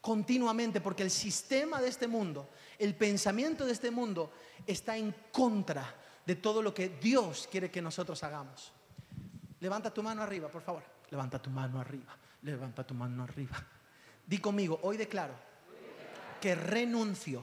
continuamente, 0.00 0.80
porque 0.80 1.02
el 1.02 1.10
sistema 1.10 1.80
de 1.80 1.88
este 1.88 2.08
mundo, 2.08 2.48
el 2.78 2.94
pensamiento 2.94 3.66
de 3.66 3.72
este 3.72 3.90
mundo 3.90 4.32
está 4.66 4.96
en 4.96 5.14
contra 5.32 5.94
de 6.24 6.36
todo 6.36 6.62
lo 6.62 6.72
que 6.72 6.88
Dios 6.88 7.48
quiere 7.50 7.70
que 7.70 7.82
nosotros 7.82 8.22
hagamos. 8.22 8.72
Levanta 9.60 9.92
tu 9.92 10.02
mano 10.02 10.22
arriba, 10.22 10.48
por 10.48 10.62
favor. 10.62 10.82
Levanta 11.10 11.40
tu 11.40 11.50
mano 11.50 11.80
arriba. 11.80 12.16
Levanta 12.42 12.86
tu 12.86 12.94
mano 12.94 13.24
arriba. 13.24 13.62
Di 14.26 14.38
conmigo, 14.38 14.78
hoy 14.82 14.96
declaro 14.96 15.34
que 16.40 16.54
renuncio 16.54 17.42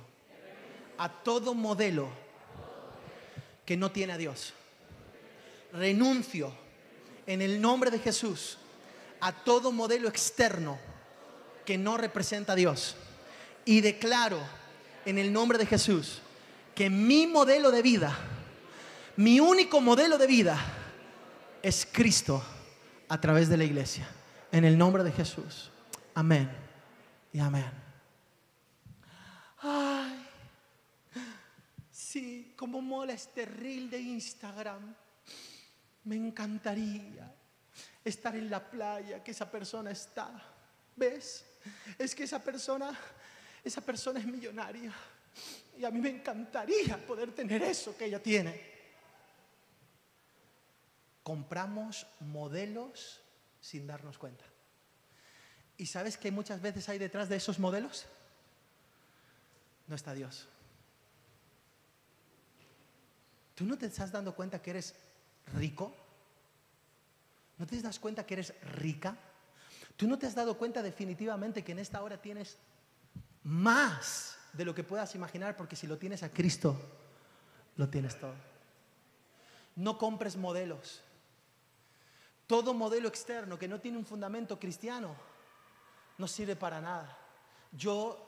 a 0.97 1.09
todo 1.09 1.53
modelo 1.53 2.09
que 3.65 3.77
no 3.77 3.91
tiene 3.91 4.13
a 4.13 4.17
Dios. 4.17 4.53
Renuncio 5.73 6.53
en 7.27 7.41
el 7.41 7.61
nombre 7.61 7.91
de 7.91 7.99
Jesús 7.99 8.57
a 9.19 9.31
todo 9.31 9.71
modelo 9.71 10.07
externo 10.07 10.79
que 11.67 11.77
no 11.77 11.97
representa 11.97 12.53
a 12.53 12.55
Dios. 12.55 12.95
Y 13.65 13.81
declaro 13.81 14.39
en 15.05 15.17
el 15.17 15.33
nombre 15.33 15.57
de 15.57 15.65
Jesús 15.65 16.21
que 16.73 16.89
mi 16.89 17.27
modelo 17.27 17.71
de 17.71 17.81
vida, 17.81 18.17
mi 19.17 19.41
único 19.41 19.81
modelo 19.81 20.17
de 20.17 20.27
vida 20.27 20.57
es 21.61 21.85
Cristo 21.91 22.41
a 23.09 23.19
través 23.19 23.49
de 23.49 23.57
la 23.57 23.65
iglesia. 23.65 24.07
En 24.49 24.63
el 24.63 24.77
nombre 24.77 25.03
de 25.03 25.11
Jesús. 25.11 25.69
Amén 26.15 26.49
y 27.33 27.39
amén. 27.39 27.69
Ay, 29.59 30.25
sí, 31.91 32.53
como 32.55 32.81
mola 32.81 33.11
este 33.11 33.43
reel 33.43 33.89
de 33.89 33.99
Instagram. 33.99 34.95
Me 36.05 36.15
encantaría 36.15 37.35
estar 38.05 38.37
en 38.37 38.49
la 38.49 38.63
playa 38.63 39.21
que 39.21 39.31
esa 39.31 39.51
persona 39.51 39.91
está. 39.91 40.31
¿Ves? 40.95 41.46
Es 41.97 42.15
que 42.15 42.23
esa 42.23 42.43
persona, 42.43 42.97
esa 43.63 43.81
persona 43.81 44.19
es 44.19 44.25
millonaria. 44.25 44.93
Y 45.77 45.85
a 45.85 45.91
mí 45.91 45.99
me 45.99 46.09
encantaría 46.09 46.97
poder 47.05 47.33
tener 47.33 47.61
eso 47.61 47.95
que 47.95 48.05
ella 48.05 48.21
tiene. 48.21 48.59
Compramos 51.23 52.07
modelos 52.21 53.21
sin 53.61 53.85
darnos 53.85 54.17
cuenta. 54.17 54.45
¿Y 55.77 55.85
sabes 55.85 56.17
que 56.17 56.31
muchas 56.31 56.61
veces 56.61 56.89
hay 56.89 56.97
detrás 56.97 57.29
de 57.29 57.35
esos 57.35 57.59
modelos? 57.59 58.05
No 59.87 59.95
está 59.95 60.13
Dios. 60.13 60.47
¿Tú 63.53 63.65
no 63.65 63.77
te 63.77 63.87
estás 63.87 64.11
dando 64.11 64.35
cuenta 64.35 64.61
que 64.61 64.71
eres 64.71 64.95
rico? 65.55 65.95
¿No 67.57 67.65
te 67.65 67.81
das 67.81 67.99
cuenta 67.99 68.25
que 68.25 68.35
eres 68.35 68.53
rica? 68.61 69.17
¿Tú 69.97 70.07
no 70.07 70.17
te 70.19 70.27
has 70.27 70.35
dado 70.35 70.57
cuenta 70.57 70.83
definitivamente 70.83 71.63
que 71.63 71.71
en 71.71 71.79
esta 71.79 72.01
hora 72.03 72.21
tienes 72.21 72.57
más 73.43 74.37
de 74.53 74.63
lo 74.63 74.75
que 74.75 74.83
puedas 74.83 75.15
imaginar? 75.15 75.57
Porque 75.57 75.75
si 75.75 75.87
lo 75.87 75.97
tienes 75.97 76.21
a 76.21 76.29
Cristo, 76.31 76.79
lo 77.75 77.89
tienes 77.89 78.19
todo. 78.19 78.35
No 79.75 79.97
compres 79.97 80.37
modelos. 80.37 81.01
Todo 82.45 82.75
modelo 82.75 83.07
externo 83.07 83.57
que 83.57 83.67
no 83.67 83.81
tiene 83.81 83.97
un 83.97 84.05
fundamento 84.05 84.59
cristiano 84.59 85.15
no 86.19 86.27
sirve 86.27 86.55
para 86.55 86.79
nada. 86.79 87.17
Yo 87.71 88.23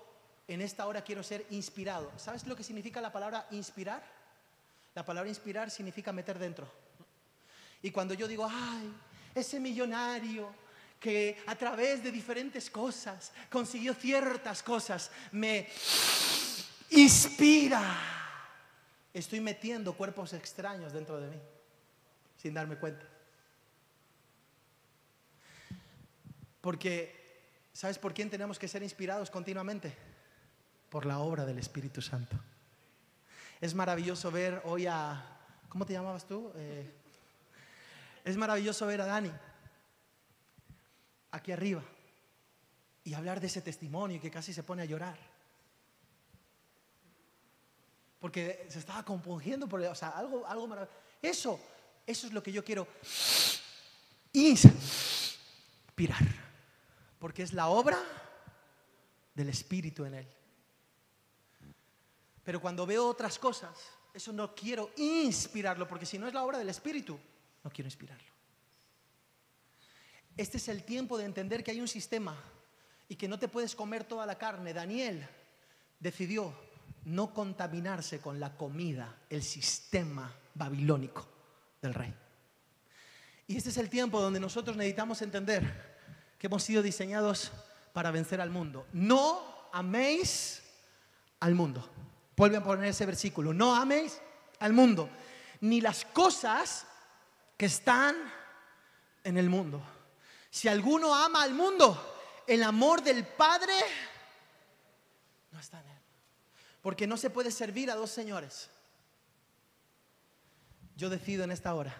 en 0.47 0.61
esta 0.61 0.87
hora 0.87 1.03
quiero 1.03 1.21
ser 1.21 1.45
inspirado. 1.51 2.11
¿Sabes 2.17 2.47
lo 2.47 2.55
que 2.55 2.63
significa 2.63 2.99
la 2.99 3.11
palabra 3.11 3.47
inspirar? 3.51 4.03
La 4.95 5.05
palabra 5.05 5.29
inspirar 5.29 5.69
significa 5.69 6.11
meter 6.11 6.39
dentro. 6.39 6.67
Y 7.83 7.91
cuando 7.91 8.15
yo 8.15 8.27
digo, 8.27 8.47
ay, 8.49 8.91
ese 9.35 9.59
millonario, 9.59 10.51
que 10.99 11.41
a 11.47 11.55
través 11.55 12.03
de 12.03 12.11
diferentes 12.11 12.69
cosas 12.69 13.31
consiguió 13.49 13.93
ciertas 13.93 14.61
cosas, 14.61 15.09
me 15.31 15.67
inspira. 16.91 17.81
Estoy 19.13 19.39
metiendo 19.39 19.93
cuerpos 19.93 20.33
extraños 20.33 20.91
dentro 20.91 21.19
de 21.19 21.29
mí, 21.29 21.41
sin 22.37 22.53
darme 22.53 22.75
cuenta. 22.75 23.05
Porque, 26.61 27.41
¿sabes 27.71 27.97
por 27.97 28.13
quién 28.13 28.29
tenemos 28.29 28.59
que 28.59 28.67
ser 28.67 28.83
inspirados 28.83 29.31
continuamente? 29.31 29.95
Por 30.89 31.05
la 31.05 31.19
obra 31.19 31.45
del 31.45 31.59
Espíritu 31.59 32.01
Santo. 32.01 32.37
Es 33.61 33.73
maravilloso 33.73 34.31
ver 34.31 34.61
hoy 34.65 34.85
a, 34.85 35.23
¿cómo 35.69 35.85
te 35.85 35.93
llamabas 35.93 36.27
tú? 36.27 36.51
Eh, 36.55 36.91
es 38.25 38.35
maravilloso 38.35 38.85
ver 38.85 39.01
a 39.01 39.05
Dani 39.05 39.31
aquí 41.31 41.51
arriba 41.51 41.83
y 43.03 43.13
hablar 43.13 43.39
de 43.39 43.47
ese 43.47 43.61
testimonio 43.61 44.21
que 44.21 44.31
casi 44.31 44.53
se 44.53 44.63
pone 44.63 44.83
a 44.83 44.85
llorar. 44.85 45.17
porque 48.19 48.67
se 48.69 48.79
estaba 48.79 49.03
compungiendo, 49.03 49.67
por, 49.67 49.79
o 49.81 49.95
sea, 49.95 50.09
algo, 50.09 50.45
algo 50.45 50.67
maravilloso. 50.67 50.99
Eso, 51.21 51.59
eso 52.05 52.27
es 52.27 52.33
lo 52.33 52.43
que 52.43 52.51
yo 52.51 52.63
quiero 52.63 52.87
inspirar, 54.33 56.25
porque 57.17 57.43
es 57.43 57.53
la 57.53 57.69
obra 57.69 57.97
del 59.33 59.49
Espíritu 59.49 60.05
en 60.05 60.15
él. 60.15 60.27
Pero 62.43 62.59
cuando 62.61 62.85
veo 62.85 63.07
otras 63.07 63.39
cosas, 63.39 63.77
eso 64.13 64.33
no 64.33 64.53
quiero 64.53 64.91
inspirarlo, 64.97 65.87
porque 65.87 66.05
si 66.05 66.19
no 66.19 66.27
es 66.27 66.33
la 66.33 66.43
obra 66.43 66.57
del 66.57 66.69
Espíritu, 66.69 67.17
no 67.63 67.69
quiero 67.69 67.87
inspirarlo. 67.87 68.38
Este 70.39 70.55
es 70.55 70.69
el 70.69 70.83
tiempo 70.83 71.17
de 71.17 71.25
entender 71.25 71.65
que 71.65 71.71
hay 71.71 71.81
un 71.81 71.87
sistema 71.89 72.33
y 73.09 73.17
que 73.17 73.27
no 73.27 73.37
te 73.37 73.49
puedes 73.49 73.75
comer 73.75 74.05
toda 74.05 74.25
la 74.25 74.37
carne. 74.37 74.73
Daniel 74.73 75.27
decidió 75.99 76.53
no 77.03 77.33
contaminarse 77.33 78.21
con 78.21 78.39
la 78.39 78.55
comida, 78.55 79.17
el 79.29 79.43
sistema 79.43 80.33
babilónico 80.55 81.27
del 81.81 81.93
rey. 81.93 82.15
Y 83.47 83.57
este 83.57 83.67
es 83.67 83.77
el 83.79 83.89
tiempo 83.89 84.21
donde 84.21 84.39
nosotros 84.39 84.77
necesitamos 84.77 85.21
entender 85.21 86.07
que 86.39 86.47
hemos 86.47 86.63
sido 86.63 86.81
diseñados 86.81 87.51
para 87.91 88.09
vencer 88.09 88.39
al 88.39 88.49
mundo. 88.49 88.87
No 88.93 89.41
améis 89.73 90.63
al 91.41 91.53
mundo. 91.53 91.85
Vuelve 92.37 92.55
a 92.55 92.63
poner 92.63 92.85
ese 92.85 93.05
versículo. 93.05 93.53
No 93.53 93.75
améis 93.75 94.21
al 94.59 94.71
mundo, 94.71 95.09
ni 95.59 95.81
las 95.81 96.05
cosas 96.05 96.87
que 97.57 97.65
están 97.65 98.15
en 99.25 99.37
el 99.37 99.49
mundo. 99.49 99.83
Si 100.49 100.67
alguno 100.67 101.13
ama 101.13 101.43
al 101.43 101.53
mundo, 101.53 101.97
el 102.47 102.63
amor 102.63 103.03
del 103.03 103.25
Padre 103.25 103.73
no 105.51 105.59
está 105.59 105.79
en 105.81 105.87
él. 105.87 105.97
Porque 106.81 107.07
no 107.07 107.17
se 107.17 107.29
puede 107.29 107.51
servir 107.51 107.91
a 107.91 107.95
dos 107.95 108.09
señores. 108.09 108.69
Yo 110.95 111.09
decido 111.09 111.43
en 111.43 111.51
esta 111.51 111.73
hora 111.73 111.95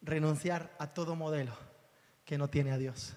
renunciar 0.00 0.74
a 0.78 0.88
todo 0.88 1.16
modelo 1.16 1.56
que 2.24 2.38
no 2.38 2.48
tiene 2.48 2.72
a 2.72 2.78
Dios. 2.78 3.14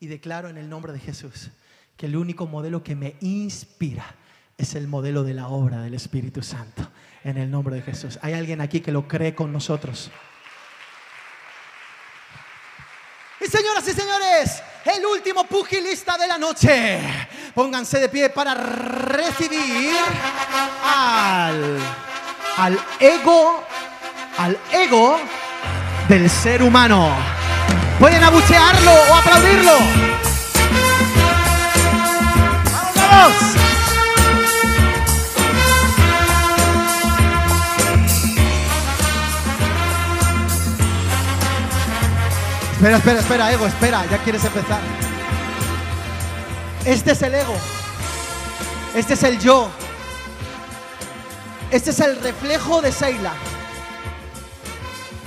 Y 0.00 0.06
declaro 0.06 0.48
en 0.48 0.58
el 0.58 0.68
nombre 0.68 0.92
de 0.92 0.98
Jesús 1.00 1.50
que 1.96 2.06
el 2.06 2.16
único 2.16 2.46
modelo 2.46 2.82
que 2.82 2.96
me 2.96 3.16
inspira 3.20 4.16
es 4.58 4.74
el 4.74 4.88
modelo 4.88 5.22
de 5.24 5.34
la 5.34 5.48
obra 5.48 5.80
del 5.82 5.94
Espíritu 5.94 6.42
Santo. 6.42 6.90
En 7.22 7.38
el 7.38 7.50
nombre 7.50 7.76
de 7.76 7.82
Jesús. 7.82 8.18
¿Hay 8.20 8.34
alguien 8.34 8.60
aquí 8.60 8.80
que 8.80 8.92
lo 8.92 9.08
cree 9.08 9.34
con 9.34 9.52
nosotros? 9.52 10.10
Señoras 13.50 13.86
y 13.86 13.92
señores, 13.92 14.62
el 14.84 15.04
último 15.06 15.44
pugilista 15.44 16.16
de 16.16 16.26
la 16.26 16.38
noche. 16.38 17.00
Pónganse 17.54 18.00
de 18.00 18.08
pie 18.08 18.30
para 18.30 18.54
recibir 18.54 19.94
al, 20.84 21.78
al 22.56 22.80
ego, 22.98 23.62
al 24.38 24.58
ego 24.72 25.20
del 26.08 26.28
ser 26.28 26.62
humano. 26.62 27.14
Pueden 27.98 28.24
abuchearlo 28.24 28.92
o 28.92 29.14
aplaudirlo. 29.14 29.78
¡Vamos, 32.96 33.04
vamos! 33.10 33.63
Espera, 42.74 42.96
espera, 42.96 43.20
espera, 43.20 43.52
ego, 43.52 43.66
espera, 43.66 44.04
ya 44.10 44.18
quieres 44.18 44.44
empezar. 44.44 44.80
Este 46.84 47.12
es 47.12 47.22
el 47.22 47.34
ego. 47.34 47.54
Este 48.96 49.14
es 49.14 49.22
el 49.22 49.38
yo. 49.38 49.70
Este 51.70 51.90
es 51.90 52.00
el 52.00 52.20
reflejo 52.20 52.82
de 52.82 52.90
Seila. 52.90 53.32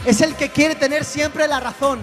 Es 0.05 0.19
el 0.19 0.35
que 0.35 0.49
quiere 0.49 0.75
tener 0.75 1.05
siempre 1.05 1.47
la 1.47 1.61
razón. 1.61 2.01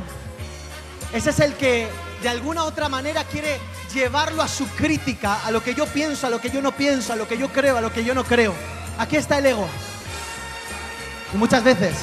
Ese 1.13 1.29
es 1.29 1.39
el 1.41 1.53
que 1.55 1.89
de 2.23 2.29
alguna 2.31 2.65
otra 2.65 2.89
manera 2.89 3.23
quiere 3.25 3.61
llevarlo 3.93 4.43
a 4.43 4.49
su 4.49 4.67
crítica, 4.69 5.45
a 5.45 5.51
lo 5.51 5.63
que 5.63 5.75
yo 5.75 5.87
pienso, 5.87 6.27
a 6.27 6.31
lo 6.31 6.41
que 6.41 6.49
yo 6.49 6.63
no 6.63 6.73
pienso, 6.73 7.13
a 7.13 7.17
lo 7.17 7.29
que 7.29 7.37
yo 7.37 7.53
creo, 7.53 7.77
a 7.77 7.83
lo 7.83 7.93
que 7.93 8.03
yo 8.03 8.15
no 8.15 8.25
creo. 8.25 8.55
Aquí 8.99 9.17
está 9.17 9.39
el 9.39 9.47
ego. 9.47 9.69
Y 11.35 11.37
muchas 11.37 11.63
veces 11.63 11.95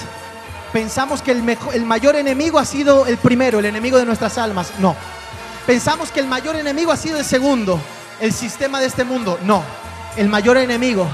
pensamos 0.71 1.21
que 1.21 1.31
el, 1.31 1.43
mejor, 1.43 1.75
el 1.75 1.85
mayor 1.85 2.15
enemigo 2.15 2.59
ha 2.59 2.65
sido 2.65 3.05
el 3.05 3.17
primero, 3.17 3.59
el 3.59 3.65
enemigo 3.65 3.97
de 3.97 4.05
nuestras 4.05 4.37
almas. 4.37 4.71
No. 4.79 4.95
Pensamos 5.65 6.11
que 6.11 6.19
el 6.19 6.27
mayor 6.27 6.55
enemigo 6.55 6.91
ha 6.91 6.97
sido 6.97 7.17
el 7.17 7.25
segundo, 7.25 7.79
el 8.19 8.33
sistema 8.33 8.79
de 8.79 8.87
este 8.87 9.03
mundo. 9.03 9.39
No. 9.43 9.63
El 10.17 10.27
mayor 10.27 10.57
enemigo 10.57 11.07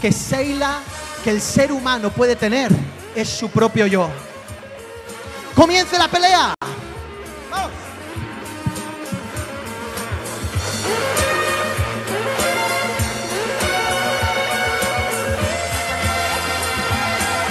que 0.00 0.12
Seila, 0.12 0.80
que 1.22 1.30
el 1.30 1.40
ser 1.40 1.72
humano 1.72 2.10
puede 2.10 2.36
tener, 2.36 2.70
es 3.14 3.28
su 3.28 3.48
propio 3.48 3.86
yo. 3.86 4.08
Comience 5.54 5.96
la 5.98 6.08
pelea. 6.08 6.54
Vamos. 7.50 7.70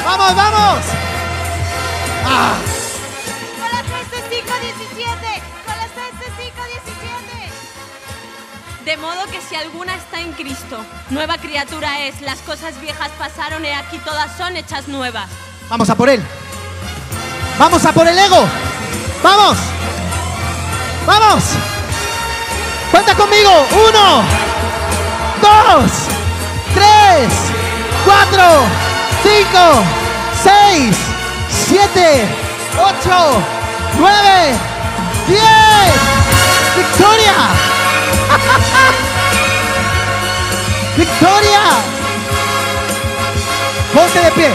Vamos, 0.05 0.35
vamos. 0.35 1.02
Ah. 2.35 2.55
Colosenses 3.61 4.23
5:17. 4.29 5.41
Colosenses 5.67 6.31
5:17. 6.39 7.51
De 8.85 8.97
modo 8.97 9.27
que 9.31 9.39
si 9.39 9.55
alguna 9.55 9.93
está 9.95 10.19
en 10.19 10.31
Cristo, 10.33 10.83
nueva 11.11 11.37
criatura 11.37 11.99
es. 12.07 12.21
Las 12.21 12.39
cosas 12.39 12.81
viejas 12.81 13.11
pasaron 13.19 13.63
y 13.63 13.69
aquí 13.69 13.99
todas 13.99 14.35
son 14.35 14.57
hechas 14.57 14.87
nuevas. 14.87 15.29
Vamos 15.69 15.91
a 15.91 15.95
por 15.95 16.09
él. 16.09 16.23
Vamos 17.59 17.85
a 17.85 17.93
por 17.93 18.07
el 18.07 18.17
ego. 18.17 18.47
Vamos. 19.21 19.57
Vamos. 21.05 21.43
Cuenta 22.89 23.13
conmigo. 23.15 23.51
Uno, 23.71 24.23
dos, 25.39 25.91
tres, 26.73 27.31
cuatro, 28.05 28.63
cinco, 29.21 29.83
seis, 30.43 30.97
siete, 31.73 32.29
ocho, 32.77 33.41
nueve, 33.97 34.55
diez. 35.27 35.93
Victoria. 36.77 37.33
Victoria. 40.97 41.61
Ponte 43.91 44.19
de 44.19 44.31
pie. 44.31 44.49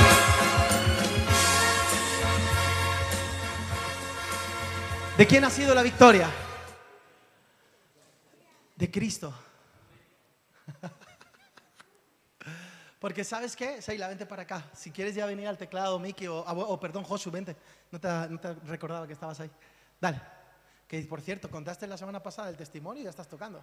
¿De 5.16 5.26
quién 5.26 5.44
ha 5.44 5.50
sido 5.50 5.74
la 5.74 5.82
victoria? 5.82 6.30
De 8.76 8.88
Cristo. 8.88 9.34
Porque 12.98 13.22
sabes 13.22 13.54
qué, 13.54 13.80
Seila, 13.80 14.08
vente 14.08 14.26
para 14.26 14.42
acá. 14.42 14.70
Si 14.74 14.90
quieres 14.90 15.14
ya 15.14 15.24
venir 15.24 15.46
al 15.46 15.56
teclado, 15.56 15.98
Miki, 15.98 16.26
o, 16.26 16.40
o 16.40 16.80
perdón, 16.80 17.04
Josu, 17.04 17.30
vente. 17.30 17.56
No 17.92 18.00
te, 18.00 18.08
no 18.08 18.40
te 18.40 18.54
recordaba 18.54 19.06
que 19.06 19.12
estabas 19.12 19.38
ahí. 19.40 19.50
Dale. 20.00 20.20
Que 20.88 21.02
por 21.02 21.20
cierto, 21.20 21.50
contaste 21.50 21.86
la 21.86 21.96
semana 21.98 22.22
pasada 22.22 22.48
el 22.48 22.56
testimonio 22.56 23.02
y 23.02 23.04
ya 23.04 23.10
estás 23.10 23.28
tocando. 23.28 23.62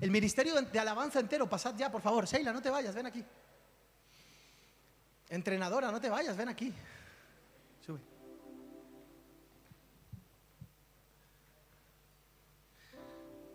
El 0.00 0.10
ministerio 0.10 0.60
de 0.60 0.78
alabanza 0.78 1.20
entero, 1.20 1.48
pasad 1.48 1.74
ya, 1.76 1.90
por 1.90 2.02
favor. 2.02 2.26
Seila, 2.26 2.52
no 2.52 2.60
te 2.60 2.68
vayas, 2.68 2.94
ven 2.94 3.06
aquí. 3.06 3.24
Entrenadora, 5.28 5.90
no 5.90 6.00
te 6.00 6.10
vayas, 6.10 6.36
ven 6.36 6.48
aquí. 6.48 6.74
Sube. 7.84 8.00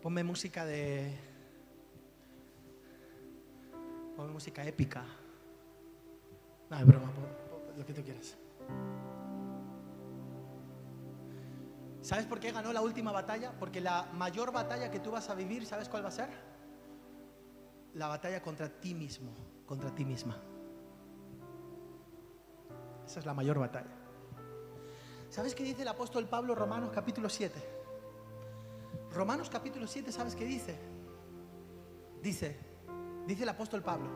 Ponme 0.01 0.23
música 0.23 0.65
de. 0.65 1.32
Ponme 4.23 4.35
música 4.35 4.63
épica. 4.63 5.03
No, 6.69 6.77
es 6.77 6.85
broma, 6.85 7.11
lo 7.77 7.85
que 7.85 7.93
tú 7.93 8.01
quieras. 8.01 8.37
¿Sabes 12.01 12.25
por 12.25 12.39
qué 12.39 12.53
ganó 12.53 12.71
la 12.71 12.79
última 12.79 13.11
batalla? 13.11 13.51
Porque 13.59 13.81
la 13.81 14.07
mayor 14.13 14.53
batalla 14.53 14.89
que 14.89 15.01
tú 15.01 15.11
vas 15.11 15.29
a 15.29 15.35
vivir, 15.35 15.65
¿sabes 15.65 15.89
cuál 15.89 16.05
va 16.05 16.07
a 16.07 16.11
ser? 16.11 16.29
La 17.95 18.07
batalla 18.07 18.41
contra 18.41 18.69
ti 18.69 18.93
mismo, 18.93 19.33
contra 19.65 19.93
ti 19.93 20.05
misma. 20.05 20.37
Esa 23.05 23.19
es 23.19 23.25
la 23.25 23.33
mayor 23.33 23.59
batalla. 23.59 23.93
¿Sabes 25.29 25.53
qué 25.53 25.65
dice 25.65 25.81
el 25.81 25.89
apóstol 25.89 26.29
Pablo 26.29 26.55
Romanos 26.55 26.91
capítulo 26.93 27.27
7? 27.27 27.61
Romanos 29.11 29.49
capítulo 29.49 29.85
7, 29.85 30.13
¿sabes 30.13 30.33
qué 30.33 30.45
dice? 30.45 30.79
Dice, 32.21 32.72
dice 33.27 33.43
el 33.43 33.49
apóstol 33.49 33.81
Pablo, 33.81 34.09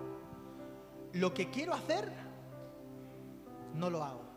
lo 1.13 1.33
que 1.33 1.49
quiero 1.49 1.73
hacer, 1.73 2.11
no 3.73 3.89
lo 3.89 4.03
hago. 4.03 4.27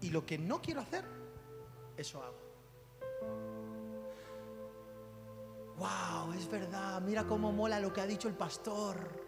Y 0.00 0.10
lo 0.10 0.26
que 0.26 0.36
no 0.36 0.60
quiero 0.60 0.80
hacer, 0.80 1.04
eso 1.96 2.22
hago. 2.22 2.42
Wow, 5.76 6.32
es 6.34 6.50
verdad, 6.50 7.00
mira 7.00 7.24
cómo 7.24 7.52
mola 7.52 7.80
lo 7.80 7.92
que 7.92 8.00
ha 8.00 8.06
dicho 8.06 8.28
el 8.28 8.34
pastor. 8.34 9.20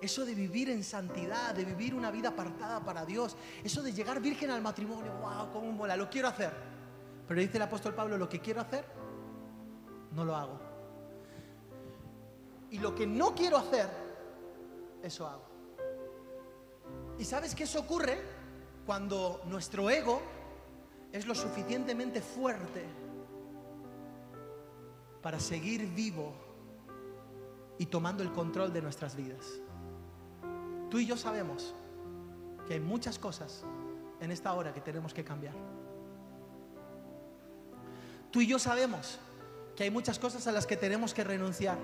Eso 0.00 0.24
de 0.24 0.34
vivir 0.34 0.70
en 0.70 0.84
santidad, 0.84 1.54
de 1.54 1.64
vivir 1.64 1.94
una 1.94 2.10
vida 2.10 2.30
apartada 2.30 2.84
para 2.84 3.04
Dios, 3.04 3.36
eso 3.62 3.82
de 3.82 3.92
llegar 3.92 4.20
virgen 4.20 4.50
al 4.50 4.60
matrimonio, 4.60 5.12
wow, 5.14 5.50
cómo 5.52 5.72
mola, 5.72 5.96
lo 5.96 6.10
quiero 6.10 6.28
hacer. 6.28 6.52
Pero 7.26 7.40
dice 7.40 7.56
el 7.56 7.62
apóstol 7.62 7.94
Pablo, 7.94 8.18
lo 8.18 8.28
que 8.28 8.40
quiero 8.40 8.60
hacer, 8.60 8.84
no 10.12 10.24
lo 10.24 10.36
hago. 10.36 10.73
Y 12.74 12.78
lo 12.78 12.92
que 12.92 13.06
no 13.06 13.36
quiero 13.36 13.56
hacer, 13.56 13.88
eso 15.00 15.28
hago. 15.28 15.44
¿Y 17.20 17.24
sabes 17.24 17.54
qué 17.54 17.62
eso 17.62 17.78
ocurre? 17.78 18.20
Cuando 18.84 19.42
nuestro 19.46 19.88
ego 19.88 20.20
es 21.12 21.24
lo 21.24 21.36
suficientemente 21.36 22.20
fuerte 22.20 22.84
para 25.22 25.38
seguir 25.38 25.86
vivo 25.94 26.34
y 27.78 27.86
tomando 27.86 28.24
el 28.24 28.32
control 28.32 28.72
de 28.72 28.82
nuestras 28.82 29.14
vidas. 29.14 29.46
Tú 30.90 30.98
y 30.98 31.06
yo 31.06 31.16
sabemos 31.16 31.76
que 32.66 32.74
hay 32.74 32.80
muchas 32.80 33.20
cosas 33.20 33.64
en 34.18 34.32
esta 34.32 34.52
hora 34.52 34.74
que 34.74 34.80
tenemos 34.80 35.14
que 35.14 35.22
cambiar. 35.22 35.54
Tú 38.32 38.40
y 38.40 38.48
yo 38.48 38.58
sabemos 38.58 39.20
que 39.76 39.84
hay 39.84 39.92
muchas 39.92 40.18
cosas 40.18 40.44
a 40.48 40.50
las 40.50 40.66
que 40.66 40.76
tenemos 40.76 41.14
que 41.14 41.22
renunciar. 41.22 41.78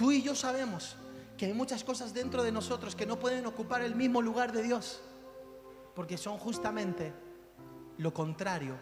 Tú 0.00 0.10
y 0.12 0.22
yo 0.22 0.34
sabemos 0.34 0.96
que 1.36 1.44
hay 1.44 1.52
muchas 1.52 1.84
cosas 1.84 2.14
dentro 2.14 2.42
de 2.42 2.50
nosotros 2.50 2.96
que 2.96 3.04
no 3.04 3.18
pueden 3.18 3.44
ocupar 3.44 3.82
el 3.82 3.94
mismo 3.94 4.22
lugar 4.22 4.50
de 4.50 4.62
Dios, 4.62 5.02
porque 5.94 6.16
son 6.16 6.38
justamente 6.38 7.12
lo 7.98 8.14
contrario 8.14 8.78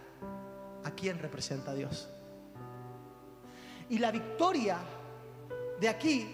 a 0.84 0.92
quien 0.92 1.18
representa 1.18 1.74
Dios. 1.74 2.08
Y 3.88 3.98
la 3.98 4.12
victoria 4.12 4.78
de 5.80 5.88
aquí, 5.88 6.32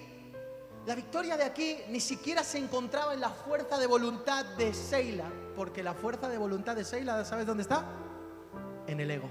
la 0.84 0.94
victoria 0.94 1.38
de 1.38 1.44
aquí 1.44 1.78
ni 1.88 1.98
siquiera 1.98 2.44
se 2.44 2.58
encontraba 2.58 3.14
en 3.14 3.20
la 3.20 3.30
fuerza 3.30 3.78
de 3.78 3.86
voluntad 3.86 4.44
de 4.58 4.74
Seila, 4.74 5.32
porque 5.56 5.82
la 5.82 5.94
fuerza 5.94 6.28
de 6.28 6.36
voluntad 6.36 6.76
de 6.76 6.84
Seila, 6.84 7.24
¿sabes 7.24 7.46
dónde 7.46 7.62
está? 7.62 7.86
En 8.86 9.00
el 9.00 9.10
ego. 9.10 9.30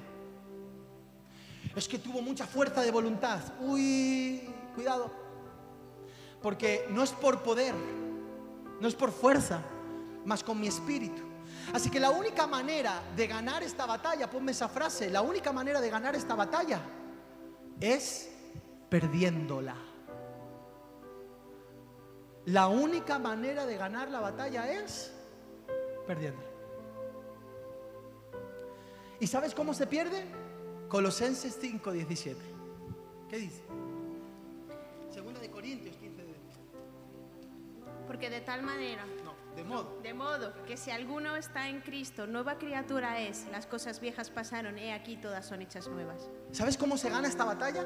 Es 1.75 1.87
que 1.87 1.99
tuvo 1.99 2.23
mucha 2.23 2.47
fuerza 2.47 2.81
de 2.81 2.89
voluntad. 2.89 3.39
Uy, 3.59 4.49
cuidado 4.73 5.21
porque 6.43 6.85
no 6.89 7.01
es 7.03 7.11
por 7.11 7.41
poder, 7.41 7.73
no 8.81 8.87
es 8.87 8.93
por 8.93 9.11
fuerza, 9.11 9.61
más 10.25 10.43
con 10.43 10.59
mi 10.59 10.67
espíritu. 10.67 11.21
Así 11.71 11.89
que 11.89 12.01
la 12.01 12.09
única 12.09 12.45
manera 12.45 13.01
de 13.15 13.27
ganar 13.27 13.63
esta 13.63 13.85
batalla, 13.85 14.29
ponme 14.29 14.51
esa 14.51 14.67
frase, 14.67 15.09
la 15.09 15.21
única 15.21 15.53
manera 15.53 15.79
de 15.79 15.89
ganar 15.89 16.15
esta 16.15 16.35
batalla 16.35 16.81
es 17.79 18.29
perdiéndola. 18.89 19.75
La 22.45 22.67
única 22.67 23.17
manera 23.19 23.65
de 23.65 23.77
ganar 23.77 24.11
la 24.11 24.19
batalla 24.19 24.69
es 24.69 25.13
perdiéndola. 26.05 26.49
¿Y 29.21 29.27
sabes 29.27 29.55
cómo 29.55 29.73
se 29.73 29.87
pierde? 29.87 30.25
Colosenses 30.89 31.57
5:17. 31.61 32.35
¿Qué 33.29 33.37
dice? 33.37 33.63
Segunda 35.09 35.39
de 35.39 35.49
Corintios 35.49 35.95
porque 38.07 38.29
de 38.29 38.41
tal 38.41 38.61
manera, 38.63 39.05
no, 39.23 39.33
de 39.55 39.63
modo, 39.63 39.99
de 40.01 40.13
modo 40.13 40.53
que 40.65 40.77
si 40.77 40.91
alguno 40.91 41.35
está 41.35 41.69
en 41.69 41.81
Cristo, 41.81 42.27
nueva 42.27 42.57
criatura 42.57 43.19
es, 43.19 43.45
las 43.51 43.65
cosas 43.67 43.99
viejas 43.99 44.29
pasaron, 44.29 44.77
he 44.77 44.93
aquí 44.93 45.17
todas 45.17 45.45
son 45.45 45.61
hechas 45.61 45.87
nuevas. 45.87 46.29
¿Sabes 46.51 46.77
cómo 46.77 46.97
se 46.97 47.09
gana 47.09 47.27
esta 47.27 47.45
batalla? 47.45 47.85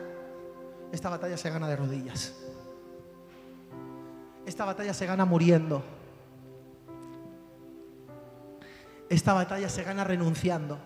Esta 0.92 1.10
batalla 1.10 1.38
se 1.38 1.50
gana 1.50 1.68
de 1.68 1.76
rodillas. 1.76 2.34
Esta 4.46 4.64
batalla 4.64 4.94
se 4.94 5.06
gana 5.06 5.26
muriendo. 5.26 5.84
Esta 9.10 9.34
batalla 9.34 9.68
se 9.68 9.84
gana 9.84 10.04
renunciando. 10.06 10.80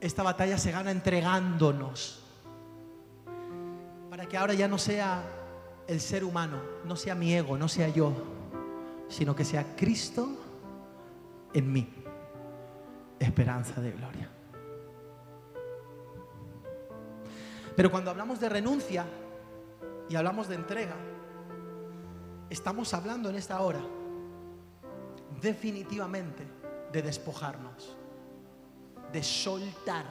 Esta 0.00 0.22
batalla 0.22 0.58
se 0.58 0.72
gana 0.72 0.90
entregándonos. 0.90 2.24
Para 4.10 4.26
que 4.26 4.36
ahora 4.36 4.54
ya 4.54 4.66
no 4.66 4.78
sea 4.78 5.22
el 5.86 6.00
ser 6.00 6.24
humano, 6.24 6.60
no 6.84 6.96
sea 6.96 7.14
mi 7.14 7.34
ego, 7.34 7.58
no 7.58 7.68
sea 7.68 7.88
yo, 7.88 8.12
sino 9.08 9.34
que 9.34 9.44
sea 9.44 9.76
Cristo 9.76 10.28
en 11.52 11.72
mí, 11.72 11.88
esperanza 13.18 13.80
de 13.80 13.92
gloria. 13.92 14.30
Pero 17.76 17.90
cuando 17.90 18.10
hablamos 18.10 18.40
de 18.40 18.48
renuncia 18.48 19.04
y 20.08 20.16
hablamos 20.16 20.48
de 20.48 20.54
entrega, 20.54 20.96
estamos 22.48 22.94
hablando 22.94 23.28
en 23.30 23.36
esta 23.36 23.60
hora 23.60 23.80
definitivamente 25.40 26.46
de 26.92 27.02
despojarnos, 27.02 27.96
de 29.12 29.22
soltar. 29.22 30.06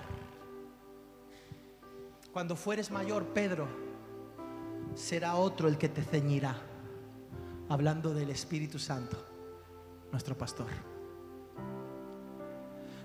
Cuando 2.32 2.56
fueres 2.56 2.92
mayor, 2.92 3.26
Pedro, 3.28 3.68
será 4.96 5.36
otro 5.36 5.68
el 5.68 5.78
que 5.78 5.90
te 5.90 6.02
ceñirá. 6.04 6.56
Hablando 7.70 8.14
del 8.14 8.30
Espíritu 8.30 8.78
Santo, 8.78 9.18
nuestro 10.12 10.38
pastor. 10.38 10.68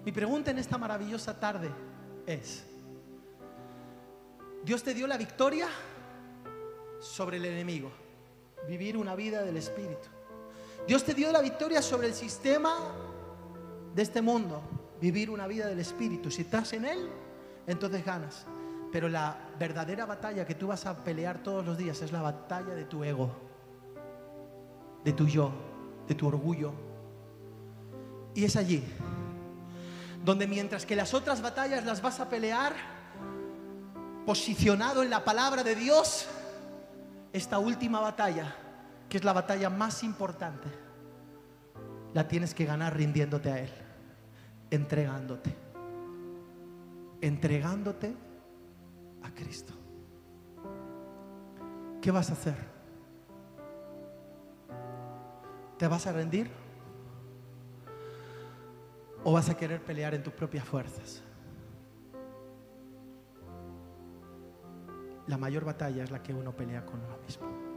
Mi 0.04 0.12
pregunta 0.12 0.50
en 0.50 0.58
esta 0.58 0.78
maravillosa 0.78 1.38
tarde 1.38 1.70
es, 2.26 2.64
Dios 4.64 4.82
te 4.82 4.94
dio 4.94 5.06
la 5.06 5.16
victoria 5.16 5.68
sobre 7.00 7.36
el 7.36 7.44
enemigo, 7.44 7.90
vivir 8.66 8.96
una 8.96 9.14
vida 9.14 9.42
del 9.42 9.56
Espíritu. 9.56 10.08
Dios 10.86 11.04
te 11.04 11.14
dio 11.14 11.30
la 11.30 11.40
victoria 11.40 11.82
sobre 11.82 12.08
el 12.08 12.14
sistema 12.14 12.74
de 13.94 14.02
este 14.02 14.22
mundo, 14.22 14.62
vivir 15.00 15.30
una 15.30 15.46
vida 15.46 15.66
del 15.66 15.78
Espíritu. 15.78 16.30
Si 16.30 16.42
estás 16.42 16.72
en 16.72 16.84
Él, 16.84 17.08
entonces 17.66 18.04
ganas. 18.04 18.46
Pero 18.90 19.08
la 19.08 19.36
verdadera 19.58 20.06
batalla 20.06 20.46
que 20.46 20.54
tú 20.54 20.68
vas 20.68 20.86
a 20.86 21.04
pelear 21.04 21.42
todos 21.42 21.64
los 21.64 21.76
días 21.76 22.00
es 22.00 22.12
la 22.12 22.22
batalla 22.22 22.74
de 22.74 22.84
tu 22.84 23.04
ego, 23.04 23.30
de 25.04 25.12
tu 25.12 25.26
yo, 25.26 25.52
de 26.06 26.14
tu 26.14 26.28
orgullo. 26.28 26.72
Y 28.34 28.44
es 28.44 28.56
allí 28.56 28.82
donde 30.24 30.46
mientras 30.46 30.84
que 30.84 30.96
las 30.96 31.14
otras 31.14 31.42
batallas 31.42 31.84
las 31.84 32.02
vas 32.02 32.20
a 32.20 32.28
pelear 32.28 32.74
posicionado 34.26 35.02
en 35.02 35.10
la 35.10 35.24
palabra 35.24 35.62
de 35.62 35.74
Dios, 35.74 36.26
esta 37.32 37.58
última 37.58 38.00
batalla, 38.00 38.54
que 39.08 39.16
es 39.16 39.24
la 39.24 39.32
batalla 39.32 39.70
más 39.70 40.02
importante, 40.02 40.68
la 42.12 42.26
tienes 42.28 42.54
que 42.54 42.64
ganar 42.64 42.96
rindiéndote 42.96 43.50
a 43.50 43.60
Él, 43.60 43.70
entregándote, 44.70 45.54
entregándote 47.20 48.14
Cristo. 49.34 49.72
¿Qué 52.00 52.10
vas 52.10 52.30
a 52.30 52.32
hacer? 52.32 52.56
¿Te 55.78 55.86
vas 55.86 56.06
a 56.06 56.12
rendir? 56.12 56.50
¿O 59.24 59.32
vas 59.32 59.48
a 59.50 59.56
querer 59.56 59.82
pelear 59.82 60.14
en 60.14 60.22
tus 60.22 60.32
propias 60.32 60.64
fuerzas? 60.64 61.22
La 65.26 65.36
mayor 65.36 65.64
batalla 65.64 66.02
es 66.04 66.10
la 66.10 66.22
que 66.22 66.32
uno 66.32 66.56
pelea 66.56 66.86
con 66.86 67.00
uno 67.00 67.18
mismo. 67.18 67.67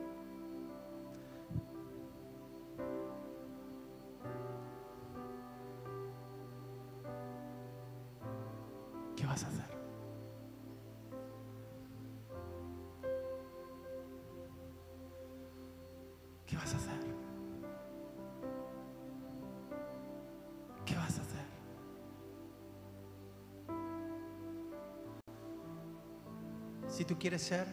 Tú 27.12 27.20
quieres 27.20 27.42
ser 27.42 27.68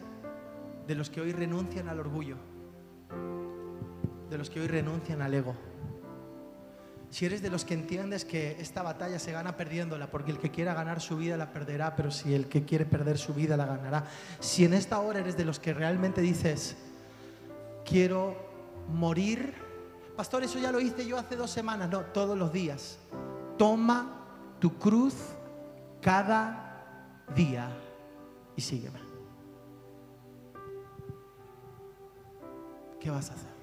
de 0.85 0.95
los 0.95 1.09
que 1.09 1.21
hoy 1.21 1.31
renuncian 1.31 1.87
al 1.87 1.97
orgullo, 1.97 2.35
de 4.29 4.37
los 4.37 4.49
que 4.49 4.59
hoy 4.59 4.67
renuncian 4.67 5.21
al 5.21 5.33
ego, 5.33 5.55
si 7.09 7.25
eres 7.25 7.41
de 7.41 7.49
los 7.49 7.63
que 7.63 7.73
entiendes 7.73 8.25
que 8.25 8.57
esta 8.59 8.83
batalla 8.83 9.17
se 9.17 9.31
gana 9.31 9.55
perdiéndola, 9.55 10.11
porque 10.11 10.31
el 10.31 10.39
que 10.39 10.51
quiera 10.51 10.73
ganar 10.73 10.99
su 10.99 11.15
vida 11.15 11.37
la 11.37 11.53
perderá, 11.53 11.95
pero 11.95 12.11
si 12.11 12.33
el 12.33 12.49
que 12.49 12.65
quiere 12.65 12.85
perder 12.85 13.17
su 13.17 13.33
vida 13.33 13.55
la 13.55 13.65
ganará. 13.65 14.07
Si 14.41 14.65
en 14.65 14.73
esta 14.73 14.99
hora 14.99 15.21
eres 15.21 15.37
de 15.37 15.45
los 15.45 15.57
que 15.57 15.73
realmente 15.73 16.19
dices, 16.19 16.75
quiero 17.85 18.35
morir. 18.89 19.53
Pastor, 20.17 20.43
eso 20.43 20.59
ya 20.59 20.73
lo 20.73 20.81
hice 20.81 21.07
yo 21.07 21.17
hace 21.17 21.37
dos 21.37 21.49
semanas. 21.49 21.89
No, 21.89 22.01
todos 22.01 22.37
los 22.37 22.51
días. 22.51 22.99
Toma 23.57 24.27
tu 24.59 24.77
cruz 24.77 25.15
cada 26.01 26.83
día 27.33 27.71
y 28.57 28.61
sígueme. 28.61 29.08
¿Qué 33.09 33.13
vas 33.15 33.31
a 33.31 33.33
hacer? 33.33 33.58